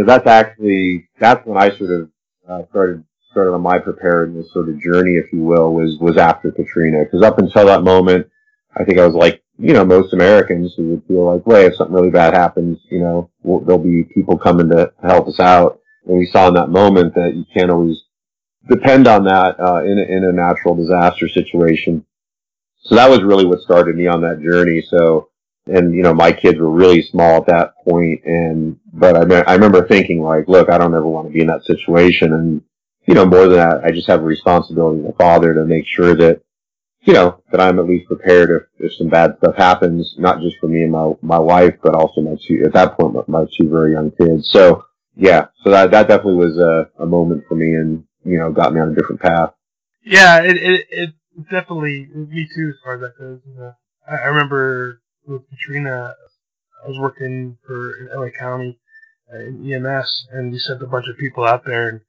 that's 0.06 0.26
actually, 0.26 1.08
that's 1.18 1.44
when 1.46 1.56
I 1.56 1.76
sort 1.76 1.90
of 1.90 2.10
uh, 2.48 2.62
started 2.70 3.04
started 3.30 3.52
on 3.52 3.60
my 3.60 3.78
preparedness 3.78 4.52
sort 4.52 4.68
of 4.68 4.80
journey, 4.80 5.12
if 5.12 5.32
you 5.32 5.40
will, 5.40 5.74
was 5.74 5.98
was 6.00 6.16
after 6.16 6.50
Katrina. 6.50 7.04
Because 7.04 7.22
up 7.22 7.38
until 7.38 7.66
that 7.66 7.82
moment, 7.82 8.26
I 8.76 8.84
think 8.84 8.98
I 8.98 9.06
was 9.06 9.14
like, 9.14 9.42
you 9.58 9.72
know, 9.72 9.84
most 9.84 10.12
Americans 10.12 10.74
who 10.76 10.90
would 10.90 11.04
feel 11.06 11.24
like, 11.24 11.46
wait, 11.46 11.66
if 11.66 11.76
something 11.76 11.94
really 11.94 12.10
bad 12.10 12.34
happens, 12.34 12.78
you 12.90 13.00
know, 13.00 13.30
we'll, 13.42 13.60
there'll 13.60 13.82
be 13.82 14.04
people 14.04 14.38
coming 14.38 14.68
to 14.70 14.92
help 15.02 15.26
us 15.28 15.40
out. 15.40 15.80
And 16.06 16.18
we 16.18 16.26
saw 16.26 16.48
in 16.48 16.54
that 16.54 16.70
moment 16.70 17.14
that 17.14 17.34
you 17.34 17.44
can't 17.52 17.70
always 17.70 18.02
depend 18.68 19.06
on 19.08 19.24
that 19.24 19.58
uh, 19.58 19.82
in 19.84 19.98
a, 19.98 20.02
in 20.02 20.24
a 20.24 20.32
natural 20.32 20.74
disaster 20.74 21.28
situation. 21.28 22.04
So 22.82 22.94
that 22.94 23.10
was 23.10 23.22
really 23.22 23.44
what 23.44 23.60
started 23.60 23.96
me 23.96 24.06
on 24.06 24.22
that 24.22 24.40
journey. 24.42 24.82
So, 24.88 25.28
and 25.68 25.94
you 25.94 26.02
know, 26.02 26.14
my 26.14 26.32
kids 26.32 26.58
were 26.58 26.70
really 26.70 27.02
small 27.02 27.36
at 27.36 27.46
that 27.46 27.74
point, 27.84 28.24
and 28.24 28.78
but 28.92 29.16
I, 29.16 29.24
me- 29.24 29.46
I 29.46 29.54
remember 29.54 29.86
thinking 29.86 30.22
like, 30.22 30.48
look, 30.48 30.70
I 30.70 30.78
don't 30.78 30.94
ever 30.94 31.06
want 31.06 31.28
to 31.28 31.32
be 31.32 31.40
in 31.40 31.46
that 31.48 31.64
situation, 31.64 32.32
and 32.32 32.62
you 33.08 33.14
know, 33.14 33.24
more 33.24 33.48
than 33.48 33.56
that, 33.56 33.84
I 33.84 33.90
just 33.90 34.06
have 34.08 34.20
a 34.20 34.24
responsibility 34.24 35.02
as 35.02 35.10
a 35.14 35.16
father 35.16 35.54
to 35.54 35.64
make 35.64 35.86
sure 35.86 36.14
that, 36.14 36.42
you 37.00 37.14
know, 37.14 37.42
that 37.50 37.58
I'm 37.58 37.78
at 37.78 37.86
least 37.86 38.06
prepared 38.06 38.50
if, 38.50 38.62
if 38.78 38.98
some 38.98 39.08
bad 39.08 39.36
stuff 39.38 39.56
happens, 39.56 40.14
not 40.18 40.42
just 40.42 40.56
for 40.60 40.68
me 40.68 40.82
and 40.82 40.92
my, 40.92 41.14
my 41.22 41.38
wife, 41.38 41.76
but 41.82 41.94
also 41.94 42.20
my 42.20 42.36
two, 42.46 42.62
at 42.66 42.74
that 42.74 42.98
point, 42.98 43.26
my, 43.26 43.46
two 43.58 43.70
very 43.70 43.92
young 43.92 44.10
kids. 44.10 44.50
So, 44.50 44.84
yeah, 45.16 45.46
so 45.64 45.70
that, 45.70 45.90
that 45.92 46.08
definitely 46.08 46.34
was 46.34 46.58
a, 46.58 47.02
a 47.02 47.06
moment 47.06 47.44
for 47.48 47.54
me 47.54 47.74
and, 47.76 48.04
you 48.24 48.36
know, 48.36 48.52
got 48.52 48.74
me 48.74 48.80
on 48.80 48.90
a 48.90 48.94
different 48.94 49.22
path. 49.22 49.54
Yeah, 50.04 50.42
it, 50.42 50.58
it, 50.58 50.86
it 50.90 51.10
definitely, 51.50 52.10
me 52.14 52.46
too, 52.54 52.68
as 52.68 52.74
far 52.84 52.96
as 52.96 53.00
that 53.00 53.18
goes. 53.18 53.40
I 54.06 54.26
remember 54.26 55.00
with 55.28 55.42
Katrina, 55.50 56.14
I 56.84 56.88
was 56.88 56.98
working 56.98 57.58
for 57.66 57.96
in 57.98 58.08
LA 58.14 58.30
County 58.38 58.78
uh, 59.32 59.38
in 59.38 59.72
EMS, 59.72 60.28
and 60.32 60.52
we 60.52 60.58
sent 60.58 60.82
a 60.82 60.86
bunch 60.86 61.06
of 61.08 61.18
people 61.18 61.44
out 61.44 61.64
there, 61.64 61.88
and, 61.88 62.00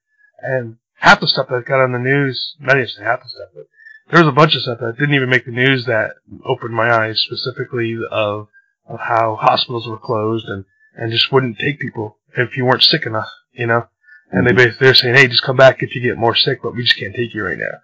and 0.41 0.77
half 0.95 1.19
the 1.19 1.27
stuff 1.27 1.47
that 1.49 1.65
got 1.65 1.81
on 1.83 1.91
the 1.91 1.99
news, 1.99 2.55
not 2.59 2.77
even 2.77 2.87
half 3.03 3.21
the 3.23 3.29
stuff, 3.29 3.49
but 3.53 3.67
there 4.09 4.23
was 4.23 4.31
a 4.31 4.35
bunch 4.35 4.55
of 4.55 4.61
stuff 4.61 4.79
that 4.79 4.97
didn't 4.97 5.15
even 5.15 5.29
make 5.29 5.45
the 5.45 5.51
news 5.51 5.85
that 5.85 6.15
opened 6.45 6.73
my 6.73 6.91
eyes 6.91 7.21
specifically 7.21 7.97
of 8.09 8.47
of 8.87 8.99
how 8.99 9.37
hospitals 9.39 9.87
were 9.87 9.99
closed 9.99 10.47
and 10.47 10.65
and 10.95 11.11
just 11.11 11.31
wouldn't 11.31 11.59
take 11.59 11.79
people 11.79 12.17
if 12.35 12.57
you 12.57 12.65
weren't 12.65 12.83
sick 12.83 13.05
enough, 13.05 13.29
you 13.53 13.67
know. 13.67 13.87
And 14.31 14.47
they 14.47 14.51
mm-hmm. 14.51 14.83
they're 14.83 14.95
saying, 14.95 15.15
hey, 15.15 15.27
just 15.27 15.43
come 15.43 15.57
back 15.57 15.81
if 15.81 15.95
you 15.95 16.01
get 16.01 16.17
more 16.17 16.35
sick, 16.35 16.61
but 16.61 16.75
we 16.75 16.83
just 16.83 16.99
can't 16.99 17.15
take 17.15 17.33
you 17.33 17.43
right 17.43 17.57
now, 17.57 17.79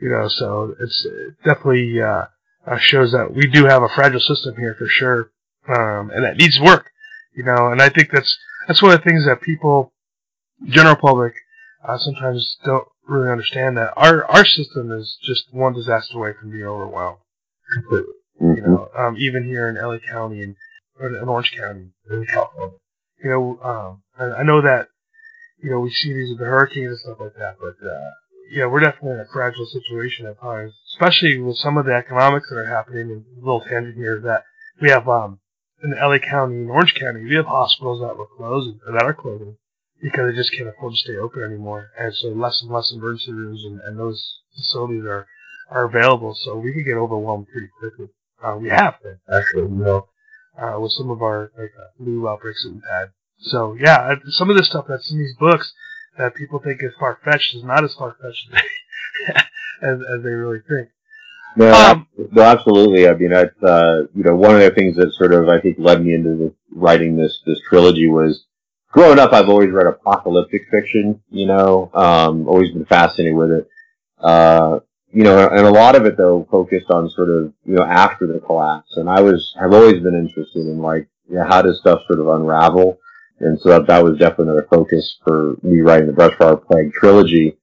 you 0.00 0.10
know. 0.10 0.28
So 0.28 0.74
it's 0.78 1.06
definitely 1.44 2.00
uh, 2.00 2.26
uh, 2.66 2.78
shows 2.78 3.12
that 3.12 3.34
we 3.34 3.46
do 3.48 3.66
have 3.66 3.82
a 3.82 3.88
fragile 3.88 4.20
system 4.20 4.56
here 4.56 4.74
for 4.78 4.86
sure, 4.86 5.30
um, 5.68 6.10
and 6.10 6.24
that 6.24 6.36
needs 6.36 6.60
work, 6.60 6.90
you 7.34 7.42
know. 7.42 7.72
And 7.72 7.80
I 7.80 7.88
think 7.88 8.10
that's 8.12 8.38
that's 8.66 8.82
one 8.82 8.92
of 8.92 8.98
the 8.98 9.04
things 9.04 9.24
that 9.26 9.40
people, 9.40 9.92
general 10.66 10.96
public, 10.96 11.34
I 11.86 11.96
sometimes 11.98 12.56
don't 12.64 12.86
really 13.08 13.30
understand 13.30 13.76
that 13.76 13.92
our 13.96 14.24
our 14.26 14.44
system 14.44 14.92
is 14.92 15.16
just 15.22 15.52
one 15.52 15.74
disaster 15.74 16.16
away 16.16 16.32
from 16.38 16.50
being 16.50 16.64
overwhelmed 16.64 17.18
completely. 17.72 18.14
Mm-hmm. 18.40 18.56
You 18.56 18.62
know, 18.62 18.88
um, 18.96 19.16
even 19.18 19.44
here 19.44 19.68
in 19.68 19.76
LA 19.76 19.98
County 20.10 20.42
and 20.42 20.56
in 21.00 21.28
Orange 21.28 21.52
County 21.56 21.90
in 22.10 22.26
California. 22.26 22.76
You 23.22 23.30
know, 23.30 23.58
um, 23.62 24.02
I, 24.18 24.40
I 24.40 24.42
know 24.42 24.62
that 24.62 24.88
you 25.62 25.70
know 25.70 25.80
we 25.80 25.90
see 25.90 26.12
these 26.12 26.30
with 26.30 26.38
the 26.38 26.44
hurricanes 26.44 26.90
and 26.90 26.98
stuff 26.98 27.20
like 27.20 27.34
that, 27.36 27.56
but 27.60 27.76
uh, 27.86 28.10
yeah, 28.50 28.66
we're 28.66 28.80
definitely 28.80 29.12
in 29.12 29.20
a 29.20 29.26
fragile 29.32 29.66
situation 29.66 30.26
at 30.26 30.40
times, 30.40 30.74
especially 30.92 31.38
with 31.40 31.56
some 31.56 31.76
of 31.76 31.86
the 31.86 31.94
economics 31.94 32.48
that 32.50 32.56
are 32.56 32.66
happening. 32.66 33.10
And 33.10 33.24
a 33.36 33.40
little 33.40 33.60
tangent 33.60 33.96
here 33.96 34.20
that 34.20 34.44
we 34.80 34.90
have 34.90 35.08
um, 35.08 35.40
in 35.82 35.92
LA 35.92 36.18
County 36.18 36.56
and 36.56 36.70
Orange 36.70 36.94
County, 36.94 37.24
we 37.24 37.34
have 37.36 37.46
hospitals 37.46 38.00
that 38.00 38.16
were 38.16 38.26
closed 38.36 38.78
and 38.86 38.96
that 38.96 39.04
are 39.04 39.14
closing 39.14 39.56
because 40.02 40.30
they 40.30 40.36
just 40.36 40.52
can't 40.52 40.68
afford 40.68 40.92
to 40.92 40.98
stay 40.98 41.16
open 41.16 41.42
anymore. 41.42 41.90
And 41.98 42.14
so 42.14 42.28
less 42.28 42.62
and 42.62 42.70
less 42.70 42.92
emergency 42.92 43.32
rooms 43.32 43.64
and, 43.64 43.80
and 43.80 43.98
those 43.98 44.40
facilities 44.56 45.04
are, 45.04 45.26
are 45.70 45.84
available. 45.84 46.34
So 46.34 46.56
we 46.56 46.72
can 46.72 46.84
get 46.84 46.96
overwhelmed 46.96 47.48
pretty 47.52 47.68
quickly. 47.78 48.08
Uh, 48.42 48.56
we 48.56 48.70
have 48.70 48.94
been, 49.02 49.18
actually, 49.30 49.62
you 49.62 49.68
know, 49.68 50.08
uh, 50.60 50.80
with 50.80 50.92
some 50.92 51.10
of 51.10 51.22
our 51.22 51.52
like, 51.58 51.72
uh, 51.78 51.88
flu 51.98 52.26
outbreaks 52.28 52.64
that 52.64 52.72
we've 52.72 52.82
had. 52.90 53.08
So 53.38 53.76
yeah, 53.78 54.14
some 54.30 54.50
of 54.50 54.56
the 54.56 54.64
stuff 54.64 54.86
that's 54.88 55.10
in 55.10 55.18
these 55.18 55.36
books 55.38 55.72
that 56.18 56.34
people 56.34 56.58
think 56.58 56.82
is 56.82 56.92
far 56.98 57.18
fetched 57.24 57.54
is 57.54 57.64
not 57.64 57.84
as 57.84 57.94
far 57.94 58.16
fetched 58.20 58.48
as, 59.82 59.98
as 60.00 60.22
they 60.22 60.30
really 60.30 60.60
think. 60.68 60.88
No, 61.56 61.72
um, 61.72 62.06
no, 62.30 62.42
absolutely. 62.42 63.08
I 63.08 63.14
mean, 63.14 63.30
that's 63.30 63.62
uh, 63.62 64.02
you 64.14 64.22
know 64.22 64.36
one 64.36 64.54
of 64.54 64.60
the 64.60 64.70
things 64.70 64.96
that 64.96 65.12
sort 65.14 65.34
of 65.34 65.48
I 65.48 65.60
think 65.60 65.76
led 65.78 66.04
me 66.04 66.14
into 66.14 66.36
the, 66.36 66.54
writing 66.72 67.16
this 67.16 67.40
this 67.44 67.58
trilogy 67.68 68.08
was 68.08 68.44
growing 68.92 69.18
up, 69.18 69.32
I've 69.32 69.48
always 69.48 69.70
read 69.70 69.86
apocalyptic 69.86 70.68
fiction, 70.70 71.22
you 71.30 71.46
know, 71.46 71.90
um, 71.94 72.48
always 72.48 72.72
been 72.72 72.86
fascinated 72.86 73.34
with 73.34 73.50
it. 73.50 73.68
Uh, 74.18 74.80
you 75.12 75.24
know, 75.24 75.48
and 75.48 75.66
a 75.66 75.70
lot 75.70 75.96
of 75.96 76.06
it 76.06 76.16
though 76.16 76.46
focused 76.50 76.90
on 76.90 77.10
sort 77.10 77.30
of, 77.30 77.52
you 77.64 77.74
know, 77.74 77.82
after 77.82 78.26
the 78.26 78.38
collapse. 78.38 78.96
And 78.96 79.08
I 79.08 79.20
was, 79.20 79.54
I've 79.60 79.72
always 79.72 80.00
been 80.02 80.14
interested 80.14 80.60
in 80.60 80.78
like, 80.78 81.08
you 81.28 81.36
know, 81.36 81.44
how 81.44 81.62
does 81.62 81.80
stuff 81.80 82.02
sort 82.06 82.20
of 82.20 82.28
unravel? 82.28 82.98
And 83.40 83.58
so 83.60 83.70
that, 83.70 83.86
that 83.86 84.04
was 84.04 84.18
definitely 84.18 84.52
another 84.52 84.68
focus 84.70 85.18
for 85.24 85.56
me 85.62 85.80
writing 85.80 86.06
the 86.06 86.12
Brushfire 86.12 86.64
Plague 86.64 86.92
trilogy 86.92 87.56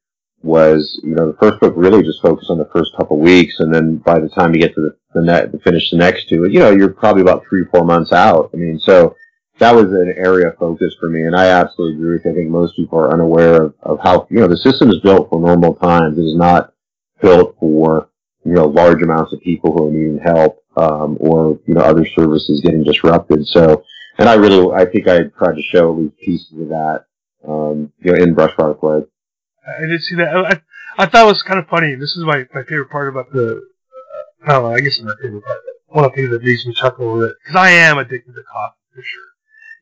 was, 0.44 1.00
you 1.04 1.16
know, 1.16 1.32
the 1.32 1.38
first 1.38 1.60
book 1.60 1.74
really 1.76 2.04
just 2.04 2.22
focused 2.22 2.50
on 2.50 2.58
the 2.58 2.70
first 2.74 2.92
couple 2.96 3.18
weeks. 3.18 3.60
And 3.60 3.74
then 3.74 3.98
by 3.98 4.20
the 4.20 4.30
time 4.30 4.54
you 4.54 4.62
get 4.62 4.76
to 4.76 4.82
the, 4.82 4.96
the 5.14 5.22
net, 5.22 5.52
to 5.52 5.60
finish 5.60 5.90
the 5.92 5.98
next 5.98 6.30
two, 6.30 6.48
you 6.50 6.60
know, 6.60 6.72
you're 6.72 6.94
probably 6.94 7.22
about 7.22 7.44
three, 7.48 7.62
or 7.62 7.70
four 7.74 7.84
months 7.84 8.12
out. 8.12 8.52
I 8.54 8.58
mean, 8.58 8.80
so, 8.80 9.16
that 9.60 9.74
was 9.74 9.86
an 9.86 10.14
area 10.18 10.50
of 10.50 10.58
focus 10.58 10.96
for 11.00 11.10
me, 11.10 11.24
and 11.24 11.36
I 11.36 11.48
absolutely 11.48 11.96
agree 11.96 12.14
with. 12.14 12.28
I 12.28 12.34
think 12.36 12.50
most 12.50 12.76
people 12.76 13.00
are 13.00 13.12
unaware 13.12 13.64
of, 13.64 13.74
of 13.82 14.00
how 14.04 14.28
you 14.30 14.40
know 14.40 14.48
the 14.48 14.58
system 14.58 14.90
is 14.90 15.00
built 15.00 15.30
for 15.30 15.40
normal 15.40 15.76
times. 15.76 16.18
It 16.18 16.22
is 16.22 16.36
not 16.36 16.74
built 17.22 17.56
for 17.60 18.10
you 18.46 18.54
know 18.54 18.68
large 18.68 19.02
amounts 19.02 19.34
of 19.34 19.42
people 19.42 19.72
who 19.74 19.88
are 19.88 19.92
needing 19.92 20.20
help 20.20 20.64
um, 20.76 21.18
or 21.20 21.60
you 21.66 21.74
know 21.74 21.82
other 21.82 22.06
services 22.06 22.62
getting 22.62 22.84
disrupted. 22.84 23.48
So, 23.48 23.84
and 24.20 24.30
I 24.30 24.36
really, 24.36 24.74
I 24.74 24.86
think 24.86 25.08
I 25.08 25.24
tried 25.24 25.56
to 25.56 25.64
show 25.64 25.92
at 25.92 26.00
least 26.00 26.18
pieces 26.18 26.54
of 26.54 26.70
that, 26.70 27.06
um, 27.48 27.92
you 28.00 28.12
know, 28.12 28.24
in 28.24 28.34
Brush 28.34 28.54
Brushfire 28.56 28.80
Plague. 28.80 29.08
I 29.68 29.86
did 29.86 30.02
see 30.02 30.16
that. 30.16 30.30
I, 30.36 30.62
I 31.04 31.06
thought 31.08 31.26
it 31.26 31.28
was 31.28 31.44
kind 31.44 31.60
of 31.60 31.68
funny. 31.68 31.96
This 31.96 32.16
is 32.16 32.24
my, 32.24 32.46
my 32.54 32.64
favorite 32.64 32.90
part 32.90 33.10
about 33.10 33.32
the. 33.32 33.58
Uh, 33.58 34.50
I 34.50 34.52
don't 34.54 34.64
know. 34.64 34.74
I 34.74 34.80
guess 34.80 34.98
it's 34.98 35.02
my 35.02 35.16
favorite 35.22 35.44
part. 35.44 35.60
One 35.88 36.06
of 36.06 36.12
the 36.12 36.16
things 36.16 36.30
that 36.32 36.44
makes 36.44 36.66
me 36.66 36.74
chuckle 36.74 37.14
with 37.14 37.30
bit 37.30 37.36
because 37.44 37.56
I 37.56 37.70
am 37.70 37.98
addicted 37.98 38.34
to 38.34 38.44
coffee 38.44 38.76
for 38.94 39.02
sure. 39.02 39.24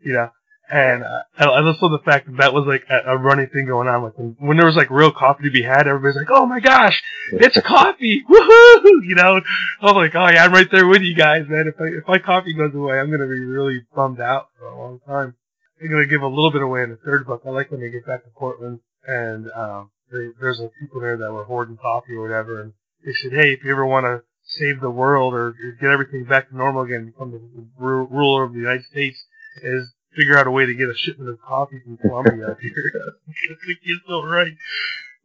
You 0.04 0.14
know, 0.14 0.30
and 0.70 1.04
uh, 1.04 1.22
I, 1.38 1.46
I 1.46 1.72
just 1.72 1.82
love 1.82 1.92
the 1.92 2.04
fact 2.06 2.28
that 2.28 2.38
that 2.38 2.54
was 2.54 2.66
like 2.68 2.86
a, 2.90 3.14
a 3.14 3.18
running 3.18 3.48
thing 3.48 3.66
going 3.66 3.88
on. 3.88 4.04
Like 4.04 4.18
when, 4.18 4.36
when 4.40 4.58
there 4.58 4.66
was 4.66 4.76
like 4.76 4.90
real 4.90 5.12
coffee 5.12 5.44
to 5.44 5.52
be 5.52 5.64
had, 5.64 5.88
everybody's 5.88 6.16
like, 6.16 6.30
"Oh 6.30 6.46
my 6.46 6.60
gosh, 6.60 7.02
it's 7.32 7.60
coffee! 7.62 8.24
Woohoo!" 8.30 9.04
You 9.04 9.16
know, 9.16 9.42
I'm 9.82 9.96
like, 9.96 10.16
"Oh 10.16 10.28
yeah, 10.28 10.46
I'm 10.46 10.54
right 10.54 10.70
there 10.72 10.88
with 10.88 11.02
you 11.02 11.16
guys, 11.16 11.46
man. 11.48 11.68
If 11.68 11.76
I, 11.80 11.86
if 11.98 12.08
my 12.08 12.20
coffee 12.20 12.54
goes 12.54 12.74
away, 12.76 13.00
I'm 13.00 13.10
gonna 13.10 13.28
be 13.28 13.40
really 13.40 13.86
bummed 13.96 14.20
out 14.20 14.50
for 14.60 14.68
a 14.68 14.78
long 14.78 15.00
time." 15.08 15.36
I'm 15.82 15.90
gonna 15.90 16.06
give 16.08 16.22
a 16.22 16.28
little 16.28 16.52
bit 16.52 16.62
away 16.62 16.84
in 16.84 16.90
the 16.90 16.96
third 16.96 17.28
book. 17.28 17.42
I 17.46 17.50
like 17.50 17.70
when 17.70 17.82
they 17.82 17.90
get 17.90 18.06
back 18.06 18.24
to 18.24 18.30
Portland 18.30 18.80
and 19.08 19.50
um, 19.52 19.92
they, 20.12 20.30
there's 20.40 20.60
a 20.60 20.70
people 20.80 21.02
there 21.02 21.18
that 21.18 21.32
were 21.32 21.44
hoarding 21.44 21.78
coffee 21.78 22.14
or 22.14 22.22
whatever, 22.22 22.62
and 22.62 22.74
they 23.06 23.14
said, 23.14 23.32
"Hey, 23.32 23.54
if 23.54 23.64
you 23.64 23.72
ever 23.72 23.86
want 23.86 24.06
to 24.06 24.24
save 24.44 24.80
the 24.80 24.90
world 24.90 25.34
or 25.34 25.56
get 25.80 25.90
everything 25.90 26.26
back 26.26 26.50
to 26.50 26.58
normal 26.58 26.84
again, 26.84 27.06
become 27.06 27.32
the 27.32 27.68
ruler 27.78 28.44
of 28.44 28.54
the 28.54 28.60
United 28.60 28.86
States, 28.86 29.18
is 29.64 29.92
figure 30.16 30.38
out 30.38 30.48
a 30.48 30.52
way 30.52 30.66
to 30.66 30.74
get 30.74 30.90
a 30.90 30.96
shipment 30.96 31.30
of 31.30 31.42
coffee 31.42 31.82
from 31.84 31.98
Colombia 31.98 32.48
up 32.52 32.60
here." 32.60 32.74
You're 33.84 34.00
so 34.08 34.24
right. 34.24 34.54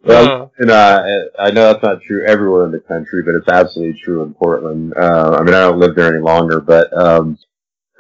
Well, 0.03 0.43
uh, 0.43 0.49
and 0.59 0.71
uh, 0.71 1.03
I 1.39 1.51
know 1.51 1.73
that's 1.73 1.83
not 1.83 2.03
true 2.03 2.25
everywhere 2.27 2.65
in 2.65 2.73
the 2.73 2.81
country, 2.81 3.23
but 3.23 3.35
it's 3.35 3.49
absolutely 3.49 4.01
true 4.03 4.23
in 4.23 4.33
Portland. 4.33 4.95
Uh, 4.97 5.37
I 5.39 5.43
mean, 5.43 5.55
I 5.55 5.61
don't 5.61 5.79
live 5.79 5.95
there 5.95 6.15
any 6.15 6.23
longer, 6.23 6.61
but 6.61 6.91
um, 6.97 7.39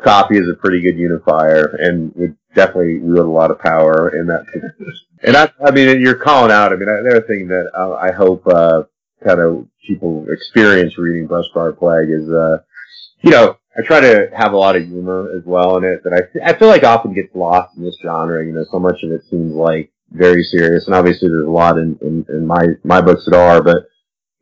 coffee 0.02 0.38
is 0.38 0.48
a 0.48 0.54
pretty 0.54 0.80
good 0.80 0.96
unifier, 0.96 1.76
and 1.78 2.12
would 2.14 2.36
definitely 2.54 2.98
wield 2.98 3.26
a 3.26 3.30
lot 3.30 3.50
of 3.50 3.58
power 3.58 4.16
in 4.16 4.26
that. 4.26 4.46
and 5.22 5.36
I, 5.36 5.50
I 5.64 5.70
mean, 5.70 6.00
you're 6.00 6.14
calling 6.16 6.52
out. 6.52 6.72
I 6.72 6.76
mean, 6.76 6.88
another 6.88 7.22
thing 7.22 7.48
that 7.48 7.70
uh, 7.74 7.94
I 7.94 8.12
hope 8.12 8.46
uh, 8.46 8.84
kind 9.24 9.40
of 9.40 9.66
people 9.86 10.26
experience 10.30 10.98
reading 10.98 11.28
Brushfire 11.28 11.76
Plague 11.78 12.10
is, 12.10 12.28
uh, 12.28 12.58
you 13.22 13.30
know, 13.30 13.56
I 13.76 13.82
try 13.82 14.00
to 14.00 14.30
have 14.36 14.52
a 14.52 14.56
lot 14.56 14.76
of 14.76 14.86
humor 14.86 15.32
as 15.36 15.44
well 15.44 15.76
in 15.76 15.84
it 15.84 16.02
that 16.04 16.12
I, 16.12 16.50
I 16.50 16.58
feel 16.58 16.68
like 16.68 16.82
often 16.82 17.14
gets 17.14 17.34
lost 17.34 17.76
in 17.76 17.84
this 17.84 17.96
genre. 18.02 18.44
You 18.44 18.52
know, 18.52 18.64
so 18.70 18.78
much 18.78 19.02
of 19.02 19.12
it 19.12 19.22
seems 19.30 19.54
like 19.54 19.92
very 20.10 20.42
serious, 20.42 20.86
and 20.86 20.94
obviously 20.94 21.28
there's 21.28 21.46
a 21.46 21.50
lot 21.50 21.78
in, 21.78 21.96
in, 22.02 22.26
in 22.28 22.46
my 22.46 22.66
my 22.82 23.00
books 23.00 23.24
that 23.26 23.36
are, 23.36 23.62
but 23.62 23.86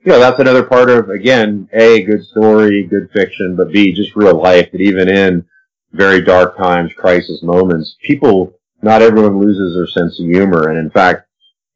you 0.01 0.12
know, 0.12 0.21
that's 0.21 0.40
another 0.40 0.62
part 0.62 0.90
of, 0.90 1.11
again, 1.11 1.68
A, 1.73 2.03
good 2.03 2.25
story, 2.25 2.87
good 2.87 3.11
fiction, 3.12 3.57
but 3.57 3.73
B, 3.73 3.92
just 3.92 4.16
real 4.16 4.40
life 4.40 4.71
that 4.73 4.81
even 4.81 5.09
in 5.09 5.44
very 5.92 6.22
dark 6.22 6.57
times, 6.57 6.92
crisis 6.96 7.42
moments, 7.42 7.96
people, 8.03 8.53
not 8.83 9.03
everyone 9.03 9.40
loses 9.40 9.74
their 9.74 9.87
sense 9.87 10.20
of 10.20 10.27
humor. 10.27 10.68
And 10.68 10.79
in 10.79 10.90
fact, 10.90 11.27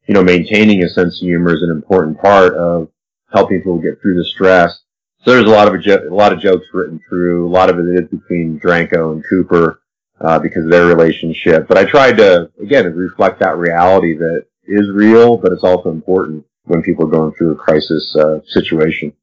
you 0.07 0.13
know, 0.13 0.23
maintaining 0.23 0.83
a 0.83 0.89
sense 0.89 1.21
of 1.21 1.27
humor 1.27 1.53
is 1.53 1.63
an 1.63 1.71
important 1.71 2.19
part 2.21 2.53
of 2.55 2.89
helping 3.31 3.59
people 3.59 3.79
get 3.79 4.01
through 4.01 4.17
the 4.17 4.25
stress. 4.25 4.79
So 5.23 5.31
there's 5.31 5.45
a 5.45 5.49
lot 5.49 5.67
of 5.67 5.75
a, 5.75 6.13
lot 6.13 6.33
of 6.33 6.39
jokes 6.39 6.65
written 6.73 6.99
through. 7.07 7.47
A 7.47 7.49
lot 7.49 7.69
of 7.69 7.79
it 7.79 7.85
is 7.85 8.09
between 8.09 8.59
Dranko 8.59 9.13
and 9.13 9.23
Cooper 9.29 9.81
uh, 10.19 10.39
because 10.39 10.65
of 10.65 10.71
their 10.71 10.85
relationship. 10.85 11.67
But 11.67 11.77
I 11.77 11.85
tried 11.85 12.17
to 12.17 12.51
again 12.61 12.93
reflect 12.93 13.39
that 13.39 13.57
reality 13.57 14.17
that 14.17 14.45
is 14.65 14.89
real, 14.93 15.37
but 15.37 15.53
it's 15.53 15.63
also 15.63 15.91
important 15.91 16.45
when 16.65 16.81
people 16.81 17.05
are 17.07 17.11
going 17.11 17.33
through 17.37 17.53
a 17.53 17.55
crisis 17.55 18.15
uh, 18.17 18.39
situation. 18.47 19.13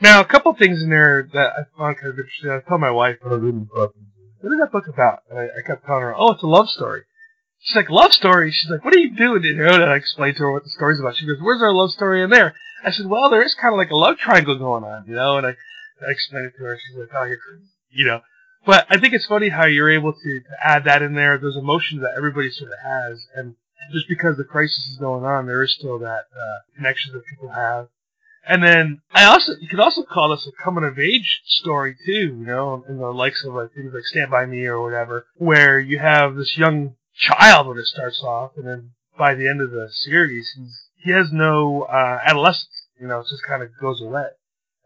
Now, 0.00 0.20
a 0.20 0.24
couple 0.24 0.52
things 0.54 0.82
in 0.82 0.90
there 0.90 1.28
that 1.32 1.52
I 1.56 1.78
found 1.78 1.98
kind 1.98 2.12
of 2.12 2.18
interesting. 2.18 2.50
I 2.50 2.60
told 2.68 2.80
my 2.80 2.90
wife 2.90 3.16
I 3.24 3.28
was 3.28 3.40
reading 3.40 3.60
the 3.60 3.66
book, 3.66 3.94
what 4.44 4.52
is 4.52 4.60
that 4.60 4.72
book 4.72 4.88
about? 4.88 5.20
And 5.30 5.38
I, 5.38 5.44
I 5.44 5.66
kept 5.66 5.86
telling 5.86 6.02
her, 6.02 6.14
oh, 6.14 6.32
it's 6.32 6.42
a 6.42 6.46
love 6.46 6.68
story. 6.68 7.02
She's 7.60 7.76
like, 7.76 7.88
love 7.88 8.12
story? 8.12 8.52
She's 8.52 8.70
like, 8.70 8.84
what 8.84 8.94
are 8.94 8.98
you 8.98 9.16
doing? 9.16 9.42
And 9.58 9.84
I 9.84 9.96
explained 9.96 10.36
to 10.36 10.42
her 10.42 10.52
what 10.52 10.64
the 10.64 10.70
story's 10.70 11.00
about. 11.00 11.16
She 11.16 11.26
goes, 11.26 11.38
where's 11.40 11.62
our 11.62 11.72
love 11.72 11.90
story 11.92 12.22
in 12.22 12.28
there? 12.28 12.54
I 12.84 12.90
said, 12.90 13.06
well, 13.06 13.30
there 13.30 13.42
is 13.42 13.54
kind 13.54 13.72
of 13.72 13.78
like 13.78 13.90
a 13.90 13.96
love 13.96 14.18
triangle 14.18 14.58
going 14.58 14.84
on, 14.84 15.06
you 15.08 15.14
know, 15.14 15.38
and 15.38 15.46
I, 15.46 15.50
I 15.50 16.10
explained 16.10 16.46
it 16.46 16.58
to 16.58 16.64
her. 16.64 16.78
She's 16.78 16.98
like, 16.98 17.08
oh, 17.16 17.24
you're 17.24 17.38
crazy, 17.38 17.70
you 17.90 18.04
know. 18.04 18.20
But 18.66 18.86
I 18.90 18.98
think 18.98 19.14
it's 19.14 19.26
funny 19.26 19.48
how 19.48 19.64
you're 19.64 19.90
able 19.90 20.12
to, 20.12 20.40
to 20.40 20.56
add 20.62 20.84
that 20.84 21.00
in 21.00 21.14
there, 21.14 21.38
those 21.38 21.56
emotions 21.56 22.02
that 22.02 22.14
everybody 22.16 22.50
sort 22.50 22.70
of 22.70 22.78
has, 22.84 23.26
and 23.34 23.54
just 23.92 24.08
because 24.08 24.36
the 24.36 24.44
crisis 24.44 24.86
is 24.92 24.98
going 24.98 25.24
on, 25.24 25.46
there 25.46 25.62
is 25.62 25.74
still 25.74 25.98
that 26.00 26.24
uh, 26.36 26.58
connection 26.76 27.14
that 27.14 27.24
people 27.26 27.48
have. 27.48 27.88
And 28.46 28.62
then 28.62 29.00
I 29.12 29.24
also 29.24 29.52
you 29.60 29.68
could 29.68 29.80
also 29.80 30.02
call 30.02 30.30
this 30.30 30.46
a 30.46 30.62
coming 30.62 30.84
of 30.84 30.98
age 30.98 31.40
story 31.46 31.96
too, 32.04 32.36
you 32.38 32.46
know, 32.46 32.84
in 32.88 32.98
the 32.98 33.10
likes 33.10 33.44
of 33.44 33.54
like 33.54 33.72
things 33.72 33.92
like 33.94 34.04
Stand 34.04 34.30
by 34.30 34.44
Me 34.44 34.66
or 34.66 34.82
whatever, 34.82 35.26
where 35.36 35.78
you 35.78 35.98
have 35.98 36.34
this 36.34 36.56
young 36.56 36.94
child 37.16 37.66
when 37.66 37.78
it 37.78 37.86
starts 37.86 38.22
off, 38.22 38.52
and 38.56 38.66
then 38.66 38.90
by 39.16 39.34
the 39.34 39.48
end 39.48 39.60
of 39.60 39.70
the 39.70 39.88
series, 39.90 40.52
he's 40.56 40.90
he 40.96 41.10
has 41.10 41.32
no 41.32 41.82
uh, 41.82 42.18
adolescence, 42.24 42.88
you 43.00 43.06
know, 43.06 43.20
it 43.20 43.26
just 43.28 43.46
kind 43.46 43.62
of 43.62 43.70
goes 43.80 44.00
away. 44.00 44.26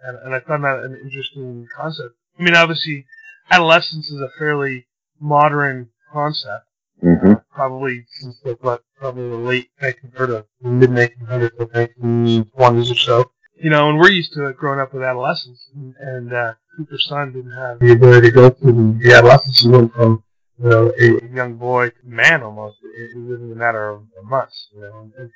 And, 0.02 0.18
and 0.18 0.34
I 0.34 0.40
found 0.40 0.64
that 0.64 0.80
an 0.80 0.98
interesting 1.02 1.66
concept. 1.76 2.14
I 2.38 2.42
mean, 2.42 2.54
obviously, 2.54 3.06
adolescence 3.50 4.10
is 4.10 4.20
a 4.20 4.28
fairly 4.38 4.86
modern 5.20 5.90
concept, 6.12 6.66
mm-hmm. 7.02 7.34
probably 7.52 8.04
since 8.20 8.36
like 8.44 8.62
what, 8.62 8.82
probably 8.96 9.28
the 9.28 9.36
late 9.36 9.70
1900s, 9.80 10.44
mid 10.60 10.90
1900s, 10.90 11.74
like 11.74 11.94
1920s 11.96 12.92
or 12.92 12.96
so 12.96 13.30
you 13.60 13.70
know, 13.70 13.88
and 13.88 13.98
we're 13.98 14.10
used 14.10 14.32
to 14.34 14.46
it 14.46 14.56
growing 14.56 14.80
up 14.80 14.92
with 14.92 15.02
adolescents, 15.02 15.68
and, 15.74 15.94
and 16.00 16.32
uh, 16.32 16.54
Cooper's 16.76 17.06
son 17.08 17.32
didn't 17.32 17.52
have 17.52 17.80
the 17.80 17.92
ability 17.92 18.28
to 18.28 18.34
go 18.34 18.50
through 18.50 18.98
the 19.02 19.14
adolescence. 19.14 19.60
He 19.60 19.68
went 19.68 19.92
from 19.94 20.22
you 20.58 20.68
know 20.68 20.92
a 20.98 21.34
young 21.34 21.56
boy 21.56 21.90
to 21.90 21.96
man 22.04 22.42
almost 22.42 22.78
within 23.14 23.52
a 23.52 23.56
matter 23.56 23.88
of 23.88 24.02
months. 24.24 24.68
You 24.74 24.82
know, 24.82 25.00
and, 25.00 25.12
and 25.18 25.30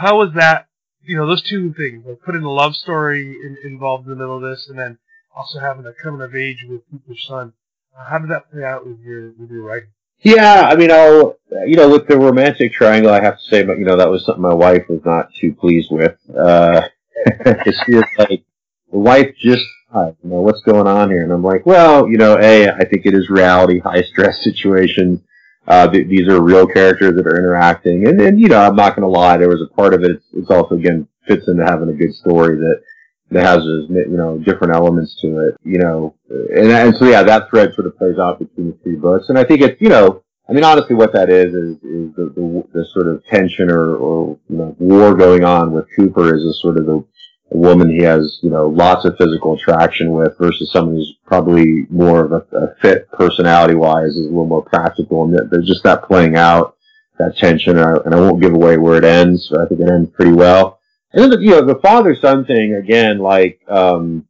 how 0.00 0.18
was 0.18 0.32
that? 0.34 0.68
You 1.02 1.16
know, 1.16 1.26
those 1.26 1.42
two 1.42 1.72
things, 1.74 2.04
like 2.06 2.20
putting 2.24 2.42
a 2.42 2.50
love 2.50 2.74
story 2.74 3.22
in, 3.22 3.56
involved 3.64 4.04
in 4.04 4.10
the 4.10 4.16
middle 4.16 4.36
of 4.36 4.42
this, 4.42 4.68
and 4.68 4.78
then 4.78 4.98
also 5.34 5.58
having 5.58 5.86
a 5.86 5.92
coming 6.02 6.22
of 6.22 6.34
age 6.34 6.64
with 6.68 6.82
Cooper's 6.90 7.24
son. 7.26 7.52
Uh, 7.96 8.08
how 8.08 8.18
did 8.18 8.30
that 8.30 8.50
play 8.50 8.64
out 8.64 8.86
with 8.86 9.00
your 9.00 9.32
with 9.38 9.50
your 9.50 9.62
writing? 9.62 9.90
Yeah, 10.24 10.68
I 10.70 10.76
mean, 10.76 10.92
I'll, 10.92 11.36
you 11.66 11.74
know, 11.74 11.88
with 11.90 12.06
the 12.06 12.16
romantic 12.16 12.72
triangle, 12.72 13.10
I 13.10 13.20
have 13.20 13.38
to 13.38 13.44
say, 13.44 13.64
but 13.64 13.78
you 13.78 13.84
know, 13.84 13.96
that 13.96 14.08
was 14.08 14.24
something 14.24 14.40
my 14.42 14.54
wife 14.54 14.84
was 14.88 15.00
not 15.04 15.30
too 15.40 15.52
pleased 15.52 15.88
with. 15.90 16.16
Uh, 16.32 16.82
she 17.86 17.94
was 17.94 18.04
like, 18.18 18.44
the 18.90 18.98
wife 18.98 19.34
just 19.38 19.64
died. 19.92 20.16
You 20.22 20.30
know, 20.30 20.40
what's 20.40 20.62
going 20.62 20.86
on 20.86 21.10
here? 21.10 21.22
And 21.22 21.32
I'm 21.32 21.42
like, 21.42 21.66
well, 21.66 22.08
you 22.08 22.18
know, 22.18 22.38
A, 22.38 22.68
I 22.68 22.84
think 22.84 23.06
it 23.06 23.14
is 23.14 23.30
reality, 23.30 23.78
high 23.78 24.02
stress 24.02 24.42
situations. 24.44 25.20
Uh, 25.66 25.88
th- 25.88 26.08
these 26.08 26.28
are 26.28 26.42
real 26.42 26.66
characters 26.66 27.14
that 27.16 27.26
are 27.26 27.38
interacting. 27.38 28.06
And, 28.08 28.20
and, 28.20 28.40
you 28.40 28.48
know, 28.48 28.60
I'm 28.60 28.76
not 28.76 28.96
going 28.96 29.02
to 29.02 29.08
lie, 29.08 29.36
there 29.36 29.48
was 29.48 29.62
a 29.62 29.74
part 29.74 29.94
of 29.94 30.02
it, 30.02 30.10
it's, 30.10 30.24
it's 30.32 30.50
also, 30.50 30.74
again, 30.74 31.06
fits 31.28 31.46
into 31.46 31.64
having 31.64 31.88
a 31.88 31.92
good 31.92 32.12
story 32.14 32.56
that, 32.56 32.82
that 33.30 33.44
has, 33.44 33.62
you 33.62 34.16
know, 34.16 34.38
different 34.38 34.74
elements 34.74 35.18
to 35.22 35.48
it, 35.48 35.56
you 35.64 35.78
know. 35.78 36.14
And, 36.28 36.70
and 36.70 36.96
so, 36.96 37.06
yeah, 37.06 37.22
that 37.22 37.48
thread 37.48 37.72
sort 37.74 37.86
of 37.86 37.96
plays 37.96 38.18
out 38.18 38.40
between 38.40 38.72
the 38.72 38.78
three 38.82 38.96
books. 38.96 39.28
And 39.28 39.38
I 39.38 39.44
think 39.44 39.60
it's, 39.60 39.80
you 39.80 39.88
know, 39.88 40.22
I 40.48 40.52
mean, 40.52 40.64
honestly, 40.64 40.96
what 40.96 41.12
that 41.12 41.30
is 41.30 41.54
is, 41.54 41.76
is 41.76 42.14
the, 42.16 42.32
the, 42.34 42.64
the 42.72 42.84
sort 42.92 43.06
of 43.06 43.24
tension 43.26 43.70
or, 43.70 43.94
or 43.94 44.38
you 44.48 44.56
know, 44.56 44.76
war 44.78 45.14
going 45.14 45.44
on 45.44 45.72
with 45.72 45.86
Cooper 45.96 46.34
is 46.36 46.44
a 46.44 46.52
sort 46.54 46.78
of 46.78 46.86
the 46.86 47.04
woman 47.50 47.90
he 47.90 48.02
has, 48.02 48.38
you 48.42 48.50
know, 48.50 48.66
lots 48.66 49.04
of 49.04 49.16
physical 49.18 49.54
attraction 49.54 50.10
with 50.10 50.36
versus 50.38 50.70
someone 50.72 50.96
who's 50.96 51.14
probably 51.26 51.86
more 51.90 52.24
of 52.24 52.32
a, 52.32 52.56
a 52.56 52.74
fit 52.80 53.10
personality 53.12 53.74
wise, 53.74 54.10
is 54.10 54.26
a 54.26 54.30
little 54.30 54.46
more 54.46 54.64
practical. 54.64 55.24
And 55.24 55.50
there's 55.50 55.68
just 55.68 55.84
that 55.84 56.04
playing 56.04 56.36
out, 56.36 56.76
that 57.18 57.36
tension. 57.36 57.78
And 57.78 57.86
I, 57.86 57.96
and 58.04 58.14
I 58.14 58.20
won't 58.20 58.42
give 58.42 58.54
away 58.54 58.78
where 58.78 58.96
it 58.96 59.04
ends, 59.04 59.48
but 59.50 59.60
I 59.60 59.66
think 59.66 59.80
it 59.80 59.90
ends 59.90 60.10
pretty 60.14 60.32
well. 60.32 60.80
And 61.12 61.22
then, 61.22 61.30
the, 61.30 61.40
you 61.40 61.50
know, 61.50 61.64
the 61.64 61.80
father 61.80 62.16
son 62.16 62.46
thing, 62.46 62.74
again, 62.74 63.18
like, 63.18 63.60
um, 63.68 64.26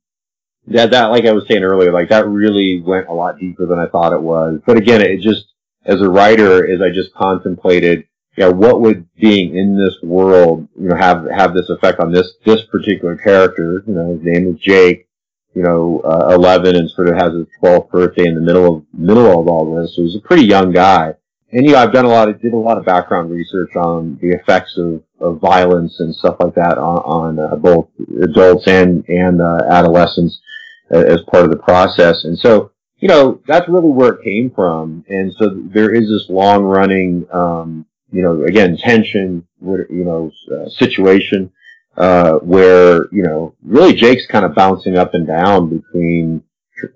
that, 0.66 0.90
that, 0.90 1.06
like 1.06 1.24
I 1.24 1.32
was 1.32 1.46
saying 1.48 1.62
earlier, 1.62 1.92
like 1.92 2.10
that 2.10 2.26
really 2.26 2.80
went 2.80 3.08
a 3.08 3.12
lot 3.12 3.38
deeper 3.38 3.66
than 3.66 3.78
I 3.78 3.86
thought 3.86 4.12
it 4.12 4.20
was. 4.20 4.60
But 4.66 4.76
again, 4.76 5.00
it 5.00 5.20
just, 5.20 5.46
as 5.84 6.00
a 6.00 6.08
writer, 6.08 6.66
as 6.70 6.80
I 6.80 6.90
just 6.90 7.14
contemplated, 7.14 8.06
yeah, 8.36 8.48
what 8.48 8.80
would 8.80 9.06
being 9.16 9.56
in 9.56 9.76
this 9.76 9.96
world, 10.02 10.66
you 10.80 10.88
know, 10.88 10.96
have 10.96 11.26
have 11.30 11.54
this 11.54 11.68
effect 11.68 12.00
on 12.00 12.12
this 12.12 12.32
this 12.46 12.62
particular 12.64 13.16
character? 13.16 13.84
You 13.86 13.94
know, 13.94 14.12
his 14.14 14.22
name 14.22 14.54
is 14.54 14.60
Jake. 14.60 15.08
You 15.54 15.62
know, 15.62 16.00
uh, 16.02 16.34
eleven 16.34 16.76
and 16.76 16.88
sort 16.90 17.08
of 17.08 17.16
has 17.16 17.34
his 17.34 17.46
twelfth 17.60 17.90
birthday 17.90 18.26
in 18.26 18.34
the 18.34 18.40
middle 18.40 18.76
of 18.76 18.84
middle 18.94 19.38
of 19.38 19.48
all 19.48 19.76
this. 19.76 19.94
So 19.94 20.02
he's 20.02 20.16
a 20.16 20.20
pretty 20.20 20.46
young 20.46 20.72
guy. 20.72 21.14
And 21.50 21.66
you 21.66 21.72
know, 21.72 21.78
I've 21.78 21.92
done 21.92 22.06
a 22.06 22.08
lot 22.08 22.30
of 22.30 22.40
did 22.40 22.54
a 22.54 22.56
lot 22.56 22.78
of 22.78 22.86
background 22.86 23.30
research 23.30 23.76
on 23.76 24.18
the 24.22 24.30
effects 24.30 24.78
of, 24.78 25.02
of 25.20 25.38
violence 25.40 26.00
and 26.00 26.14
stuff 26.14 26.36
like 26.40 26.54
that 26.54 26.78
on, 26.78 27.38
on 27.38 27.38
uh, 27.38 27.56
both 27.56 27.88
adults 28.22 28.66
and 28.66 29.06
and 29.08 29.42
uh, 29.42 29.60
adolescents 29.70 30.40
uh, 30.90 31.00
as 31.00 31.20
part 31.30 31.44
of 31.44 31.50
the 31.50 31.58
process. 31.58 32.24
And 32.24 32.38
so, 32.38 32.71
you 33.02 33.08
know, 33.08 33.40
that's 33.46 33.68
really 33.68 33.90
where 33.90 34.14
it 34.14 34.24
came 34.24 34.50
from. 34.50 35.04
And 35.08 35.34
so 35.34 35.50
there 35.50 35.94
is 35.94 36.08
this 36.08 36.30
long 36.30 36.62
running 36.62 37.26
um, 37.32 37.84
you 38.12 38.22
know, 38.22 38.44
again, 38.44 38.76
tension, 38.76 39.46
you 39.60 39.86
know, 39.90 40.30
uh, 40.54 40.68
situation, 40.68 41.50
uh, 41.96 42.34
where, 42.38 43.08
you 43.10 43.22
know, 43.22 43.54
really 43.64 43.94
Jake's 43.94 44.26
kind 44.26 44.44
of 44.44 44.54
bouncing 44.54 44.96
up 44.96 45.14
and 45.14 45.26
down 45.26 45.70
between 45.70 46.44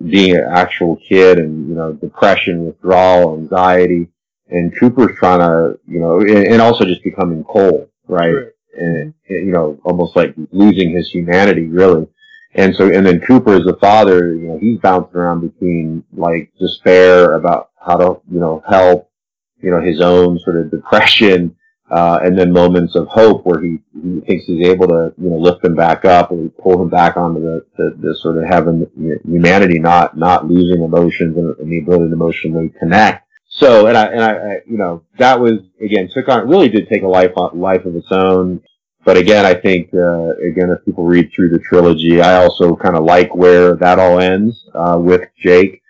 being 0.05 0.35
an 0.35 0.45
actual 0.47 0.97
kid 0.97 1.39
and, 1.39 1.67
you 1.67 1.75
know, 1.75 1.93
depression, 1.93 2.65
withdrawal, 2.65 3.35
anxiety, 3.35 4.07
and 4.49 4.77
Cooper's 4.79 5.17
trying 5.17 5.39
to, 5.39 5.79
you 5.87 5.99
know, 5.99 6.21
and, 6.21 6.61
also 6.61 6.85
just 6.85 7.03
becoming 7.03 7.43
cold, 7.43 7.89
right? 8.07 8.33
right. 8.33 8.51
and 8.77 9.13
you 9.27 9.51
know, 9.51 9.79
almost 9.83 10.15
like 10.15 10.35
losing 10.51 10.95
his 10.95 11.09
humanity, 11.09 11.65
really. 11.65 12.07
And 12.57 12.75
so, 12.75 12.91
and 12.91 13.05
then 13.05 13.21
Cooper 13.21 13.53
as 13.53 13.67
a 13.67 13.75
father, 13.77 14.33
you 14.33 14.47
know, 14.47 14.57
he's 14.57 14.79
bouncing 14.79 15.15
around 15.15 15.41
between 15.41 16.03
like 16.11 16.51
despair 16.59 17.35
about 17.35 17.69
how 17.79 17.97
to, 17.97 18.21
you 18.31 18.39
know, 18.39 18.63
help, 18.67 19.11
you 19.61 19.69
know, 19.69 19.79
his 19.79 20.01
own 20.01 20.39
sort 20.39 20.57
of 20.57 20.71
depression, 20.71 21.55
uh, 21.91 22.19
and 22.23 22.37
then 22.37 22.51
moments 22.51 22.95
of 22.95 23.07
hope 23.07 23.45
where 23.45 23.61
he, 23.61 23.77
he 23.93 24.21
thinks 24.21 24.45
he's 24.45 24.67
able 24.67 24.87
to, 24.87 25.13
you 25.17 25.29
know, 25.29 25.37
lift 25.37 25.63
him 25.63 25.75
back 25.75 26.03
up 26.03 26.31
and 26.31 26.51
pull 26.57 26.81
him 26.81 26.89
back 26.89 27.15
onto 27.15 27.39
the, 27.41 27.65
the, 27.77 27.95
the 27.99 28.15
sort 28.15 28.37
of 28.37 28.43
having 28.49 28.87
humanity, 29.23 29.79
not, 29.79 30.17
not 30.17 30.47
losing 30.47 30.83
emotions 30.83 31.37
and, 31.37 31.55
and 31.59 31.71
the 31.71 31.79
ability 31.79 32.07
to 32.07 32.13
emotionally 32.13 32.73
connect. 32.79 33.27
So, 33.49 33.85
and 33.87 33.97
I, 33.97 34.05
and 34.07 34.21
I, 34.21 34.31
I, 34.31 34.53
you 34.65 34.77
know, 34.77 35.03
that 35.19 35.39
was, 35.39 35.59
again, 35.79 36.09
took 36.13 36.27
on, 36.27 36.49
really 36.49 36.69
did 36.69 36.89
take 36.89 37.03
a 37.03 37.07
life, 37.07 37.31
life 37.53 37.85
of 37.85 37.95
its 37.95 38.11
own. 38.11 38.63
But 39.07 39.17
again, 39.17 39.45
I 39.45 39.55
think, 39.55 39.93
uh, 39.93 40.35
again, 40.51 40.69
if 40.69 40.83
people 40.85 41.05
read 41.05 41.31
through 41.33 41.49
the 41.49 41.59
trilogy, 41.59 42.21
I 42.21 42.43
also 42.43 42.75
kind 42.75 42.97
of 42.97 43.05
like 43.05 43.33
where 43.33 43.75
that 43.75 43.99
all 43.99 44.19
ends, 44.19 44.53
uh, 44.75 44.97
with 44.99 45.29
Jake. 45.41 45.81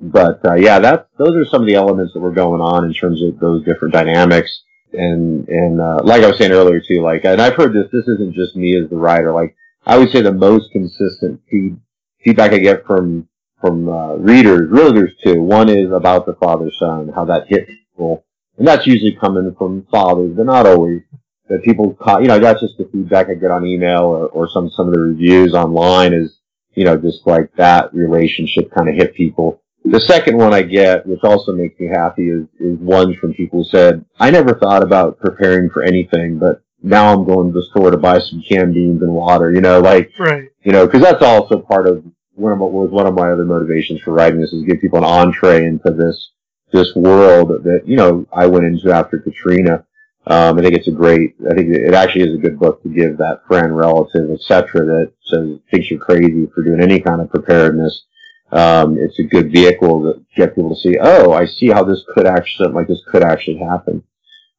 But, 0.00 0.44
uh, 0.44 0.54
yeah, 0.54 0.80
that, 0.80 1.08
those 1.18 1.36
are 1.36 1.46
some 1.46 1.62
of 1.62 1.68
the 1.68 1.76
elements 1.76 2.12
that 2.12 2.20
were 2.20 2.32
going 2.32 2.60
on 2.60 2.84
in 2.84 2.92
terms 2.92 3.22
of 3.22 3.38
those 3.38 3.64
different 3.64 3.94
dynamics 3.94 4.52
and 4.94 5.48
and 5.48 5.80
uh, 5.80 6.00
like 6.04 6.22
I 6.22 6.28
was 6.28 6.38
saying 6.38 6.52
earlier 6.52 6.80
too, 6.80 7.02
like, 7.02 7.24
and 7.24 7.40
I've 7.40 7.54
heard 7.54 7.72
this. 7.72 7.90
This 7.92 8.06
isn't 8.08 8.34
just 8.34 8.56
me 8.56 8.76
as 8.76 8.90
the 8.90 8.96
writer. 8.96 9.32
Like, 9.32 9.56
I 9.86 9.98
would 9.98 10.10
say 10.10 10.20
the 10.20 10.32
most 10.32 10.70
consistent 10.72 11.40
feed, 11.50 11.78
feedback 12.24 12.52
I 12.52 12.58
get 12.58 12.86
from 12.86 13.28
from 13.60 13.88
uh, 13.88 14.14
readers, 14.16 14.68
really, 14.70 14.92
there's 14.92 15.16
two. 15.22 15.40
One 15.40 15.68
is 15.68 15.92
about 15.92 16.26
the 16.26 16.34
father 16.34 16.70
son, 16.78 17.12
how 17.14 17.24
that 17.26 17.46
hit 17.48 17.68
people, 17.68 18.24
and 18.58 18.66
that's 18.66 18.86
usually 18.86 19.16
coming 19.20 19.54
from 19.56 19.86
fathers, 19.90 20.32
but 20.36 20.46
not 20.46 20.66
always. 20.66 21.02
That 21.48 21.62
people, 21.64 21.94
caught, 21.94 22.22
you 22.22 22.28
know, 22.28 22.38
that's 22.38 22.60
just 22.60 22.78
the 22.78 22.88
feedback 22.92 23.28
I 23.28 23.34
get 23.34 23.50
on 23.50 23.66
email 23.66 24.02
or, 24.04 24.28
or 24.28 24.48
some 24.48 24.70
some 24.70 24.88
of 24.88 24.94
the 24.94 25.00
reviews 25.00 25.54
online 25.54 26.12
is, 26.12 26.38
you 26.74 26.84
know, 26.84 26.96
just 26.96 27.26
like 27.26 27.52
that 27.56 27.92
relationship 27.92 28.70
kind 28.72 28.88
of 28.88 28.94
hit 28.94 29.14
people. 29.14 29.60
The 29.84 30.00
second 30.00 30.38
one 30.38 30.54
I 30.54 30.62
get, 30.62 31.04
which 31.06 31.24
also 31.24 31.52
makes 31.52 31.78
me 31.80 31.88
happy, 31.88 32.30
is, 32.30 32.46
is 32.60 32.78
ones 32.78 33.16
from 33.16 33.34
people 33.34 33.64
who 33.64 33.68
said, 33.68 34.04
I 34.20 34.30
never 34.30 34.54
thought 34.54 34.82
about 34.82 35.18
preparing 35.18 35.68
for 35.70 35.82
anything, 35.82 36.38
but 36.38 36.62
now 36.82 37.12
I'm 37.12 37.24
going 37.24 37.48
to 37.48 37.52
the 37.52 37.66
store 37.70 37.90
to 37.90 37.96
buy 37.96 38.20
some 38.20 38.42
canned 38.48 38.74
beans 38.74 39.02
and 39.02 39.12
water, 39.12 39.52
you 39.52 39.60
know, 39.60 39.80
like, 39.80 40.12
right. 40.18 40.48
you 40.62 40.72
know, 40.72 40.86
cause 40.86 41.02
that's 41.02 41.22
also 41.22 41.58
part 41.58 41.86
of 41.88 42.04
one 42.34 42.52
of 42.52 42.58
my, 42.58 42.64
was 42.64 42.90
one 42.90 43.06
of 43.06 43.14
my 43.14 43.30
other 43.30 43.44
motivations 43.44 44.00
for 44.00 44.12
writing 44.12 44.40
this 44.40 44.52
is 44.52 44.64
give 44.64 44.80
people 44.80 44.98
an 44.98 45.04
entree 45.04 45.66
into 45.66 45.90
this, 45.90 46.30
this 46.72 46.94
world 46.94 47.64
that, 47.64 47.82
you 47.84 47.96
know, 47.96 48.26
I 48.32 48.46
went 48.46 48.64
into 48.64 48.92
after 48.92 49.18
Katrina. 49.18 49.84
Um, 50.26 50.58
I 50.58 50.62
think 50.62 50.74
it's 50.74 50.88
a 50.88 50.92
great, 50.92 51.34
I 51.50 51.54
think 51.54 51.74
it 51.74 51.94
actually 51.94 52.30
is 52.30 52.34
a 52.34 52.40
good 52.40 52.58
book 52.58 52.82
to 52.82 52.88
give 52.88 53.18
that 53.18 53.42
friend, 53.48 53.76
relative, 53.76 54.30
etc. 54.30 54.84
that 54.84 55.12
says, 55.24 55.58
thinks 55.70 55.90
you're 55.90 55.98
crazy 55.98 56.48
for 56.54 56.62
doing 56.62 56.80
any 56.80 57.00
kind 57.00 57.20
of 57.20 57.30
preparedness 57.30 58.04
um, 58.52 58.98
it's 58.98 59.18
a 59.18 59.22
good 59.22 59.50
vehicle 59.50 60.02
to 60.02 60.24
get 60.36 60.54
people 60.54 60.74
to 60.74 60.80
see, 60.80 60.98
oh, 61.00 61.32
I 61.32 61.46
see 61.46 61.68
how 61.68 61.84
this 61.84 62.02
could 62.14 62.26
actually, 62.26 62.68
like 62.72 62.86
this 62.86 63.02
could 63.10 63.22
actually 63.22 63.58
happen. 63.58 64.04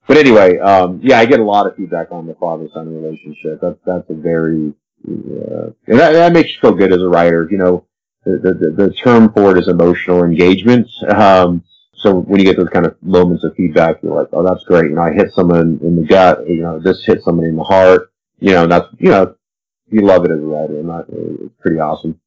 But 0.07 0.17
anyway, 0.17 0.57
um, 0.57 0.99
yeah, 1.03 1.19
I 1.19 1.25
get 1.25 1.39
a 1.39 1.43
lot 1.43 1.67
of 1.67 1.75
feedback 1.75 2.11
on 2.11 2.25
the 2.25 2.33
father-son 2.33 2.93
relationship. 2.93 3.61
That's, 3.61 3.77
that's 3.85 4.09
a 4.09 4.15
very, 4.15 4.73
uh, 5.07 5.69
and 5.87 5.99
that, 5.99 6.13
that 6.13 6.33
makes 6.33 6.49
you 6.49 6.55
feel 6.59 6.73
good 6.73 6.91
as 6.91 7.01
a 7.01 7.07
writer. 7.07 7.47
You 7.49 7.57
know, 7.57 7.85
the, 8.25 8.39
the, 8.41 8.71
the 8.85 8.93
term 8.93 9.31
for 9.31 9.55
it 9.55 9.61
is 9.61 9.67
emotional 9.67 10.23
engagement. 10.23 10.87
Um, 11.07 11.63
so 12.03 12.19
when 12.19 12.39
you 12.39 12.45
get 12.45 12.57
those 12.57 12.69
kind 12.69 12.85
of 12.85 13.01
moments 13.01 13.43
of 13.43 13.55
feedback, 13.55 14.03
you're 14.03 14.13
like, 14.13 14.27
oh, 14.33 14.43
that's 14.43 14.63
great. 14.65 14.89
You 14.89 14.95
know, 14.95 15.01
I 15.01 15.13
hit 15.13 15.31
someone 15.33 15.79
in 15.81 15.95
the 15.95 16.05
gut. 16.05 16.47
You 16.47 16.61
know, 16.61 16.79
this 16.79 17.03
hit 17.05 17.23
somebody 17.23 17.47
in 17.47 17.55
the 17.55 17.63
heart. 17.63 18.11
You 18.39 18.51
know, 18.51 18.67
that's, 18.67 18.87
you 18.99 19.09
know, 19.09 19.35
you 19.89 20.01
love 20.01 20.25
it 20.25 20.31
as 20.31 20.39
a 20.39 20.41
writer 20.41 20.79
and 20.79 20.89
that, 20.89 21.51
pretty 21.61 21.79
awesome. 21.79 22.19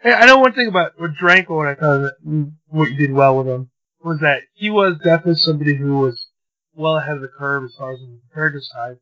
Hey, 0.00 0.12
I 0.12 0.26
know 0.26 0.38
one 0.38 0.52
thing 0.52 0.68
about 0.68 1.00
with 1.00 1.16
Dranko, 1.16 1.60
and 1.60 1.68
I 1.68 1.74
thought 1.74 1.98
that 2.02 2.52
what 2.68 2.90
you 2.90 2.96
did 2.96 3.12
well 3.12 3.38
with 3.38 3.48
him 3.48 3.70
was 4.04 4.20
that 4.20 4.42
he 4.52 4.70
was 4.70 4.98
definitely 4.98 5.36
somebody 5.36 5.74
who 5.74 5.98
was 5.98 6.26
well 6.74 6.98
ahead 6.98 7.16
of 7.16 7.22
the 7.22 7.28
curve 7.28 7.64
as 7.64 7.74
far 7.76 7.92
as 7.92 8.00
the 8.00 8.20
preparedness 8.28 8.70
side. 8.72 8.98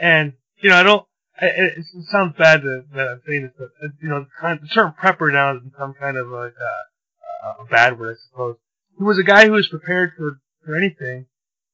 And 0.00 0.34
you 0.58 0.70
know, 0.70 0.76
I 0.76 0.82
don't. 0.82 1.06
It, 1.42 1.78
it 1.78 1.84
sounds 2.12 2.36
bad 2.38 2.62
that, 2.62 2.84
that 2.94 3.08
I'm 3.08 3.22
saying 3.26 3.42
this, 3.42 3.52
but 3.58 3.70
you 4.00 4.08
know, 4.08 4.24
the 4.40 4.68
term 4.72 4.94
prepper 5.02 5.32
now 5.32 5.54
has 5.54 5.62
become 5.62 5.94
kind 5.94 6.16
of 6.16 6.28
like 6.28 6.54
a, 6.54 7.62
a 7.62 7.66
bad 7.68 7.98
word, 7.98 8.16
I 8.16 8.18
suppose. 8.30 8.56
He 8.98 9.04
was 9.04 9.18
a 9.18 9.24
guy 9.24 9.46
who 9.46 9.52
was 9.52 9.68
prepared 9.68 10.12
for 10.16 10.40
for 10.64 10.76
anything, 10.76 11.26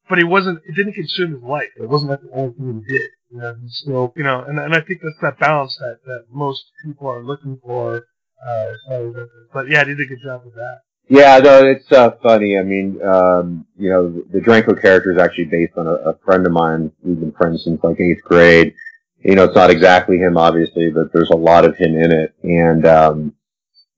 but 0.09 0.19
he 0.19 0.25
wasn't. 0.25 0.61
It 0.67 0.75
didn't 0.75 0.95
consume 0.95 1.33
his 1.33 1.43
life. 1.43 1.71
It 1.77 1.89
wasn't 1.89 2.11
like 2.11 2.23
the 2.23 2.31
only 2.33 2.55
thing 2.55 2.85
he 2.87 2.93
did. 2.93 3.11
You 3.31 3.39
know, 3.39 4.13
you 4.17 4.25
know, 4.25 4.43
and 4.43 4.59
and 4.59 4.75
I 4.75 4.81
think 4.81 5.01
that's 5.03 5.21
that 5.23 5.39
balance 5.39 5.77
that 5.79 5.99
that 6.07 6.25
most 6.31 6.65
people 6.85 7.09
are 7.09 7.23
looking 7.23 7.61
for 7.63 8.05
uh, 8.45 8.73
so, 8.89 9.15
but 9.53 9.69
yeah, 9.69 9.81
I 9.81 9.85
did 9.85 10.01
a 10.01 10.07
good 10.07 10.21
job 10.23 10.43
with 10.45 10.55
that. 10.55 10.81
Yeah, 11.09 11.39
no, 11.39 11.65
it's 11.67 11.91
uh, 11.91 12.13
funny. 12.23 12.57
I 12.57 12.63
mean, 12.63 13.01
um, 13.03 13.67
you 13.77 13.91
know, 13.91 14.11
the, 14.11 14.25
the 14.33 14.39
Dranko 14.39 14.81
character 14.81 15.13
is 15.13 15.19
actually 15.19 15.47
based 15.47 15.77
on 15.77 15.87
a, 15.87 15.95
a 16.11 16.19
friend 16.25 16.47
of 16.47 16.53
mine. 16.53 16.93
We've 17.03 17.19
been 17.19 17.33
friends 17.33 17.65
since 17.65 17.83
like 17.83 18.01
eighth 18.01 18.23
grade. 18.23 18.75
You 19.19 19.35
know, 19.35 19.45
it's 19.45 19.57
not 19.57 19.71
exactly 19.71 20.19
him, 20.19 20.39
obviously, 20.39 20.91
but 20.91 21.13
there's 21.13 21.31
a 21.31 21.37
lot 21.37 21.65
of 21.65 21.77
him 21.77 21.95
in 21.95 22.13
it. 22.13 22.35
And, 22.43 22.87
um, 22.87 23.35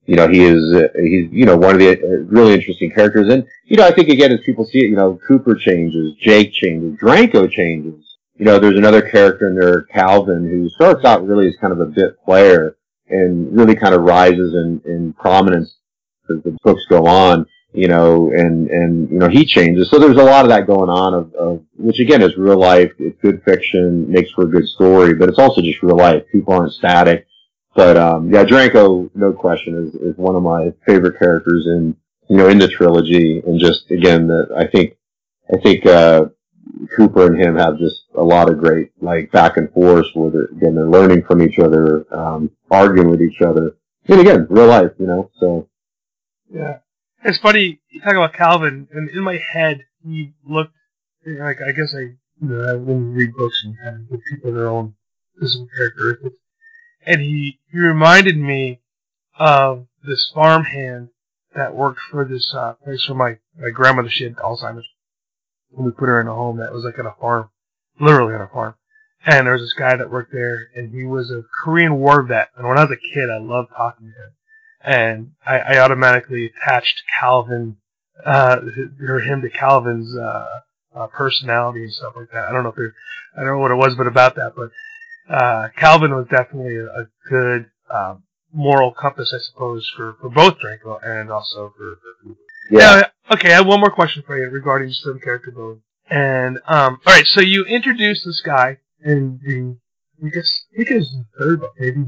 you 0.06 0.16
know, 0.16 0.28
he 0.28 0.42
is, 0.42 0.74
uh, 0.74 0.88
he's, 0.96 1.30
you 1.30 1.46
know, 1.46 1.56
one 1.56 1.74
of 1.74 1.78
the 1.78 1.90
uh, 1.92 2.24
really 2.26 2.54
interesting 2.54 2.90
characters. 2.90 3.32
And, 3.32 3.46
you 3.64 3.76
know, 3.76 3.86
I 3.86 3.92
think 3.92 4.08
again, 4.08 4.32
as 4.32 4.40
people 4.44 4.64
see 4.64 4.78
it, 4.78 4.90
you 4.90 4.96
know, 4.96 5.18
Cooper 5.28 5.54
changes, 5.54 6.14
Jake 6.20 6.52
changes, 6.52 6.98
Dranko 7.00 7.50
changes. 7.50 8.04
You 8.36 8.46
know, 8.46 8.58
there's 8.58 8.78
another 8.78 9.02
character 9.02 9.48
in 9.48 9.54
there, 9.54 9.82
Calvin, 9.82 10.48
who 10.48 10.68
starts 10.70 11.04
out 11.04 11.24
really 11.24 11.46
as 11.46 11.56
kind 11.60 11.72
of 11.72 11.80
a 11.80 11.86
bit 11.86 12.20
player 12.24 12.76
and 13.08 13.56
really 13.56 13.76
kind 13.76 13.94
of 13.94 14.02
rises 14.02 14.54
in, 14.54 14.80
in 14.84 15.12
prominence 15.12 15.76
as 16.30 16.42
the 16.42 16.56
books 16.64 16.84
go 16.88 17.06
on, 17.06 17.46
you 17.72 17.86
know, 17.86 18.32
and, 18.32 18.68
and, 18.70 19.10
you 19.10 19.18
know, 19.18 19.28
he 19.28 19.44
changes. 19.44 19.88
So 19.90 19.98
there's 19.98 20.16
a 20.16 20.24
lot 20.24 20.44
of 20.44 20.48
that 20.48 20.66
going 20.66 20.90
on 20.90 21.14
of, 21.14 21.34
of, 21.34 21.62
which 21.76 22.00
again 22.00 22.22
is 22.22 22.36
real 22.36 22.58
life. 22.58 22.90
It's 22.98 23.20
good 23.20 23.42
fiction, 23.44 24.10
makes 24.10 24.30
for 24.32 24.44
a 24.44 24.50
good 24.50 24.66
story, 24.66 25.14
but 25.14 25.28
it's 25.28 25.38
also 25.38 25.60
just 25.60 25.82
real 25.82 25.96
life. 25.96 26.24
People 26.32 26.54
aren't 26.54 26.72
static. 26.72 27.26
But, 27.74 27.96
um, 27.96 28.32
yeah, 28.32 28.44
Dranko, 28.44 29.10
no 29.14 29.32
question, 29.32 29.88
is, 29.88 29.94
is 29.94 30.16
one 30.16 30.36
of 30.36 30.42
my 30.42 30.72
favorite 30.86 31.18
characters 31.18 31.66
in, 31.66 31.96
you 32.28 32.36
know, 32.36 32.48
in 32.48 32.58
the 32.58 32.68
trilogy. 32.68 33.42
And 33.46 33.58
just, 33.58 33.90
again, 33.90 34.26
the, 34.26 34.48
I 34.56 34.66
think, 34.66 34.96
I 35.52 35.58
think, 35.62 35.86
uh, 35.86 36.26
Cooper 36.96 37.26
and 37.26 37.40
him 37.40 37.56
have 37.56 37.78
just 37.78 38.04
a 38.14 38.22
lot 38.22 38.50
of 38.50 38.58
great 38.58 38.92
like 39.00 39.30
back 39.30 39.56
and 39.56 39.70
forth 39.72 40.06
where 40.14 40.30
they're, 40.30 40.44
again 40.44 40.74
they're 40.74 40.88
learning 40.88 41.24
from 41.24 41.42
each 41.42 41.58
other, 41.58 42.06
um, 42.14 42.50
arguing 42.70 43.10
with 43.10 43.20
each 43.20 43.40
other. 43.40 43.76
And 44.08 44.20
again, 44.20 44.46
real 44.48 44.66
life, 44.66 44.92
you 44.98 45.06
know. 45.06 45.30
So 45.38 45.68
yeah, 46.50 46.78
it's 47.24 47.38
funny 47.38 47.80
you 47.90 48.00
talk 48.00 48.12
about 48.14 48.34
Calvin, 48.34 48.88
and 48.92 49.10
in 49.10 49.22
my 49.22 49.38
head 49.52 49.84
he 50.04 50.34
looked 50.44 50.74
like 51.26 51.58
I 51.60 51.72
guess 51.72 51.94
I 51.96 52.00
you 52.00 52.18
know 52.40 52.68
I 52.68 52.74
wouldn't 52.74 53.16
read 53.16 53.34
books 53.34 53.62
and 53.64 53.76
kind 53.82 53.96
of 53.96 54.10
give 54.10 54.20
people 54.30 54.52
their 54.52 54.68
own 54.68 54.94
physical 55.38 55.68
characteristics, 55.76 56.36
and 57.06 57.20
he 57.20 57.58
he 57.70 57.78
reminded 57.78 58.36
me 58.36 58.80
of 59.38 59.86
this 60.04 60.30
farmhand 60.34 61.08
that 61.54 61.74
worked 61.74 62.00
for 62.10 62.24
this 62.24 62.54
uh, 62.54 62.74
place 62.84 63.08
where 63.08 63.16
my 63.16 63.38
my 63.58 63.70
grandmother 63.70 64.10
she 64.10 64.24
had 64.24 64.36
Alzheimer's 64.36 64.86
when 65.70 65.86
we 65.86 65.92
put 65.92 66.08
her 66.08 66.20
in 66.20 66.28
a 66.28 66.34
home 66.34 66.58
that 66.58 66.72
was 66.72 66.84
like 66.84 66.98
on 66.98 67.06
a 67.06 67.14
farm, 67.20 67.50
literally 67.98 68.34
on 68.34 68.42
a 68.42 68.48
farm. 68.48 68.74
And 69.24 69.46
there 69.46 69.54
was 69.54 69.62
this 69.62 69.74
guy 69.74 69.96
that 69.96 70.10
worked 70.10 70.32
there, 70.32 70.68
and 70.74 70.92
he 70.92 71.04
was 71.04 71.30
a 71.30 71.44
Korean 71.62 71.96
War 71.96 72.22
vet. 72.22 72.50
And 72.56 72.66
when 72.66 72.76
I 72.76 72.84
was 72.84 72.90
a 72.90 73.14
kid, 73.14 73.30
I 73.30 73.38
loved 73.38 73.70
talking 73.70 74.08
to 74.08 74.12
him. 74.12 74.32
And 74.84 75.32
I, 75.46 75.58
I 75.58 75.78
automatically 75.78 76.46
attached 76.46 77.02
Calvin, 77.20 77.76
uh, 78.26 78.56
or 79.08 79.20
him 79.20 79.42
to 79.42 79.48
Calvin's, 79.48 80.16
uh, 80.16 80.48
uh, 80.94 81.06
personality 81.06 81.84
and 81.84 81.92
stuff 81.92 82.14
like 82.16 82.30
that. 82.32 82.48
I 82.48 82.52
don't 82.52 82.64
know 82.64 82.70
if 82.70 82.76
there, 82.76 82.94
I 83.36 83.40
don't 83.40 83.54
know 83.54 83.58
what 83.58 83.70
it 83.70 83.76
was, 83.76 83.94
but 83.94 84.08
about 84.08 84.34
that, 84.34 84.54
but, 84.56 84.70
uh, 85.28 85.68
Calvin 85.76 86.14
was 86.14 86.26
definitely 86.30 86.76
a, 86.76 86.86
a 86.86 87.06
good, 87.28 87.70
um, 87.92 88.22
moral 88.52 88.92
compass, 88.92 89.32
I 89.34 89.40
suppose, 89.40 89.90
for, 89.96 90.16
for 90.20 90.28
both 90.28 90.56
Dranko 90.58 90.98
and 91.04 91.30
also 91.30 91.72
for, 91.76 91.96
for 91.96 92.34
yeah. 92.70 92.96
yeah. 92.96 93.06
Okay, 93.30 93.52
I 93.52 93.56
have 93.56 93.66
one 93.66 93.80
more 93.80 93.90
question 93.90 94.22
for 94.26 94.38
you 94.38 94.48
regarding 94.50 94.90
some 94.90 95.18
character 95.20 95.50
building. 95.50 95.82
And 96.10 96.58
um, 96.66 97.00
all 97.06 97.14
right, 97.14 97.26
so 97.26 97.40
you 97.40 97.64
introduce 97.64 98.24
this 98.24 98.42
guy 98.44 98.78
in 99.04 99.40
the 99.44 99.76
I 100.24 100.30
guess 100.30 100.66
I 100.72 100.76
think 100.76 100.90
it 100.90 100.96
was 100.96 101.10
the 101.10 101.24
third 101.38 101.60
book, 101.60 101.74
maybe. 101.78 102.04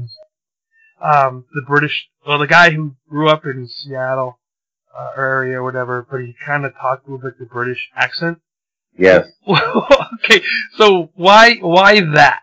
Um, 1.01 1.45
the 1.53 1.63
British, 1.67 2.07
well, 2.25 2.39
the 2.39 2.47
guy 2.47 2.71
who 2.71 2.95
grew 3.09 3.29
up 3.29 3.45
in 3.45 3.67
Seattle 3.67 4.39
uh, 4.97 5.11
area 5.17 5.59
or 5.59 5.63
whatever, 5.63 6.07
but 6.09 6.21
he 6.21 6.33
kind 6.45 6.65
of 6.65 6.73
talked 6.73 7.07
a 7.07 7.11
little 7.11 7.29
bit 7.29 7.37
the 7.37 7.45
British 7.45 7.89
accent. 7.95 8.39
Yes. 8.97 9.27
okay, 9.47 10.41
so 10.77 11.11
why 11.15 11.55
why 11.55 11.99
that? 12.13 12.41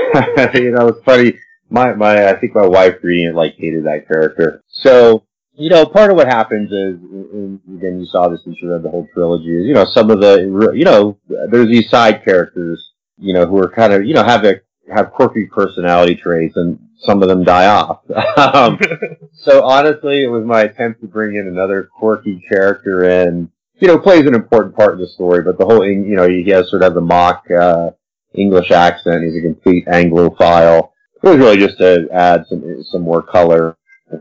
you 0.54 0.72
know, 0.72 0.88
it's 0.88 1.04
funny. 1.04 1.38
My 1.68 1.94
my, 1.94 2.28
I 2.28 2.38
think 2.38 2.54
my 2.54 2.66
wife 2.66 2.96
it 3.02 3.34
like 3.34 3.54
hated 3.56 3.84
that 3.84 4.08
character. 4.08 4.62
So 4.68 5.24
you 5.54 5.68
know, 5.68 5.86
part 5.86 6.10
of 6.10 6.16
what 6.16 6.26
happens 6.26 6.70
is, 6.70 7.00
and 7.32 7.60
again, 7.76 8.00
you 8.00 8.06
saw 8.06 8.28
this 8.28 8.40
since 8.44 8.56
you 8.62 8.72
read 8.72 8.82
the 8.82 8.90
whole 8.90 9.06
trilogy, 9.12 9.60
is, 9.60 9.66
you 9.66 9.74
know, 9.74 9.84
some 9.84 10.10
of 10.10 10.20
the, 10.20 10.72
you 10.74 10.84
know, 10.84 11.18
there's 11.50 11.68
these 11.68 11.90
side 11.90 12.24
characters 12.24 12.90
you 13.20 13.34
know, 13.34 13.46
who 13.46 13.58
are 13.58 13.70
kind 13.70 13.92
of, 13.92 14.04
you 14.04 14.14
know, 14.14 14.24
have 14.24 14.44
a, 14.44 14.54
have 14.92 15.12
quirky 15.12 15.46
personality 15.46 16.16
traits 16.16 16.56
and 16.56 16.78
some 16.98 17.22
of 17.22 17.28
them 17.28 17.44
die 17.44 17.66
off. 17.66 18.00
um, 18.36 18.78
so 19.34 19.64
honestly, 19.64 20.24
it 20.24 20.28
was 20.28 20.44
my 20.44 20.62
attempt 20.62 21.00
to 21.00 21.06
bring 21.06 21.36
in 21.36 21.46
another 21.46 21.88
quirky 21.98 22.42
character 22.48 23.04
in, 23.04 23.50
you 23.78 23.88
know, 23.88 23.98
plays 23.98 24.26
an 24.26 24.34
important 24.34 24.74
part 24.74 24.94
in 24.94 25.00
the 25.00 25.06
story, 25.06 25.42
but 25.42 25.58
the 25.58 25.64
whole, 25.64 25.86
you 25.86 26.16
know, 26.16 26.28
he 26.28 26.48
has 26.50 26.68
sort 26.70 26.82
of 26.82 26.94
the 26.94 27.00
mock, 27.00 27.44
uh, 27.50 27.90
English 28.34 28.70
accent. 28.70 29.24
He's 29.24 29.36
a 29.36 29.46
complete 29.46 29.86
Anglophile. 29.86 30.90
It 31.22 31.28
was 31.28 31.38
really 31.38 31.58
just 31.58 31.78
to 31.78 32.08
add 32.12 32.44
some, 32.48 32.82
some 32.90 33.02
more 33.02 33.22
color, 33.22 33.76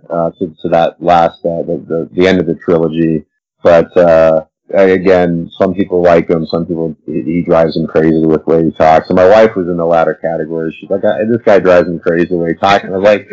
uh, 0.10 0.32
to, 0.32 0.56
to 0.62 0.70
that 0.70 1.02
last, 1.02 1.40
uh, 1.46 1.64
the, 1.64 1.84
the, 1.88 2.10
the 2.14 2.28
end 2.28 2.40
of 2.40 2.48
the 2.48 2.56
trilogy. 2.56 3.26
But, 3.64 3.96
uh, 3.98 4.46
again, 4.74 5.50
some 5.58 5.74
people 5.74 6.02
like 6.02 6.30
him, 6.30 6.46
some 6.46 6.66
people, 6.66 6.96
he 7.06 7.44
drives 7.46 7.76
them 7.76 7.88
crazy 7.88 8.26
with 8.26 8.46
the 8.46 8.56
way 8.56 8.64
he 8.66 8.72
talks. 8.72 9.10
And 9.10 9.16
my 9.16 9.28
wife 9.28 9.56
was 9.56 9.68
in 9.68 9.78
the 9.78 9.86
latter 9.86 10.16
category. 10.16 10.76
She's 10.80 10.90
like, 10.90 11.02
this 11.02 11.42
guy 11.46 11.60
drives 11.60 11.88
me 11.88 12.00
crazy 12.00 12.28
the 12.30 12.38
way 12.38 12.50
he 12.50 12.60
talks. 12.60 12.84
And 12.84 12.94
I 12.94 12.98
was 12.98 13.06
like, 13.06 13.28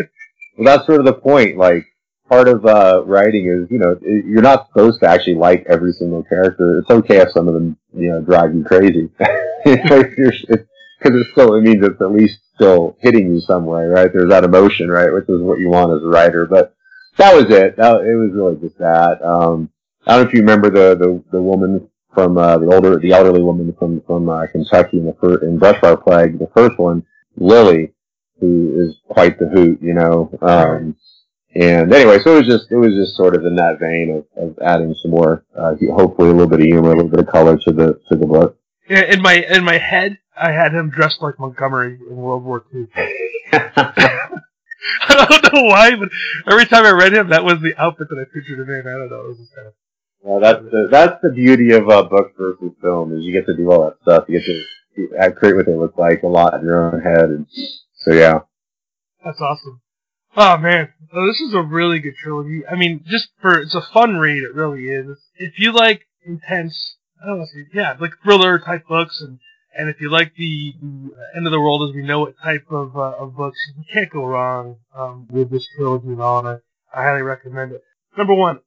well, 0.57 0.65
that's 0.65 0.87
sort 0.87 1.01
of 1.01 1.07
the 1.07 1.13
point. 1.15 1.57
Like, 1.57 1.85
part 2.29 2.49
of, 2.49 2.65
uh, 2.65 3.03
writing 3.05 3.47
is, 3.47 3.71
you 3.71 3.79
know, 3.79 3.99
you're 4.03 4.43
not 4.43 4.69
supposed 4.69 5.01
to 5.01 5.09
actually 5.09 5.37
like 5.37 5.67
every 5.69 5.93
single 5.93 6.23
character. 6.23 6.79
It's 6.79 6.91
okay 6.91 7.19
if 7.19 7.31
some 7.33 7.49
of 7.49 7.55
them, 7.55 7.77
you 7.93 8.11
know, 8.11 8.21
drive 8.21 8.55
you 8.55 8.65
crazy. 8.65 9.11
Because 9.75 10.65
it 11.01 11.27
still, 11.33 11.55
it 11.55 11.63
means 11.63 11.85
it's 11.85 12.01
at 12.01 12.13
least 12.13 12.39
still 12.55 12.97
hitting 13.01 13.35
you 13.35 13.41
some 13.41 13.67
way, 13.67 13.85
right? 13.85 14.13
There's 14.13 14.31
that 14.31 14.45
emotion, 14.45 14.89
right? 14.89 15.13
Which 15.13 15.29
is 15.29 15.41
what 15.41 15.59
you 15.59 15.69
want 15.69 15.93
as 15.93 16.03
a 16.03 16.09
writer. 16.09 16.47
But 16.47 16.75
that 17.17 17.35
was 17.35 17.47
it. 17.47 17.77
That, 17.77 18.01
it 18.03 18.15
was 18.15 18.31
really 18.33 18.57
just 18.57 18.79
that. 18.79 19.23
Um, 19.23 19.71
I 20.07 20.13
don't 20.13 20.25
know 20.25 20.29
if 20.29 20.35
you 20.35 20.41
remember 20.41 20.71
the 20.71 20.97
the, 20.97 21.23
the 21.33 21.43
woman 21.43 21.89
from 22.15 22.39
uh, 22.39 22.59
the 22.59 22.73
older 22.73 22.99
the 22.99 23.13
elderly 23.13 23.43
woman 23.43 23.75
from 23.79 24.01
from 24.03 24.29
uh, 24.29 24.47
Kentucky 24.47 24.99
in 24.99 25.07
the 25.07 25.17
first, 25.21 25.43
in 25.43 25.59
Brushfire 25.59 26.03
Plague, 26.03 26.39
the 26.39 26.51
first 26.55 26.79
one, 26.79 27.05
Lily, 27.37 27.93
who 28.41 28.75
is 28.79 28.97
quite 29.09 29.39
the 29.39 29.49
hoot, 29.49 29.81
you 29.83 29.95
know. 29.95 30.31
Um, 30.41 30.97
and 31.55 31.93
anyway, 31.93 32.19
so 32.23 32.35
it 32.35 32.47
was 32.47 32.47
just 32.47 32.71
it 32.71 32.77
was 32.77 32.93
just 32.93 33.17
sort 33.17 33.35
of 33.35 33.45
in 33.45 33.57
that 33.57 33.79
vein 33.81 34.25
of, 34.37 34.51
of 34.51 34.59
adding 34.61 34.95
some 35.01 35.11
more, 35.11 35.45
uh, 35.59 35.75
hopefully 35.93 36.29
a 36.29 36.33
little 36.33 36.49
bit 36.49 36.61
of 36.61 36.67
humor, 36.67 36.93
a 36.93 36.97
little 36.97 37.11
bit 37.11 37.21
of 37.21 37.27
color 37.27 37.57
to 37.57 37.73
the 37.73 38.01
to 38.09 38.17
the 38.17 38.27
book. 38.27 38.59
In 38.89 39.23
my 39.23 39.35
in 39.35 39.65
my 39.65 39.79
head, 39.79 40.19
I 40.37 40.53
had 40.53 40.73
him 40.73 40.91
dressed 40.91 41.23
like 41.23 41.39
Montgomery 41.39 41.99
in 42.09 42.17
World 42.17 42.45
War 42.45 42.65
II. 42.75 42.87
I 45.09 45.27
don't 45.29 45.55
know 45.55 45.63
why, 45.63 45.97
but 45.97 46.09
every 46.51 46.67
time 46.67 46.85
I 46.85 46.91
read 46.91 47.15
him, 47.15 47.31
that 47.31 47.45
was 47.45 47.61
the 47.61 47.75
outfit 47.79 48.09
that 48.11 48.19
I 48.19 48.25
pictured 48.25 48.61
him 48.61 48.71
in. 48.71 48.87
I 48.87 48.99
don't 48.99 49.11
know. 49.11 49.25
It 49.25 49.29
was 49.29 49.39
just 49.39 49.55
kind 49.55 49.69
of 49.69 49.75
well, 50.27 50.41
that's 50.41 50.61
the, 50.61 50.89
that's 50.91 51.23
the 51.23 51.31
beauty 51.31 51.73
of 51.73 51.89
uh, 51.89 52.03
book 52.03 52.33
versus 52.37 52.73
film 52.83 53.17
is 53.17 53.25
you 53.25 53.33
get 53.33 53.47
to 53.47 53.57
do 53.57 53.71
all 53.71 53.85
that 53.85 54.01
stuff. 54.03 54.25
You 54.29 54.41
get 54.41 54.47
to 54.47 55.33
create 55.39 55.55
what 55.55 55.67
they 55.67 55.75
look 55.75 55.97
like 55.97 56.25
a 56.25 56.27
lot 56.27 56.55
in 56.55 56.63
your 56.63 56.93
own 56.93 57.01
head, 57.01 57.31
and 57.31 57.47
so 57.95 58.13
yeah. 58.13 58.41
That's 59.25 59.41
awesome. 59.41 59.81
Oh 60.37 60.57
man, 60.59 60.93
oh, 61.15 61.27
this 61.29 61.41
is 61.41 61.55
a 61.55 61.63
really 61.63 62.01
good 62.01 62.17
trilogy. 62.21 62.63
I 62.67 62.75
mean, 62.75 63.05
just 63.07 63.29
for 63.41 63.61
it's 63.61 63.77
a 63.77 63.81
fun 63.95 64.17
read. 64.17 64.43
It 64.43 64.55
really 64.55 64.89
is. 64.89 65.17
If 65.37 65.59
you 65.59 65.71
like 65.73 66.07
intense, 66.27 66.97
Know, 67.25 67.45
yeah, 67.73 67.97
like 67.99 68.13
thriller 68.23 68.59
type 68.59 68.87
books, 68.89 69.21
and 69.21 69.39
and 69.77 69.89
if 69.89 70.01
you 70.01 70.11
like 70.11 70.35
the, 70.37 70.75
the 70.81 71.11
end 71.37 71.47
of 71.47 71.53
the 71.53 71.61
world 71.61 71.89
as 71.89 71.95
we 71.95 72.03
know 72.03 72.27
it 72.27 72.35
type 72.43 72.67
of 72.71 72.97
uh, 72.97 73.15
of 73.19 73.37
books, 73.37 73.59
you 73.77 73.85
can't 73.93 74.11
go 74.11 74.25
wrong 74.25 74.77
um, 74.97 75.27
with 75.31 75.51
this 75.51 75.67
trilogy 75.77 76.13
at 76.13 76.21
all. 76.21 76.47
And 76.47 76.49
I, 76.95 77.01
I 77.01 77.05
highly 77.05 77.23
recommend 77.23 77.73
it. 77.73 77.83
Number 78.17 78.35
one, 78.35 78.61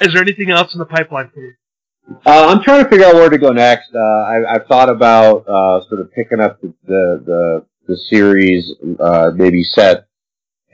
is 0.00 0.12
there 0.12 0.22
anything 0.22 0.50
else 0.50 0.74
in 0.74 0.78
the 0.78 0.86
pipeline 0.86 1.30
for 1.32 1.40
you? 1.40 1.52
Uh, 2.26 2.48
I'm 2.48 2.62
trying 2.62 2.82
to 2.84 2.90
figure 2.90 3.06
out 3.06 3.14
where 3.14 3.30
to 3.30 3.38
go 3.38 3.50
next. 3.50 3.94
Uh, 3.94 3.98
I, 3.98 4.40
have 4.52 4.66
thought 4.66 4.90
about 4.90 5.48
uh, 5.48 5.86
sort 5.88 6.00
of 6.00 6.12
picking 6.12 6.40
up 6.40 6.60
the 6.60 6.74
the, 6.84 7.22
the, 7.24 7.66
the 7.88 7.96
series, 7.96 8.72
uh, 9.00 9.30
maybe 9.34 9.62
set 9.62 10.06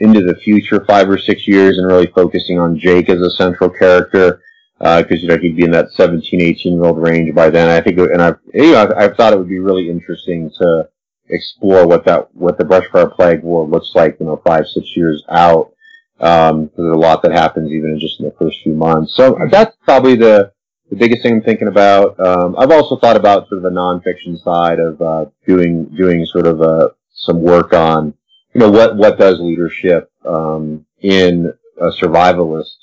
into 0.01 0.23
the 0.23 0.35
future 0.37 0.85
five 0.87 1.09
or 1.09 1.19
six 1.19 1.47
years, 1.47 1.79
and 1.79 1.87
really 1.87 2.07
focusing 2.07 2.59
on 2.59 2.79
Jake 2.79 3.09
as 3.09 3.21
a 3.21 3.31
central 3.33 3.71
character 3.71 4.41
because 4.79 5.11
uh, 5.11 5.17
you 5.17 5.29
know 5.29 5.39
he'd 5.39 5.57
be 5.57 5.65
in 5.65 5.73
that 5.73 5.91
17, 5.93 6.41
18 6.41 6.73
year 6.73 6.85
old 6.85 7.03
range 7.03 7.35
by 7.35 7.51
then. 7.51 7.69
I 7.69 7.81
think, 7.81 7.99
and 7.99 8.23
I've 8.23 8.39
you 8.55 8.73
know 8.73 8.93
I've 8.97 9.17
thought 9.17 9.33
it 9.33 9.39
would 9.39 9.49
be 9.49 9.59
really 9.59 9.91
interesting 9.91 10.51
to 10.59 10.89
explore 11.31 11.87
what 11.87 12.05
that 12.07 12.35
what 12.35 12.59
the 12.59 12.65
Brushfire 12.65 13.15
Plague 13.15 13.43
world 13.43 13.71
looks 13.71 13.93
like, 13.95 14.19
you 14.21 14.27
know, 14.27 14.41
five 14.45 14.67
six 14.67 14.97
years 14.97 15.23
out. 15.29 15.73
Um, 16.21 16.71
there's 16.77 16.95
a 16.95 16.99
lot 16.99 17.23
that 17.23 17.33
happens 17.33 17.71
even 17.71 17.91
in 17.91 18.01
just 18.01 18.19
in 18.19 18.27
the 18.27 18.35
first 18.39 18.59
few 18.63 18.75
months. 18.75 19.15
So 19.15 19.39
that's 19.51 19.77
probably 19.85 20.17
the, 20.17 20.53
the 20.91 20.97
biggest 20.97 21.23
thing 21.23 21.35
I'm 21.35 21.43
thinking 21.43 21.69
about. 21.69 22.19
Um, 22.19 22.57
I've 22.59 22.73
also 22.73 22.97
thought 22.97 23.17
about 23.17 23.49
sort 23.49 23.59
of 23.59 23.63
the 23.63 23.71
nonfiction 23.71 24.43
side 24.43 24.81
of, 24.81 25.01
uh, 25.01 25.27
doing, 25.47 25.85
doing 25.97 26.27
sort 26.27 26.47
of, 26.47 26.61
uh, 26.61 26.89
some 27.15 27.41
work 27.41 27.73
on, 27.73 28.15
you 28.53 28.61
know, 28.61 28.71
what, 28.71 28.97
what 28.97 29.19
does 29.19 29.39
leadership, 29.39 30.11
um, 30.25 30.85
in 31.01 31.53
a 31.81 31.91
survivalist 31.91 32.75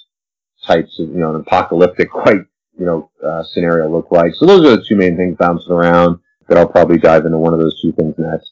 types 0.65 0.99
of, 0.99 1.09
you 1.09 1.17
know, 1.17 1.35
an 1.35 1.41
apocalyptic 1.41 2.09
quite, 2.11 2.41
you 2.77 2.85
know, 2.85 3.09
uh, 3.25 3.43
scenario 3.43 3.89
look 3.89 4.11
like. 4.11 4.33
So 4.35 4.45
those 4.45 4.65
are 4.65 4.77
the 4.77 4.85
two 4.87 4.95
main 4.95 5.17
things 5.17 5.37
bouncing 5.37 5.71
around 5.71 6.19
that 6.47 6.57
I'll 6.57 6.67
probably 6.67 6.97
dive 6.97 7.25
into 7.25 7.37
one 7.37 7.53
of 7.53 7.59
those 7.59 7.79
two 7.81 7.91
things 7.93 8.15
next. 8.17 8.51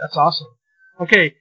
That's 0.00 0.16
awesome. 0.16 0.48
Okay. 1.00 1.34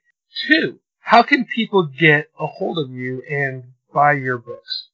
Two 0.47 0.79
how 1.09 1.23
can 1.23 1.43
people 1.45 1.87
get 1.87 2.29
a 2.39 2.45
hold 2.45 2.77
of 2.77 2.91
you 2.91 3.23
and 3.27 3.63
buy 3.91 4.13
your 4.13 4.37
books? 4.37 4.89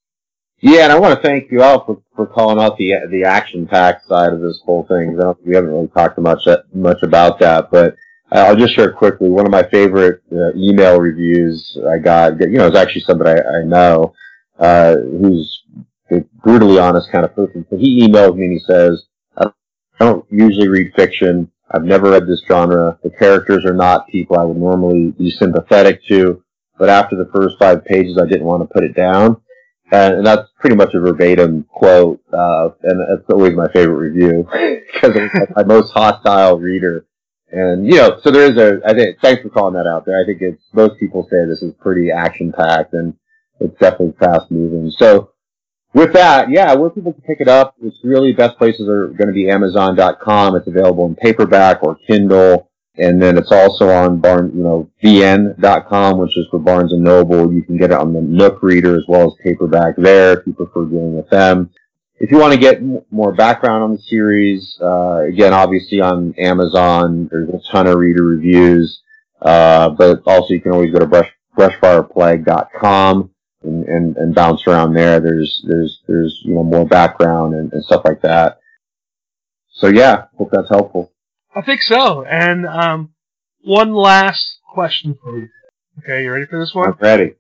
Yeah, 0.62 0.86
and 0.86 0.94
I 0.94 0.98
want 0.98 1.22
to 1.22 1.28
thank 1.28 1.52
you 1.52 1.62
all 1.62 1.86
for, 1.86 2.02
for 2.16 2.26
calling 2.26 2.58
out 2.58 2.78
the 2.78 2.94
the 3.12 3.26
action 3.26 3.68
packed 3.68 4.08
side 4.08 4.32
of 4.32 4.40
this 4.40 4.62
whole 4.64 4.88
thing. 4.88 5.20
we 5.46 5.54
haven't 5.54 5.72
really 5.72 5.90
talked 5.90 6.18
much 6.18 6.48
much 6.74 7.04
about 7.04 7.40
that, 7.40 7.70
but 7.70 7.98
I'll 8.32 8.56
just 8.56 8.74
share 8.74 8.94
quickly. 8.94 9.28
One 9.28 9.46
of 9.46 9.52
my 9.52 9.64
favorite 9.70 10.22
uh, 10.32 10.54
email 10.56 11.02
reviews 11.02 11.78
I 11.86 11.98
got, 11.98 12.40
you 12.40 12.58
know, 12.58 12.68
is 12.68 12.78
actually 12.78 13.02
somebody 13.02 13.32
I, 13.32 13.60
I 13.60 13.64
know 13.66 14.14
uh, 14.60 14.96
who's 14.96 15.64
a 16.12 16.22
brutally 16.44 16.80
honest 16.80 17.12
kind 17.12 17.26
of 17.26 17.36
person. 17.36 17.66
So 17.70 17.78
he 17.78 18.08
emails 18.08 18.36
me 18.36 18.46
and 18.46 18.54
he 18.54 18.60
says, 18.60 19.04
"I 19.38 19.52
don't 20.00 20.26
usually 20.30 20.68
read 20.68 20.94
fiction. 20.96 21.52
I've 21.72 21.84
never 21.84 22.12
read 22.12 22.28
this 22.28 22.44
genre. 22.48 23.00
The 23.04 23.10
characters 23.10 23.66
are 23.66 23.74
not 23.74 24.08
people 24.08 24.38
I 24.38 24.44
would 24.44 24.58
normally 24.58 25.12
be 25.12 25.32
sympathetic 25.32 26.06
to, 26.08 26.44
but 26.78 26.90
after 26.90 27.16
the 27.16 27.30
first 27.34 27.58
five 27.60 27.84
pages, 27.86 28.18
I 28.22 28.28
didn't 28.28 28.46
want 28.46 28.62
to 28.62 28.74
put 28.74 28.84
it 28.84 28.96
down. 28.96 29.42
And, 29.92 30.26
that's 30.26 30.50
pretty 30.60 30.76
much 30.76 30.94
a 30.96 31.00
verbatim 31.00 31.66
quote, 31.70 32.20
uh, 32.34 32.70
and 32.84 33.00
that's 33.00 33.30
always 33.30 33.56
my 33.56 33.68
favorite 33.72 34.10
review 34.10 34.48
because 34.94 35.16
it's 35.16 35.52
my 35.56 35.64
most 35.64 35.92
hostile 35.92 36.60
reader. 36.60 37.06
And 37.52 37.86
you 37.86 37.98
know, 37.98 38.20
so 38.24 38.32
there 38.32 38.52
is 38.52 38.58
a. 38.58 38.82
I 38.86 38.94
think 38.94 39.20
thanks 39.22 39.44
for 39.44 39.50
calling 39.50 39.76
that 39.76 39.88
out 39.88 40.06
there. 40.06 40.20
I 40.20 40.26
think 40.26 40.42
it's 40.42 40.64
most 40.74 41.00
people 41.00 41.28
say 41.30 41.46
this 41.46 41.62
is 41.62 41.74
pretty 41.80 42.10
action 42.12 42.52
packed 42.52 42.94
and 42.94 43.14
it's 43.60 43.78
definitely 43.80 44.16
fast 44.20 44.52
moving. 44.52 44.92
So 44.92 45.32
with 45.96 46.12
that, 46.12 46.50
yeah, 46.50 46.74
where 46.76 46.90
people 46.90 47.14
can 47.14 47.22
pick 47.22 47.40
it 47.40 47.48
up, 47.48 47.74
it's 47.82 47.98
really 48.04 48.34
best 48.34 48.58
places 48.58 48.88
are 48.90 49.08
going 49.08 49.28
to 49.28 49.34
be 49.34 49.50
Amazon.com. 49.50 50.58
It's 50.58 50.68
available 50.68 51.06
in 51.06 51.16
paperback 51.16 51.84
or 51.84 51.96
Kindle. 52.06 52.70
And 52.98 53.22
then 53.22 53.38
it's 53.38 53.52
also 53.52 53.90
on 53.90 54.20
Barn, 54.20 54.52
you 54.56 54.64
know, 54.64 54.90
BN.com, 55.04 56.18
which 56.18 56.38
is 56.38 56.48
for 56.52 56.60
Barnes 56.60 56.92
and 56.92 57.04
Noble. 57.04 57.52
You 57.52 57.62
can 57.62 57.78
get 57.78 57.92
it 57.92 57.98
on 57.98 58.14
the 58.14 58.22
Nook 58.22 58.62
reader 58.62 58.98
as 58.98 59.04
well 59.08 59.28
as 59.28 59.34
paperback 59.42 59.96
there 59.98 60.40
if 60.40 60.48
you 60.48 60.54
prefer 60.54 60.86
dealing 60.86 61.16
with 61.16 61.30
them. 61.30 61.70
If 62.18 62.32
you 62.32 62.38
want 62.40 62.54
to 62.54 62.60
get 62.60 62.82
more 63.12 63.34
background 63.34 63.84
on 63.84 63.92
the 63.94 64.02
series, 64.02 64.78
uh, 64.82 65.24
again, 65.28 65.54
obviously 65.54 66.02
on 66.02 66.34
Amazon, 66.38 67.30
there's 67.32 67.50
a 67.50 67.60
ton 67.72 67.88
of 67.88 67.98
reader 67.98 68.24
reviews. 68.24 69.02
Uh, 69.42 69.90
but 69.90 70.22
also 70.26 70.54
you 70.54 70.62
can 70.62 70.72
always 70.72 70.92
go 70.92 71.00
to 71.00 71.06
brush, 71.06 71.30
brushfireplague.com 71.58 73.30
and, 73.66 73.86
and, 73.86 74.18
and 74.18 74.36
bounce 74.36 74.62
around 74.68 74.94
there. 74.94 75.20
There's, 75.20 75.64
there's, 75.68 76.00
there's, 76.08 76.40
you 76.44 76.56
know, 76.56 76.64
more 76.64 76.86
background 76.86 77.54
and, 77.54 77.74
and 77.74 77.84
stuff 77.84 78.04
like 78.06 78.22
that. 78.22 78.60
So 79.72 79.88
yeah, 79.88 80.26
hope 80.38 80.50
that's 80.52 80.70
helpful. 80.70 81.12
I 81.56 81.62
think 81.62 81.82
so. 81.82 82.24
And, 82.24 82.66
um, 82.66 83.14
one 83.64 83.94
last 83.94 84.60
question 84.74 85.18
for 85.22 85.38
you. 85.38 85.50
Okay, 86.00 86.24
you 86.24 86.32
ready 86.32 86.46
for 86.46 86.60
this 86.60 86.74
one? 86.74 86.90
I'm 86.90 86.98
ready. 87.00 87.36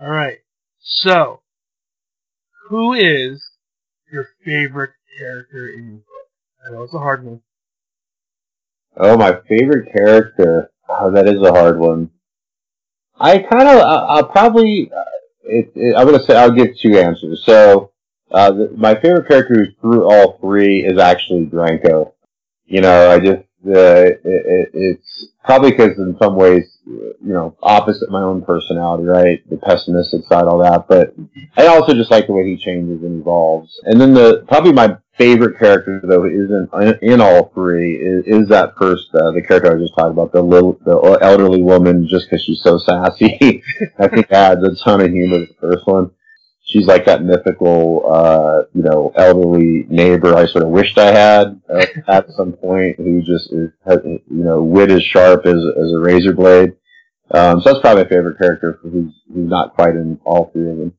Alright. 0.00 0.38
So, 0.80 1.40
who 2.68 2.92
is 2.92 3.42
your 4.12 4.28
favorite 4.44 4.92
character 5.18 5.68
in 5.68 5.86
your 5.86 5.96
book? 5.96 6.06
I 6.66 6.72
know 6.72 6.82
it's 6.82 6.94
a 6.94 6.98
hard 6.98 7.24
one. 7.24 7.40
Oh, 8.96 9.16
my 9.16 9.38
favorite 9.48 9.92
character. 9.92 10.70
Oh, 10.88 11.10
that 11.12 11.26
is 11.26 11.42
a 11.42 11.50
hard 11.50 11.78
one. 11.78 12.10
I 13.18 13.38
kind 13.38 13.68
of, 13.68 13.78
I'll 13.78 14.28
probably, 14.28 14.90
it, 15.44 15.72
it, 15.74 15.96
I'm 15.96 16.06
to 16.18 16.24
say 16.24 16.36
I'll 16.36 16.50
give 16.50 16.76
two 16.78 16.98
answers. 16.98 17.42
So 17.44 17.92
uh, 18.30 18.50
the, 18.52 18.72
my 18.76 18.94
favorite 18.94 19.28
character 19.28 19.68
through 19.80 20.04
all 20.10 20.38
three 20.38 20.84
is 20.84 20.98
actually 20.98 21.46
Dranko. 21.46 22.12
You 22.66 22.80
know, 22.80 23.10
I 23.10 23.18
just 23.18 23.42
uh, 23.66 24.04
it, 24.24 24.70
it's 24.72 25.28
probably 25.44 25.70
because 25.72 25.98
in 25.98 26.16
some 26.20 26.36
ways 26.36 26.74
you 26.86 27.14
know, 27.20 27.56
opposite 27.62 28.10
my 28.10 28.22
own 28.22 28.42
personality, 28.42 29.04
right? 29.04 29.48
The 29.48 29.56
pessimistic 29.56 30.26
side, 30.26 30.44
all 30.44 30.58
that. 30.62 30.86
But 30.88 31.14
I 31.56 31.66
also 31.66 31.94
just 31.94 32.10
like 32.10 32.26
the 32.26 32.32
way 32.32 32.44
he 32.44 32.56
changes 32.56 33.02
and 33.02 33.20
evolves. 33.20 33.80
And 33.84 34.00
then 34.00 34.14
the 34.14 34.44
probably 34.48 34.72
my 34.72 34.98
favorite 35.16 35.58
character 35.58 36.00
though 36.02 36.26
isn't 36.26 37.00
in 37.02 37.20
all 37.20 37.50
three 37.54 37.96
is, 37.96 38.24
is 38.26 38.48
that 38.48 38.74
first 38.76 39.08
uh, 39.14 39.30
the 39.30 39.42
character 39.42 39.70
I 39.70 39.74
was 39.74 39.84
just 39.84 39.96
talking 39.96 40.12
about 40.12 40.32
the 40.32 40.42
little 40.42 40.78
the 40.84 41.18
elderly 41.22 41.62
woman 41.62 42.08
just 42.08 42.28
because 42.28 42.44
she's 42.44 42.62
so 42.62 42.78
sassy. 42.78 43.62
I 43.98 44.08
think 44.08 44.30
adds 44.30 44.62
a 44.62 44.74
ton 44.84 45.00
of 45.00 45.10
humor 45.10 45.46
to 45.46 45.46
the 45.46 45.54
first 45.60 45.86
one 45.86 46.10
she's 46.64 46.86
like 46.86 47.04
that 47.06 47.22
mythical, 47.22 48.02
uh, 48.10 48.62
you 48.74 48.82
know, 48.82 49.12
elderly 49.14 49.86
neighbor 49.88 50.34
I 50.34 50.46
sort 50.46 50.64
of 50.64 50.70
wished 50.70 50.98
I 50.98 51.12
had 51.12 51.60
uh, 51.68 51.86
at 52.08 52.30
some 52.36 52.52
point 52.52 52.96
who 52.96 53.22
just 53.22 53.52
is, 53.52 53.70
has, 53.86 53.98
you 54.04 54.24
know, 54.28 54.62
wit 54.62 54.90
as 54.90 55.02
sharp 55.02 55.46
as, 55.46 55.54
as 55.54 55.92
a 55.92 55.98
razor 55.98 56.32
blade. 56.32 56.72
Um, 57.30 57.60
so 57.60 57.72
that's 57.72 57.80
probably 57.80 58.04
my 58.04 58.08
favorite 58.08 58.38
character 58.38 58.78
who's, 58.82 59.12
who's 59.32 59.48
not 59.48 59.74
quite 59.74 59.94
in 59.94 60.18
all 60.24 60.50
three 60.52 60.70
of 60.70 60.78
them. 60.78 60.94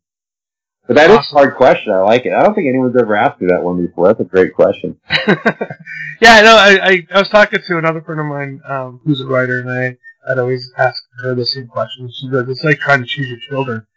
But 0.88 0.98
that 0.98 1.10
awesome. 1.10 1.22
is 1.22 1.32
a 1.32 1.36
hard 1.36 1.56
question. 1.56 1.94
I 1.94 2.02
like 2.02 2.26
it. 2.26 2.34
I 2.34 2.44
don't 2.44 2.54
think 2.54 2.68
anyone's 2.68 2.96
ever 3.00 3.16
asked 3.16 3.42
me 3.42 3.48
that 3.48 3.64
one 3.64 3.84
before. 3.84 4.08
That's 4.08 4.20
a 4.20 4.24
great 4.24 4.54
question. 4.54 5.00
yeah, 5.28 6.42
no, 6.42 6.56
I, 6.56 6.80
I, 6.82 7.08
I 7.12 7.20
was 7.20 7.30
talking 7.30 7.60
to 7.66 7.78
another 7.80 8.02
friend 8.02 8.22
of 8.22 8.28
mine 8.28 8.62
um, 8.68 9.02
who's 9.04 9.22
a 9.22 9.26
writer, 9.26 9.60
and 9.60 9.72
I, 9.72 9.98
I'd 10.32 10.38
always 10.38 10.72
ask 10.78 11.02
her 11.24 11.34
the 11.34 11.46
same 11.46 11.68
question. 11.68 12.12
She 12.14 12.30
goes, 12.30 12.48
"It's 12.50 12.64
like 12.64 12.78
trying 12.78 13.02
to 13.02 13.08
choose 13.08 13.28
your 13.30 13.40
children." 13.40 13.88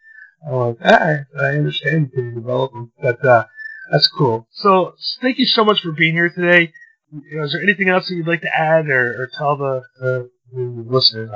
I'm 0.45 0.53
like, 0.53 0.77
I, 0.83 1.25
I 1.39 1.45
understand 1.57 2.11
you 2.15 2.31
develop 2.31 2.71
them, 2.71 2.91
but 3.01 3.23
uh, 3.25 3.45
that's 3.91 4.07
cool. 4.07 4.47
So 4.51 4.93
thank 5.21 5.39
you 5.39 5.45
so 5.45 5.63
much 5.65 5.81
for 5.81 5.91
being 5.91 6.13
here 6.13 6.29
today. 6.29 6.71
You 7.11 7.37
know, 7.37 7.43
is 7.43 7.53
there 7.53 7.61
anything 7.61 7.89
else 7.89 8.07
that 8.07 8.15
you'd 8.15 8.27
like 8.27 8.41
to 8.41 8.55
add 8.55 8.87
or, 8.87 9.23
or 9.23 9.29
tell 9.37 9.57
the, 9.57 9.81
the, 9.99 10.29
the 10.53 10.85
listeners? 10.87 11.31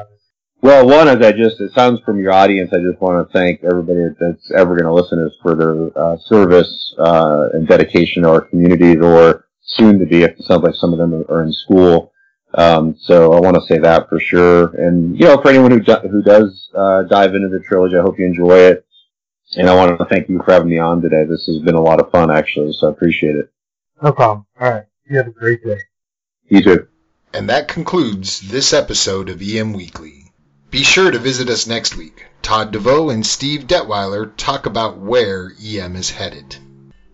Well, 0.62 0.88
one 0.88 1.10
is 1.10 1.26
I 1.26 1.34
just, 1.34 1.60
it 1.60 1.74
sounds 1.74 1.99
from 2.06 2.20
your 2.22 2.32
audience, 2.32 2.72
I 2.72 2.78
just 2.78 3.01
want 3.01 3.28
to 3.28 3.34
thank 3.38 3.64
everybody 3.64 3.99
that's 4.18 4.49
ever 4.56 4.78
going 4.78 4.86
to 4.86 4.93
listen 4.93 5.18
to 5.18 5.26
us 5.26 5.36
for 5.41 5.56
their 5.56 5.97
uh, 6.01 6.18
service 6.26 6.95
uh, 6.97 7.49
and 7.54 7.68
dedication 7.68 8.24
to 8.24 8.30
our 8.30 8.41
communities 8.41 8.97
or 9.04 9.47
soon 9.64 9.99
to 9.99 10.06
be, 10.06 10.24
it 10.24 10.38
sounds 10.43 10.64
like 10.64 10.76
some 10.76 10.93
of 10.93 10.99
them 10.99 11.26
are 11.28 11.43
in 11.43 11.51
school. 11.51 12.14
Um, 12.56 12.95
so 13.01 13.34
I 13.34 13.39
want 13.39 13.56
to 13.56 13.66
say 13.68 13.80
that 13.80 14.08
for 14.08 14.20
sure. 14.20 14.76
And, 14.76 15.20
you 15.20 15.26
know, 15.26 15.41
for 15.41 15.49
anyone 15.49 15.72
who, 15.72 15.80
who 15.80 16.22
does 16.22 16.70
uh, 16.74 17.04
dive 17.10 17.36
into 17.36 17.49
the 17.49 17.60
trilogy, 17.68 17.97
I 17.97 18.01
hope 18.01 18.20
you 18.20 18.26
enjoy 18.26 18.58
it. 18.58 18.86
And 19.56 19.70
I 19.70 19.76
want 19.76 19.98
to 19.98 20.06
thank 20.06 20.30
you 20.30 20.41
for 20.44 20.52
having 20.52 20.70
me 20.70 20.80
on 20.80 21.02
today. 21.02 21.26
This 21.26 21.46
has 21.46 21.60
been 21.60 21.76
a 21.76 21.82
lot 21.82 22.00
of 22.00 22.12
fun, 22.12 22.32
actually, 22.32 22.74
so 22.74 22.88
I 22.88 22.91
appreciate 22.91 23.36
it. 23.36 23.52
No 24.02 24.12
problem. 24.12 24.46
All 24.60 24.70
right. 24.70 24.86
You 25.06 25.18
have 25.18 25.28
a 25.28 25.32
great 25.32 25.64
day. 25.64 25.78
You 26.48 26.64
too. 26.64 26.88
And 27.34 27.50
that 27.50 27.68
concludes 27.68 28.41
this 28.41 28.74
episode 28.74 29.30
of 29.30 29.41
EM 29.41 29.74
Weekly. 29.74 30.32
Be 30.72 30.84
sure 30.84 31.12
to 31.12 31.20
visit 31.20 31.50
us 31.50 31.68
next 31.68 31.96
week. 31.96 32.26
Todd 32.41 32.72
DeVoe 32.72 33.10
and 33.10 33.26
Steve 33.26 33.68
Detweiler 33.68 34.32
talk 34.38 34.66
about 34.66 34.98
where 34.98 35.52
EM 35.64 35.96
is 35.96 36.10
headed. 36.10 36.58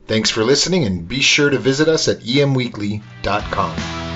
Thanks 0.07 0.29
for 0.29 0.43
listening 0.43 0.85
and 0.85 1.07
be 1.07 1.21
sure 1.21 1.49
to 1.49 1.57
visit 1.57 1.87
us 1.87 2.07
at 2.07 2.21
emweekly.com. 2.21 4.08